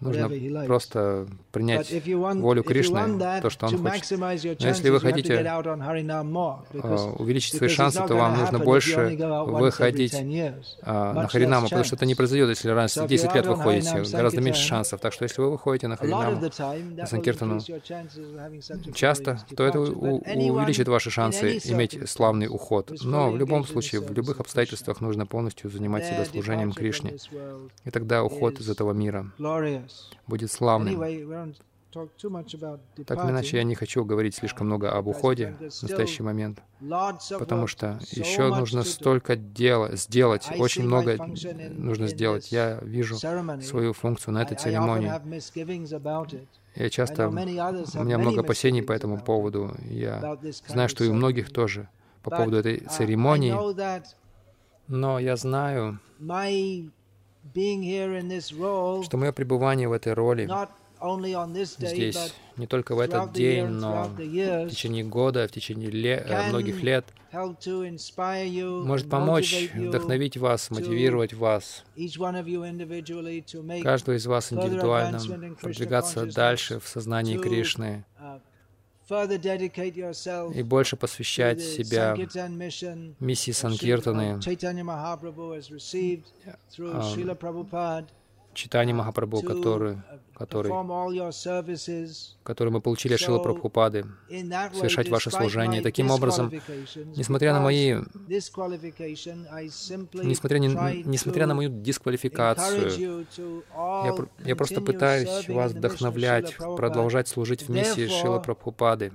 Нужно 0.00 0.66
просто 0.66 1.26
принять 1.52 1.92
волю 2.06 2.62
Кришны, 2.62 3.40
то, 3.40 3.50
что 3.50 3.66
Он 3.66 3.78
хочет. 3.78 4.18
Но 4.18 4.30
если 4.68 4.90
вы 4.90 5.00
хотите 5.00 5.38
а, 5.46 7.12
увеличить 7.18 7.56
свои 7.56 7.68
шансы, 7.68 8.02
то 8.06 8.14
вам 8.14 8.38
нужно 8.38 8.58
больше 8.58 9.16
выходить 9.46 10.14
а, 10.82 11.12
на 11.12 11.28
Харинаму, 11.28 11.66
потому 11.66 11.84
что 11.84 11.96
это 11.96 12.06
не 12.06 12.14
произойдет, 12.14 12.48
если 12.50 12.68
раз 12.70 12.96
в 12.96 13.06
10 13.06 13.34
лет 13.34 13.46
вы 13.46 13.56
ходите. 13.56 14.04
Гораздо 14.12 14.40
меньше 14.40 14.62
шансов. 14.62 15.00
Так 15.00 15.12
что 15.12 15.24
если 15.24 15.40
вы 15.40 15.52
выходите 15.52 15.88
на 15.88 15.96
Харинаму, 15.96 16.40
на 16.96 17.06
Санкиртану, 17.06 17.60
часто, 18.94 19.38
то 19.56 19.64
это 19.64 19.80
увеличит 19.80 20.88
ваши 20.88 21.10
шансы 21.10 21.58
иметь 21.64 22.08
славный 22.08 22.46
уход. 22.48 22.92
Но 23.02 23.30
в 23.30 23.36
любом 23.36 23.64
случае, 23.64 24.00
в 24.00 24.12
любых 24.12 24.40
обстоятельствах 24.40 25.00
нужно 25.00 25.26
полностью 25.26 25.70
занимать 25.70 26.06
себя 26.06 26.24
служением 26.24 26.72
Кришне. 26.72 27.16
И 27.84 27.90
тогда 27.90 28.22
уход 28.24 28.60
из 28.60 28.68
этого 28.68 28.92
мира 28.92 29.30
будет 30.26 30.50
славным. 30.50 31.54
Так 33.06 33.24
или 33.24 33.30
иначе, 33.30 33.58
я 33.58 33.62
не 33.62 33.76
хочу 33.76 34.04
говорить 34.04 34.34
слишком 34.34 34.66
много 34.66 34.90
об 34.90 35.06
уходе 35.06 35.54
в 35.58 35.82
настоящий 35.82 36.24
момент, 36.24 36.60
потому 37.38 37.68
что 37.68 38.00
еще 38.10 38.48
нужно 38.48 38.82
столько 38.82 39.36
дела, 39.36 39.94
сделать, 39.94 40.48
очень 40.58 40.84
много 40.84 41.16
нужно 41.70 42.08
сделать. 42.08 42.50
Я 42.50 42.80
вижу 42.82 43.16
свою 43.62 43.92
функцию 43.92 44.34
на 44.34 44.42
этой 44.42 44.56
церемонии. 44.56 45.12
Я 46.74 46.90
часто, 46.90 47.28
у 47.28 47.32
меня 47.32 48.18
много 48.18 48.40
опасений 48.40 48.82
по 48.82 48.92
этому 48.92 49.20
поводу. 49.20 49.72
Я 49.84 50.38
знаю, 50.66 50.88
что 50.88 51.04
и 51.04 51.08
у 51.08 51.14
многих 51.14 51.52
тоже 51.52 51.88
по 52.24 52.30
поводу 52.30 52.56
этой 52.56 52.78
uh, 52.78 52.88
церемонии. 52.88 53.54
Но 54.88 55.18
я 55.18 55.36
знаю, 55.36 56.00
что 59.04 59.16
мое 59.16 59.32
пребывание 59.32 59.88
в 59.88 59.92
этой 59.92 60.12
роли 60.12 60.48
здесь 61.64 62.34
не 62.56 62.66
только 62.66 62.94
в 62.94 63.00
этот 63.00 63.32
день, 63.32 63.66
но 63.66 64.04
в 64.04 64.68
течение 64.70 65.04
года, 65.04 65.46
в 65.48 65.50
течение 65.50 65.90
ле 65.90 66.26
многих 66.48 66.82
лет 66.82 67.04
может 67.32 69.10
помочь 69.10 69.70
вдохновить 69.74 70.36
вас, 70.36 70.70
мотивировать 70.70 71.34
вас, 71.34 71.84
каждого 73.82 74.16
из 74.16 74.26
вас 74.26 74.52
индивидуально 74.52 75.20
продвигаться 75.60 76.26
дальше 76.26 76.80
в 76.80 76.88
сознании 76.88 77.36
Кришны, 77.36 78.04
uh, 78.20 78.40
и 80.54 80.62
больше 80.62 80.96
посвящать 80.96 81.60
себя 81.60 82.16
миссии 83.20 83.50
Санкиртаны, 83.52 84.40
читание 88.54 88.94
Махапрабху, 88.94 89.42
который, 89.42 89.98
который, 90.34 90.72
который 92.42 92.70
мы 92.70 92.80
получили 92.80 93.14
от 93.14 93.20
Шила 93.20 93.38
Прабхупады, 93.38 94.06
совершать 94.72 95.08
ваше 95.08 95.30
служение. 95.30 95.82
Таким 95.82 96.10
образом, 96.10 96.50
несмотря 97.16 97.52
на 97.52 97.60
мои, 97.60 97.94
несмотря, 100.22 100.58
не, 100.58 100.68
несмотря 101.04 101.46
на 101.46 101.54
мою 101.54 101.70
дисквалификацию, 101.70 103.26
я, 103.76 104.14
я 104.44 104.56
просто 104.56 104.80
пытаюсь 104.80 105.48
вас 105.48 105.72
вдохновлять, 105.72 106.56
продолжать 106.56 107.28
служить 107.28 107.62
в 107.62 107.68
миссии 107.70 108.06
Шила 108.08 108.38
Прабхупады. 108.38 109.12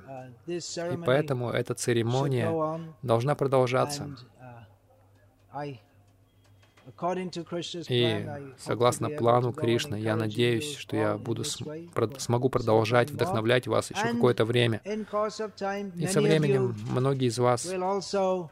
И 0.47 0.59
поэтому 1.05 1.49
эта 1.49 1.73
церемония 1.73 2.79
должна 3.01 3.35
продолжаться. 3.35 4.15
И 7.89 8.27
согласно 8.57 9.09
плану 9.09 9.53
Кришны, 9.53 9.95
я 9.95 10.15
надеюсь, 10.15 10.77
что 10.77 10.95
я 10.95 11.17
буду 11.17 11.43
смогу 11.43 12.49
продолжать 12.49 13.11
вдохновлять 13.11 13.67
вас 13.67 13.91
еще 13.91 14.13
какое-то 14.13 14.45
время. 14.45 14.81
И 14.85 16.07
со 16.07 16.21
временем 16.21 16.75
многие 16.91 17.27
из 17.27 17.39
вас 17.39 17.71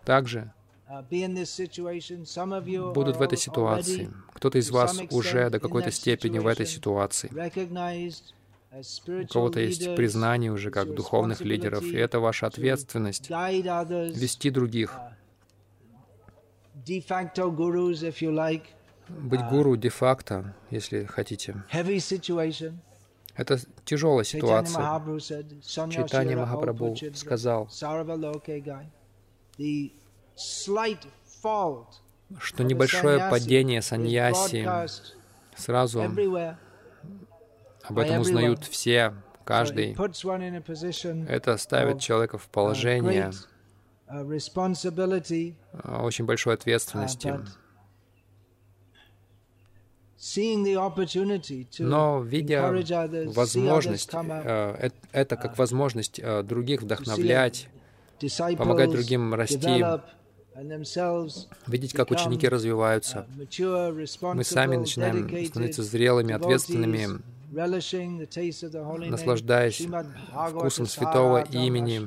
также 0.05 0.51
uh, 0.89 2.93
будут 2.93 3.17
в 3.17 3.21
этой 3.21 3.37
ситуации. 3.37 4.09
Кто-то 4.33 4.57
из 4.57 4.71
вас 4.71 4.99
уже 5.11 5.49
до 5.49 5.59
какой-то 5.59 5.91
степени 5.91 6.39
в 6.39 6.47
этой 6.47 6.65
ситуации. 6.65 7.29
У 9.07 9.27
кого-то 9.27 9.59
есть 9.59 9.95
признание 9.95 10.51
уже 10.51 10.71
как 10.71 10.93
духовных 10.93 11.41
лидеров, 11.41 11.83
и 11.83 11.95
это 11.95 12.19
ваша 12.19 12.47
ответственность— 12.47 13.29
вести 13.31 14.49
других, 14.49 14.91
uh, 14.91 15.16
быть 19.09 19.39
uh, 19.41 19.49
гуру 19.49 19.75
де-факто, 19.75 20.53
если 20.69 21.05
хотите. 21.05 21.55
Это 23.35 23.59
тяжелая 23.85 24.23
ситуация. 24.23 24.83
Читание 25.89 26.37
Махапрабху 26.37 26.95
сказал, 27.13 27.69
что 32.39 32.63
небольшое 32.63 33.29
падение 33.29 33.81
саньяси 33.81 34.67
сразу 35.55 36.01
об 37.83 37.99
этом 37.99 38.19
узнают 38.19 38.65
все, 38.65 39.13
каждый. 39.45 39.95
Это 41.29 41.57
ставит 41.57 41.99
человека 42.01 42.37
в 42.37 42.47
положение 42.49 43.25
а, 43.25 43.31
очень 45.83 46.25
большой 46.25 46.53
ответственности. 46.53 47.39
Но 51.79 52.21
видя 52.21 52.73
возможность, 53.27 54.09
э, 54.13 54.89
это 55.11 55.35
как 55.35 55.53
uh, 55.53 55.55
возможность 55.57 56.19
э, 56.19 56.41
других 56.41 56.81
вдохновлять, 56.81 57.69
помогать 58.57 58.89
другим 58.89 59.35
расти, 59.35 59.85
видеть, 61.67 61.93
как 61.93 62.09
ученики 62.09 62.47
развиваются, 62.47 63.27
uh, 63.37 64.33
мы 64.33 64.43
сами 64.43 64.77
начинаем 64.77 65.45
становиться 65.45 65.83
зрелыми, 65.83 66.33
ответственными, 66.33 67.21
наслаждаясь 69.11 69.87
вкусом 70.49 70.87
святого 70.87 71.43
имени, 71.43 71.99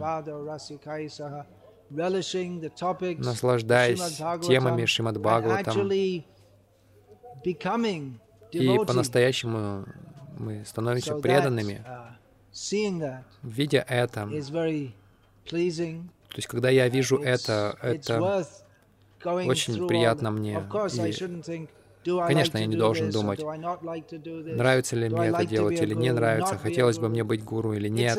наслаждаясь 1.90 4.22
темами 4.46 4.86
Шримад 4.86 5.18
Бхагаватам. 5.18 5.90
И 8.52 8.78
по-настоящему 8.86 9.84
мы 10.38 10.64
становимся 10.64 11.16
преданными, 11.16 11.84
uh, 11.86 13.22
видя 13.42 13.84
это. 13.88 14.28
То 16.30 16.36
есть, 16.36 16.48
когда 16.48 16.70
я 16.70 16.88
вижу 16.88 17.18
это, 17.18 17.76
это 17.82 18.46
очень 19.24 19.86
приятно 19.86 20.30
мне. 20.30 20.62
И, 22.04 22.04
конечно, 22.04 22.58
я 22.58 22.66
не 22.66 22.76
должен 22.76 23.10
думать, 23.10 23.42
нравится 23.42 24.96
ли 24.96 25.08
мне 25.08 25.28
это 25.28 25.44
делать 25.44 25.80
или 25.80 25.94
не 25.94 26.12
нравится, 26.12 26.56
хотелось 26.56 26.98
бы 26.98 27.08
мне 27.08 27.24
быть 27.24 27.44
гуру 27.44 27.74
или 27.74 27.88
нет. 27.88 28.18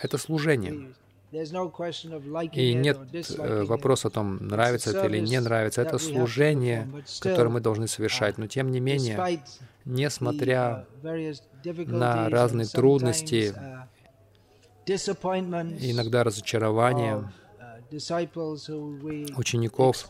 Это 0.00 0.18
служение. 0.18 0.92
И 1.30 2.74
нет 2.74 2.98
э, 3.12 3.62
вопроса 3.64 4.08
о 4.08 4.10
том, 4.10 4.36
нравится 4.46 4.90
это 4.90 5.06
или 5.06 5.18
не 5.18 5.40
нравится. 5.40 5.82
Это 5.82 5.98
служение, 5.98 6.88
которое 7.20 7.50
мы 7.50 7.60
должны 7.60 7.86
совершать. 7.86 8.38
Но 8.38 8.46
тем 8.46 8.70
не 8.70 8.80
менее, 8.80 9.42
несмотря 9.84 10.86
uh, 11.02 11.86
на 11.86 12.30
разные 12.30 12.66
трудности, 12.66 13.54
uh, 13.54 13.86
иногда 14.86 16.24
разочарования 16.24 17.30
uh, 17.90 19.34
учеников, 19.36 20.06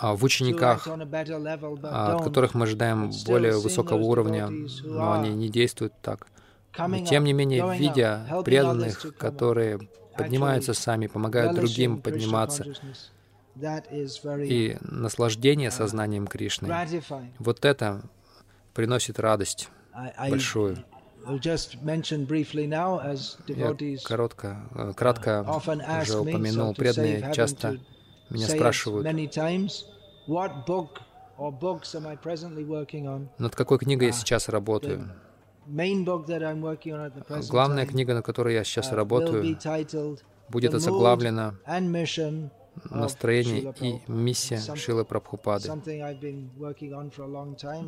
а, 0.00 0.16
в 0.16 0.24
учениках, 0.24 0.88
а, 0.88 2.14
от 2.14 2.24
которых 2.24 2.54
мы 2.54 2.64
ожидаем 2.64 3.10
более 3.26 3.58
высокого 3.58 3.98
уровня, 3.98 4.48
но 4.82 5.12
они 5.12 5.28
не 5.30 5.50
действуют 5.50 5.92
так. 6.00 6.26
Но 6.78 7.04
тем 7.04 7.24
не 7.24 7.32
менее, 7.32 7.76
видя 7.76 8.42
преданных, 8.44 9.16
которые 9.16 9.80
поднимаются 10.16 10.74
сами, 10.74 11.06
помогают 11.06 11.54
другим 11.54 12.00
подниматься, 12.00 12.64
и 13.56 14.76
наслаждение 14.80 15.70
сознанием 15.70 16.26
Кришны, 16.26 16.72
вот 17.38 17.64
это 17.64 18.02
приносит 18.74 19.18
радость 19.18 19.68
большую. 20.28 20.84
Я 23.46 23.76
коротко, 24.04 24.56
э, 24.74 24.92
кратко 24.96 25.44
uh, 25.46 26.02
уже 26.02 26.18
упомянул, 26.18 26.74
преданные 26.74 27.30
часто 27.34 27.78
меня 28.30 28.48
спрашивают, 28.48 29.06
над 33.38 33.54
какой 33.54 33.78
книгой 33.78 34.08
я 34.08 34.14
uh, 34.14 34.16
сейчас 34.16 34.48
работаю. 34.48 35.12
Главная 37.50 37.86
книга, 37.86 38.14
над 38.14 38.24
которой 38.24 38.54
я 38.54 38.64
сейчас 38.64 38.92
uh, 38.92 38.94
работаю, 38.94 39.56
будет 40.48 40.74
озаглавлена 40.74 41.54
настроение 42.84 43.74
и 43.80 44.00
миссия 44.10 44.60
Шилы 44.74 45.04
Прабхупады. 45.04 45.68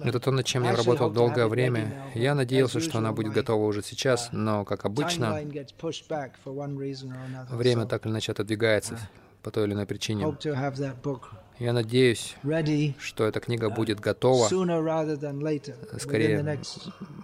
Это 0.05 0.20
то, 0.20 0.31
над 0.31 0.47
чем 0.47 0.64
я 0.64 0.77
работал 0.77 1.11
долгое 1.11 1.47
время. 1.47 2.11
Я 2.14 2.35
надеялся, 2.35 2.81
что 2.81 2.99
она 2.99 3.12
будет 3.12 3.33
готова 3.33 3.64
уже 3.64 3.83
сейчас, 3.83 4.31
но, 4.33 4.64
как 4.64 4.85
обычно, 4.85 5.41
время 7.51 7.87
так 7.87 8.07
или 8.07 8.12
иначе 8.12 8.33
отодвигается 8.33 8.99
по 9.43 9.51
той 9.51 9.64
или 9.64 9.73
иной 9.75 9.87
причине. 9.87 10.37
Я 11.63 11.73
надеюсь, 11.73 12.35
что 12.99 13.25
эта 13.25 13.39
книга 13.39 13.71
будет 13.71 14.01
готова 14.01 14.49
скорее 15.99 16.59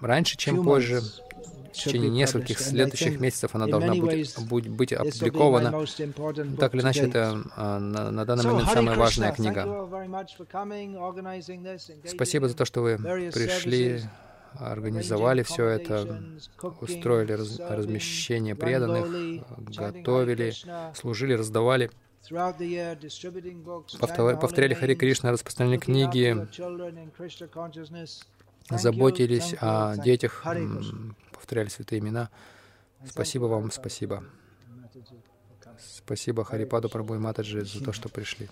раньше, 0.00 0.36
чем 0.36 0.64
позже, 0.64 1.00
в 1.00 1.72
течение 1.72 2.08
нескольких 2.08 2.60
следующих 2.60 3.18
месяцев 3.18 3.54
она 3.54 3.66
должна 3.66 3.94
быть, 3.94 4.38
быть, 4.48 4.68
быть 4.68 4.92
опубликована. 4.92 5.72
Так 6.56 6.74
или 6.74 6.82
иначе, 6.82 7.02
это 7.02 7.42
а, 7.56 7.80
на, 7.80 8.12
на 8.12 8.24
данный 8.24 8.44
момент 8.44 8.70
самая 8.70 8.96
важная 8.96 9.32
книга. 9.32 9.66
Спасибо 12.06 12.48
за 12.48 12.56
то, 12.56 12.64
что 12.64 12.82
вы 12.82 12.96
пришли, 12.96 14.02
организовали 14.54 15.42
все 15.42 15.66
это, 15.66 16.22
устроили 16.80 17.32
раз, 17.32 17.58
размещение 17.58 18.54
преданных, 18.54 19.44
готовили, 19.76 20.54
служили, 20.94 21.32
раздавали. 21.32 21.90
Повторяли 24.40 24.74
Хари 24.74 24.94
Кришна, 24.94 25.32
распространяли 25.32 25.78
книги, 25.78 26.36
заботились 28.70 29.54
о 29.60 29.96
детях, 29.96 30.44
повторяли 31.32 31.68
святые 31.68 32.00
имена. 32.00 32.30
Спасибо 33.06 33.44
вам, 33.44 33.70
спасибо. 33.70 34.24
Спасибо 35.78 36.44
Харипаду 36.44 36.88
Прабhu 36.88 37.14
и 37.14 37.18
Матаджи 37.18 37.64
за 37.64 37.84
то, 37.84 37.92
что 37.92 38.08
пришли. 38.08 38.48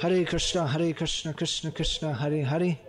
Харе 0.00 0.24
Кришна, 0.24 0.66
Харе 0.66 0.92
Кришна, 0.92 1.32
Кришна 1.32 1.70
Кришна, 1.70 2.14
Харе 2.14 2.44
Харе. 2.44 2.80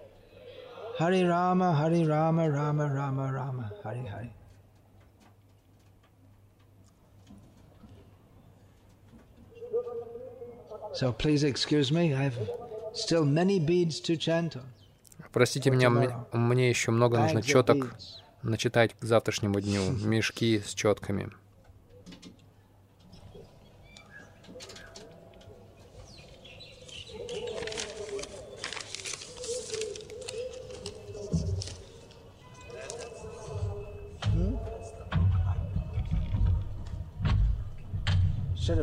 Харе 1.04 1.28
Рама, 1.28 1.76
Харе 1.76 2.08
Рама, 2.08 2.48
Рама 2.48 2.88
Рама, 2.88 3.32
Рама, 3.34 3.72
Харе 3.84 4.06
Харе. 4.10 4.32
So 10.94 11.12
please 11.12 11.44
excuse 11.44 11.92
me, 11.92 12.14
I 12.14 12.24
have 12.30 12.38
still 12.94 13.26
many 13.26 13.60
beads 13.60 14.00
to 14.02 14.16
chant 14.16 14.56
on. 14.56 14.64
Простите 15.34 15.72
меня, 15.72 15.90
мне 16.32 16.70
еще 16.70 16.92
много 16.92 17.18
нужно 17.18 17.42
четок 17.42 17.96
начитать 18.42 18.94
к 18.94 19.04
завтрашнему 19.04 19.60
дню, 19.60 19.82
мешки 20.06 20.62
с 20.66 20.74
четками. 20.74 21.30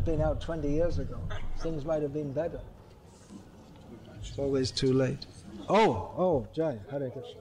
Have 0.00 0.06
been 0.06 0.22
out 0.22 0.40
20 0.40 0.68
years 0.68 0.98
ago. 0.98 1.18
Things 1.58 1.84
might 1.84 2.02
have 2.02 2.14
been 2.14 2.32
better. 2.32 2.60
It's 4.20 4.38
always 4.38 4.70
too 4.70 4.92
late. 4.94 5.26
Oh, 5.68 6.10
oh, 6.16 6.46
Jai, 6.54 6.78
Hare 6.90 7.10
Krishna. 7.10 7.40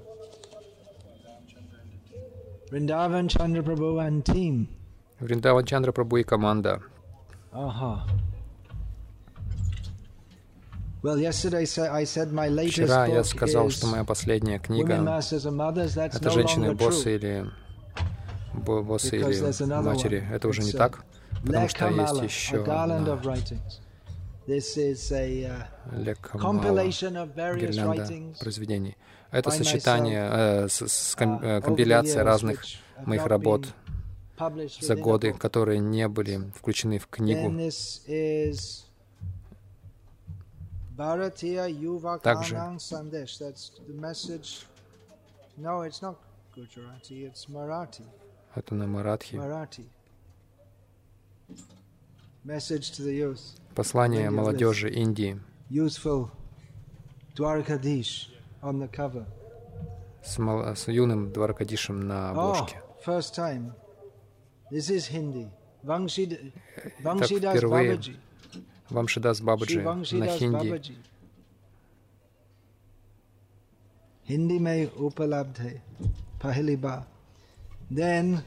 Vrindavan 2.70 3.30
Chandra 3.30 3.64
Prabhu 3.64 4.05
and 4.05 4.26
team. 4.26 4.68
Вриндаван 5.22 5.66
Чандра 5.66 5.91
Прабhu 5.91 6.20
и 6.20 6.24
команда. 6.24 6.82
Ага. 7.53 8.05
Well, 11.01 11.18
yesterday 11.18 11.62
I 11.62 12.03
said 12.03 12.34
my 12.34 12.49
latest 12.49 12.89
Вчера 12.89 13.05
я 13.05 13.24
сказал, 13.24 13.70
что 13.70 13.88
моя 13.88 14.03
последняя 14.03 14.60
книга— 14.60 14.95
это 14.95 16.30
«Женщины-боссы» 16.30 17.16
или 17.16 17.49
«Боссы» 18.53 19.16
или 19.18 19.82
«Матери». 19.82 20.28
Это 20.30 20.49
уже 20.49 20.62
не 20.62 20.74
так, 20.74 21.05
потому 21.46 21.68
что 21.70 21.86
есть 22.02 22.14
еще 22.24 22.64
Лекамала, 25.92 26.42
гирлянда 27.60 27.94
произведений. 28.40 28.98
Это 29.32 29.50
сочетание, 29.64 30.30
э, 30.32 30.68
с, 30.70 30.88
с 30.88 31.16
ком, 31.16 31.40
э, 31.42 31.62
компиляция 31.62 32.24
разных 32.24 32.62
моих 33.06 33.26
работ 33.28 33.68
за 34.82 34.96
годы, 34.96 35.34
которые 35.34 35.80
не 35.80 36.08
были 36.08 36.52
включены 36.56 36.98
в 36.98 37.08
книгу. 37.08 37.50
Также. 42.24 42.56
Это 48.56 48.76
на 48.76 48.88
Маратхи. 48.88 49.36
Послание 53.76 54.30
молодежи 54.30 54.90
Индии. 54.90 55.40
С, 60.24 60.38
мал... 60.38 60.76
с 60.76 60.88
юным 60.88 61.32
Дваркадишем 61.32 62.08
на 62.08 62.30
обложке. 62.32 62.78
Oh, 62.78 62.90
так 67.40 67.56
впервые 67.56 68.00
Вамшидас 68.90 69.42
Бабаджи 69.42 69.82
на 69.82 70.28
хинди. 70.28 70.98
Hindi 74.30 74.60
mein 74.60 74.90
upalabd 74.94 75.58
hai, 75.58 75.82
pahli 76.38 76.78
ba. 76.78 77.08
Then 77.90 78.44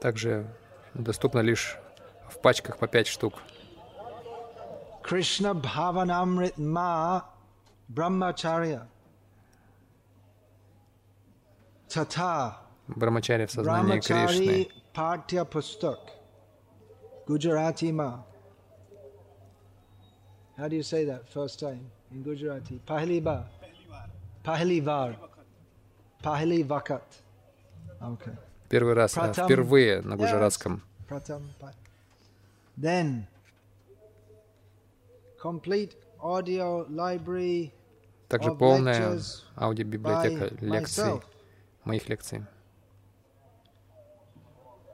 Также 0.00 0.46
доступно 0.94 1.38
лишь 1.40 1.78
в 2.28 2.38
пачках 2.38 2.78
по 2.78 2.86
пять 2.86 3.06
штук. 3.06 3.34
Krishna 5.04 5.52
Bhavanamrit 5.54 6.56
Ma 6.56 7.22
Brahmacharya. 7.88 8.88
Tata. 11.88 12.56
Брамачарья 12.88 13.46
в 13.46 13.52
сознании 13.52 14.00
Кришны. 14.00 14.68
Partya 14.94 15.44
Pustak. 15.44 16.00
Gujarati 17.26 17.92
Ma. 17.92 18.24
How 20.56 20.68
do 20.68 20.76
you 20.76 20.82
say 20.82 21.04
that 21.04 21.28
first 21.28 21.60
time 21.60 21.90
in 22.10 22.22
Gujarati? 22.22 22.80
Pahli 22.86 23.22
ba. 23.22 23.46
Pahli 24.42 24.80
var. 24.82 25.16
Первый 28.68 28.94
раз, 28.94 29.16
а, 29.16 29.32
впервые 29.32 30.00
на 30.00 30.16
гуджаратском. 30.16 30.82
Then, 32.76 33.26
complete 35.40 35.92
audio 36.18 36.88
library 36.88 37.72
Также 38.28 38.52
полная 38.54 39.20
аудиобиблиотека 39.54 40.54
лекций, 40.64 41.20
моих 41.84 42.08
лекций. 42.08 42.42
That 42.42 42.42
will 42.42 42.42
be, 42.42 42.42
uh, 42.42 42.48
I, 44.02 44.93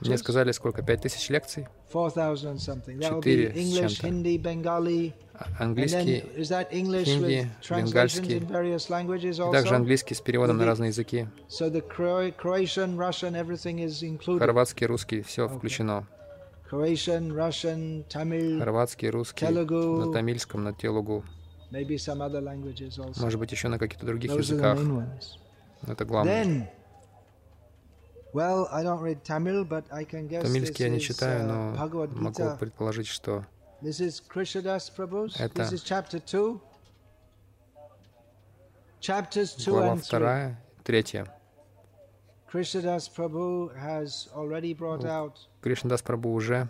Мне 0.00 0.18
сказали, 0.18 0.52
сколько? 0.52 0.82
Пять 0.82 1.02
тысяч 1.02 1.28
лекций? 1.28 1.66
4,000 1.92 2.58
something. 2.58 2.98
That 2.98 3.12
will 3.12 3.22
be 3.22 3.52
English, 3.54 4.00
Hindi, 4.02 4.38
Bengali, 4.42 5.12
английский, 5.58 6.24
хинди, 7.04 7.48
бенгальский, 7.70 8.40
также 9.52 9.74
английский 9.74 10.14
с 10.14 10.20
переводом 10.20 10.56
на 10.58 10.64
разные 10.66 10.88
языки. 10.88 11.28
Хорватский, 14.38 14.86
русский, 14.86 15.20
все 15.22 15.48
включено. 15.48 16.06
Хорватский, 18.58 19.10
русский, 19.10 19.46
на 19.46 20.12
тамильском, 20.12 20.64
на 20.64 20.72
телугу. 20.72 21.24
Может 23.16 23.38
быть, 23.38 23.52
еще 23.52 23.68
на 23.68 23.78
каких-то 23.78 24.06
других 24.06 24.32
языках. 24.32 24.78
Это 25.86 26.04
главное. 26.04 26.72
Тамильский 30.42 30.84
я 30.84 30.90
не 30.90 31.00
читаю, 31.00 31.46
но 31.46 31.74
могу 32.14 32.56
предположить, 32.58 33.06
что. 33.06 33.44
Это 35.38 35.64
2. 35.64 36.60
2 39.56 39.72
глава 39.72 39.94
and 39.94 39.96
3. 39.96 40.02
вторая, 40.02 40.60
третья. 40.82 41.26
Krishnadas 42.52 43.08
Prabhu 43.08 43.70
has 43.76 44.28
already 44.34 44.72
brought 44.74 45.04
out 45.04 45.48
Кришнадас 45.62 46.02
Прабhu 46.02 46.32
уже 46.32 46.68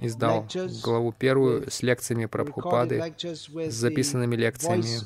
издал 0.00 0.46
главу 0.82 1.12
первую 1.12 1.70
с 1.70 1.82
лекциями 1.82 2.26
Прабхупады, 2.26 3.14
с 3.18 3.74
записанными 3.74 4.36
лекциями, 4.36 5.00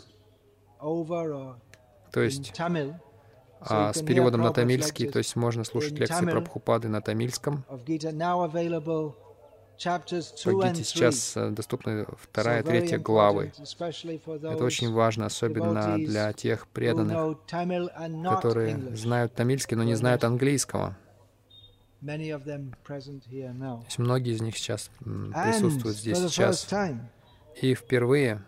то 2.13 2.21
есть 2.21 2.53
а, 3.61 3.93
с 3.93 4.03
переводом 4.03 4.43
на 4.43 4.53
тамильский, 4.53 5.09
то 5.09 5.19
есть 5.19 5.37
можно 5.37 5.65
слушать 5.65 5.93
лекции 5.93 6.25
Прабхупады 6.25 6.89
на 6.89 7.01
тамильском. 7.01 7.65
Погите 10.45 10.85
сейчас 10.85 11.37
э, 11.37 11.51
доступны 11.51 12.07
вторая 12.19 12.61
и 12.61 12.65
третья 12.65 12.99
главы. 12.99 13.53
Это 13.57 14.65
очень 14.65 14.93
важно, 14.93 15.27
особенно 15.27 15.97
для 15.97 16.33
тех 16.33 16.69
преданных, 16.69 17.39
которые 18.23 18.97
знают 18.97 19.35
тамильский, 19.35 19.77
но 19.77 19.85
не 19.85 19.95
знают 19.95 20.25
английского. 20.25 20.97
То 22.03 22.13
есть 23.87 23.99
многие 23.99 24.33
из 24.35 24.41
них 24.41 24.57
сейчас 24.57 24.91
присутствуют 25.01 25.97
здесь 25.97 26.19
сейчас. 26.19 26.69
И 27.61 27.75
впервые, 27.75 28.43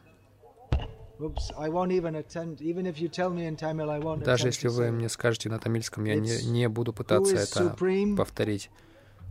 даже 4.25 4.49
если 4.49 4.69
вы 4.69 4.91
мне 4.91 5.09
скажете 5.09 5.49
на 5.49 5.59
тамильском, 5.59 6.05
я 6.05 6.17
не, 6.17 6.43
не 6.45 6.69
буду 6.69 6.93
пытаться 6.93 7.37
это 7.37 7.77
повторить. 8.17 8.71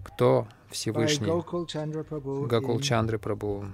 Кто 0.04 0.48
Всевышний? 0.70 1.28
Гакул 2.48 2.80
Чандры 2.80 3.18
Прабhu. 3.20 3.72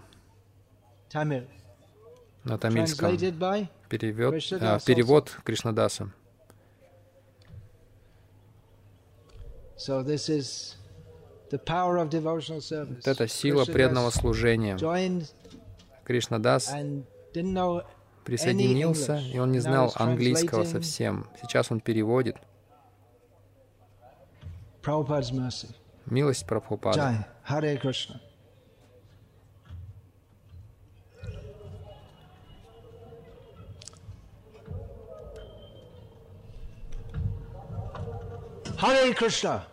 На 2.43 2.57
тамильском. 2.57 3.17
Перевод, 3.89 4.35
а, 4.61 4.79
перевод 4.79 5.37
Кришнадаса. 5.43 6.11
Это 13.05 13.27
сила 13.27 13.65
преданного 13.65 14.09
служения. 14.09 14.77
Кришнадас 16.03 16.73
присоединился, 18.27 19.19
и 19.33 19.39
он 19.39 19.53
не 19.53 19.59
знал 19.59 19.93
английского 19.95 20.65
совсем. 20.65 21.27
Сейчас 21.41 21.71
он 21.71 21.79
переводит. 21.79 22.35
Милость 26.05 26.45
Прабхупады. 26.45 27.25
Харе 27.43 27.77
Кришна. 27.77 28.21
Харе 38.77 39.13
Кришна. 39.13 39.65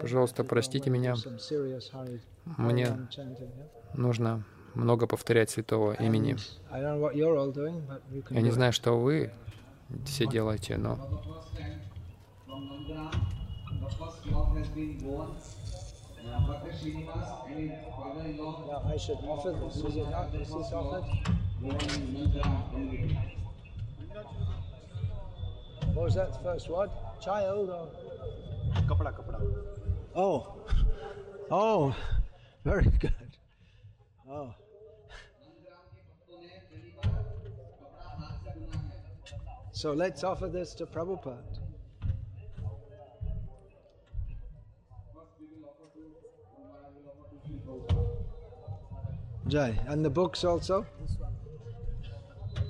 Пожалуйста, 0.00 0.42
простите 0.42 0.90
меня. 0.90 1.14
Мне 2.44 3.08
нужно 3.94 4.44
много 4.76 5.06
повторять 5.06 5.50
святого 5.50 5.94
имени. 5.94 6.36
Я 8.30 8.40
не 8.42 8.50
знаю, 8.50 8.72
что 8.72 8.98
вы 8.98 9.30
все 10.04 10.26
делаете, 10.26 10.76
но 10.76 10.98
What 25.96 26.04
was 26.04 26.14
that 26.14 26.42
first 26.42 26.68
word? 26.68 26.90
Child 27.24 27.70
or? 27.70 27.88
Kapda, 28.86 29.12
kapda. 29.16 29.40
Oh. 30.14 30.56
Oh. 31.50 31.96
Very 32.64 32.84
good. 33.00 33.36
Oh. 34.28 34.54
So 39.76 39.92
let's 39.92 40.24
offer 40.24 40.48
this 40.48 40.72
to 40.76 40.86
Prabhupada. 40.86 41.36
Jai. 49.48 49.78
And 49.86 50.02
the 50.02 50.08
books 50.08 50.44
also? 50.44 50.86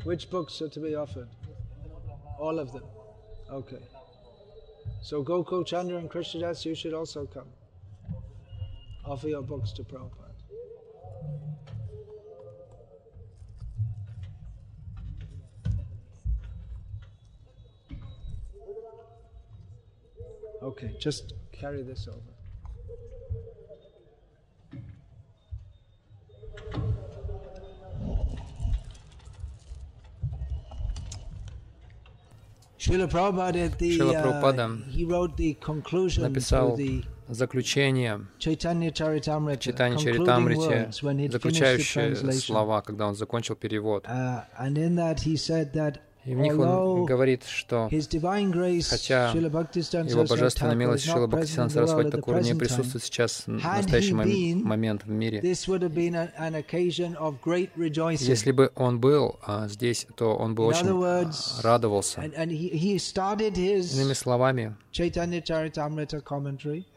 Which 0.02 0.28
books 0.30 0.60
are 0.60 0.68
to 0.68 0.80
be 0.80 0.96
offered? 0.96 1.28
All 2.40 2.58
of 2.58 2.72
them. 2.72 2.82
Okay. 3.52 3.84
So 5.00 5.22
Gokul 5.22 5.64
Chandra 5.64 5.98
and 5.98 6.10
Krishnadas, 6.10 6.64
you 6.64 6.74
should 6.74 6.92
also 6.92 7.24
come. 7.24 7.50
Offer 9.04 9.28
your 9.28 9.42
books 9.42 9.70
to 9.74 9.84
Prabhupada. 9.84 10.25
Okay, 20.76 20.94
just 20.98 21.32
carry 21.52 21.82
this 21.82 22.06
over. 22.06 22.20
Шрила 32.76 33.06
Прабхупада 33.06 33.64
uh, 33.64 33.70
написал 36.20 36.78
заключение 37.28 38.26
Чайтанья 38.38 38.90
Чаритамрите, 38.90 39.72
заключающие 40.92 42.32
слова, 42.32 42.82
когда 42.82 43.08
он 43.08 43.14
закончил 43.14 43.56
перевод. 43.56 44.06
И 46.26 46.34
в 46.34 46.38
них 46.40 46.58
он 46.58 47.04
говорит, 47.04 47.44
что 47.44 47.88
хотя 47.88 49.30
его 49.30 50.24
божественная 50.24 50.74
милость 50.74 51.04
Шила 51.04 51.28
Бхактисана 51.28 51.68
Сарасвати 51.68 52.10
Такура 52.10 52.40
не 52.40 52.54
присутствует 52.54 53.04
сейчас 53.04 53.44
в 53.46 53.50
настоящий 53.50 54.12
момент 54.12 55.04
в 55.04 55.08
мире, 55.08 55.40
если 58.20 58.50
бы 58.50 58.72
он 58.74 58.98
был 59.00 59.36
а, 59.42 59.68
здесь, 59.68 60.08
то 60.16 60.34
он 60.34 60.56
бы 60.56 60.64
очень 60.64 60.88
а, 60.88 61.30
радовался. 61.62 62.20
Иными 62.22 64.12
словами, 64.14 64.76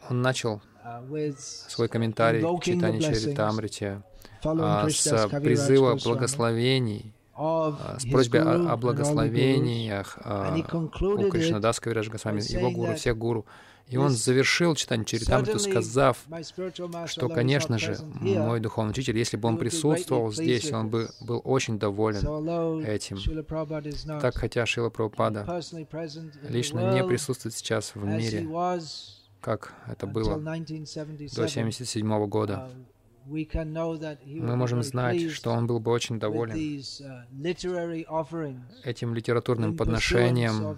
он 0.09 0.21
начал 0.21 0.61
uh, 0.83 1.35
свой 1.67 1.87
комментарий 1.87 2.41
к 2.41 2.63
Чайтане 2.63 2.99
Чаритамрите 3.01 4.01
а, 4.43 4.89
с 4.89 5.27
призыва 5.29 5.95
благословений 6.03 7.13
с 7.39 8.05
просьбой 8.09 8.41
о, 8.41 8.73
о 8.73 8.77
благословениях 8.77 10.17
а, 10.23 10.53
у 10.55 11.29
Кришнадаса 11.29 11.81
Кавиража 11.81 12.11
Госвами, 12.11 12.41
его 12.41 12.71
гуру, 12.71 12.95
всех 12.95 13.17
гуру. 13.17 13.45
И 13.87 13.97
он 13.97 14.11
завершил 14.11 14.75
читание 14.75 15.03
Чаритамриту, 15.05 15.57
сказав, 15.57 16.23
что, 17.07 17.27
конечно 17.27 17.79
же, 17.79 17.97
мой 18.19 18.59
духовный 18.59 18.91
учитель, 18.91 19.17
если 19.17 19.35
бы 19.37 19.47
он 19.47 19.57
присутствовал 19.57 20.31
здесь, 20.31 20.71
он 20.71 20.89
бы 20.89 21.09
был 21.21 21.41
очень 21.43 21.79
доволен 21.79 22.85
этим. 22.85 23.17
Так, 24.19 24.37
хотя 24.37 24.65
Шила 24.65 24.89
Прабхупада 24.89 25.61
лично 26.47 26.93
не 26.93 27.03
присутствует 27.03 27.55
сейчас 27.55 27.95
в 27.95 28.03
мире, 28.03 28.47
как 29.41 29.73
это 29.87 30.05
было 30.05 30.35
до 30.35 30.51
1977 30.51 32.25
года, 32.27 32.69
мы 33.29 34.55
можем 34.55 34.83
знать, 34.83 35.31
что 35.31 35.51
он 35.51 35.67
был 35.67 35.79
бы 35.79 35.91
очень 35.91 36.19
доволен 36.19 36.55
uh, 36.55 37.23
этим 38.83 39.13
литературным 39.13 39.77
подношением, 39.77 40.77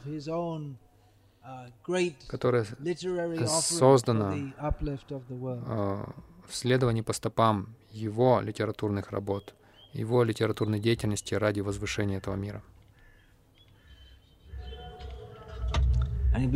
uh, 1.43 2.14
которое 2.28 2.66
создано 3.47 4.34
uh, 4.34 6.14
в 6.47 6.56
следовании 6.56 7.02
по 7.02 7.14
стопам 7.14 7.76
его 7.91 8.41
литературных 8.41 9.12
работ, 9.12 9.54
его 9.94 10.23
литературной 10.23 10.80
деятельности 10.80 11.36
ради 11.36 11.61
возвышения 11.61 12.18
этого 12.18 12.36
мира. 12.36 12.61
И 16.34 16.48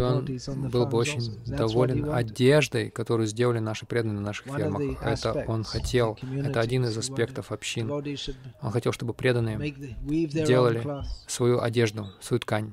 он 0.00 0.70
был 0.70 0.86
бы 0.86 0.96
очень 0.96 1.44
доволен 1.46 2.10
одеждой, 2.10 2.90
которую 2.90 3.26
сделали 3.26 3.58
наши 3.58 3.86
преданные 3.86 4.16
на 4.16 4.22
наших 4.22 4.46
фермах. 4.46 5.02
Это 5.02 5.44
он 5.46 5.64
хотел. 5.64 6.18
Это 6.44 6.60
один 6.60 6.84
из 6.84 6.96
аспектов 6.96 7.52
общин. 7.52 7.90
Он 7.90 8.70
хотел, 8.70 8.92
чтобы 8.92 9.14
преданные 9.14 9.58
делали 10.00 11.04
свою 11.26 11.60
одежду, 11.60 12.08
свою 12.20 12.40
ткань. 12.40 12.72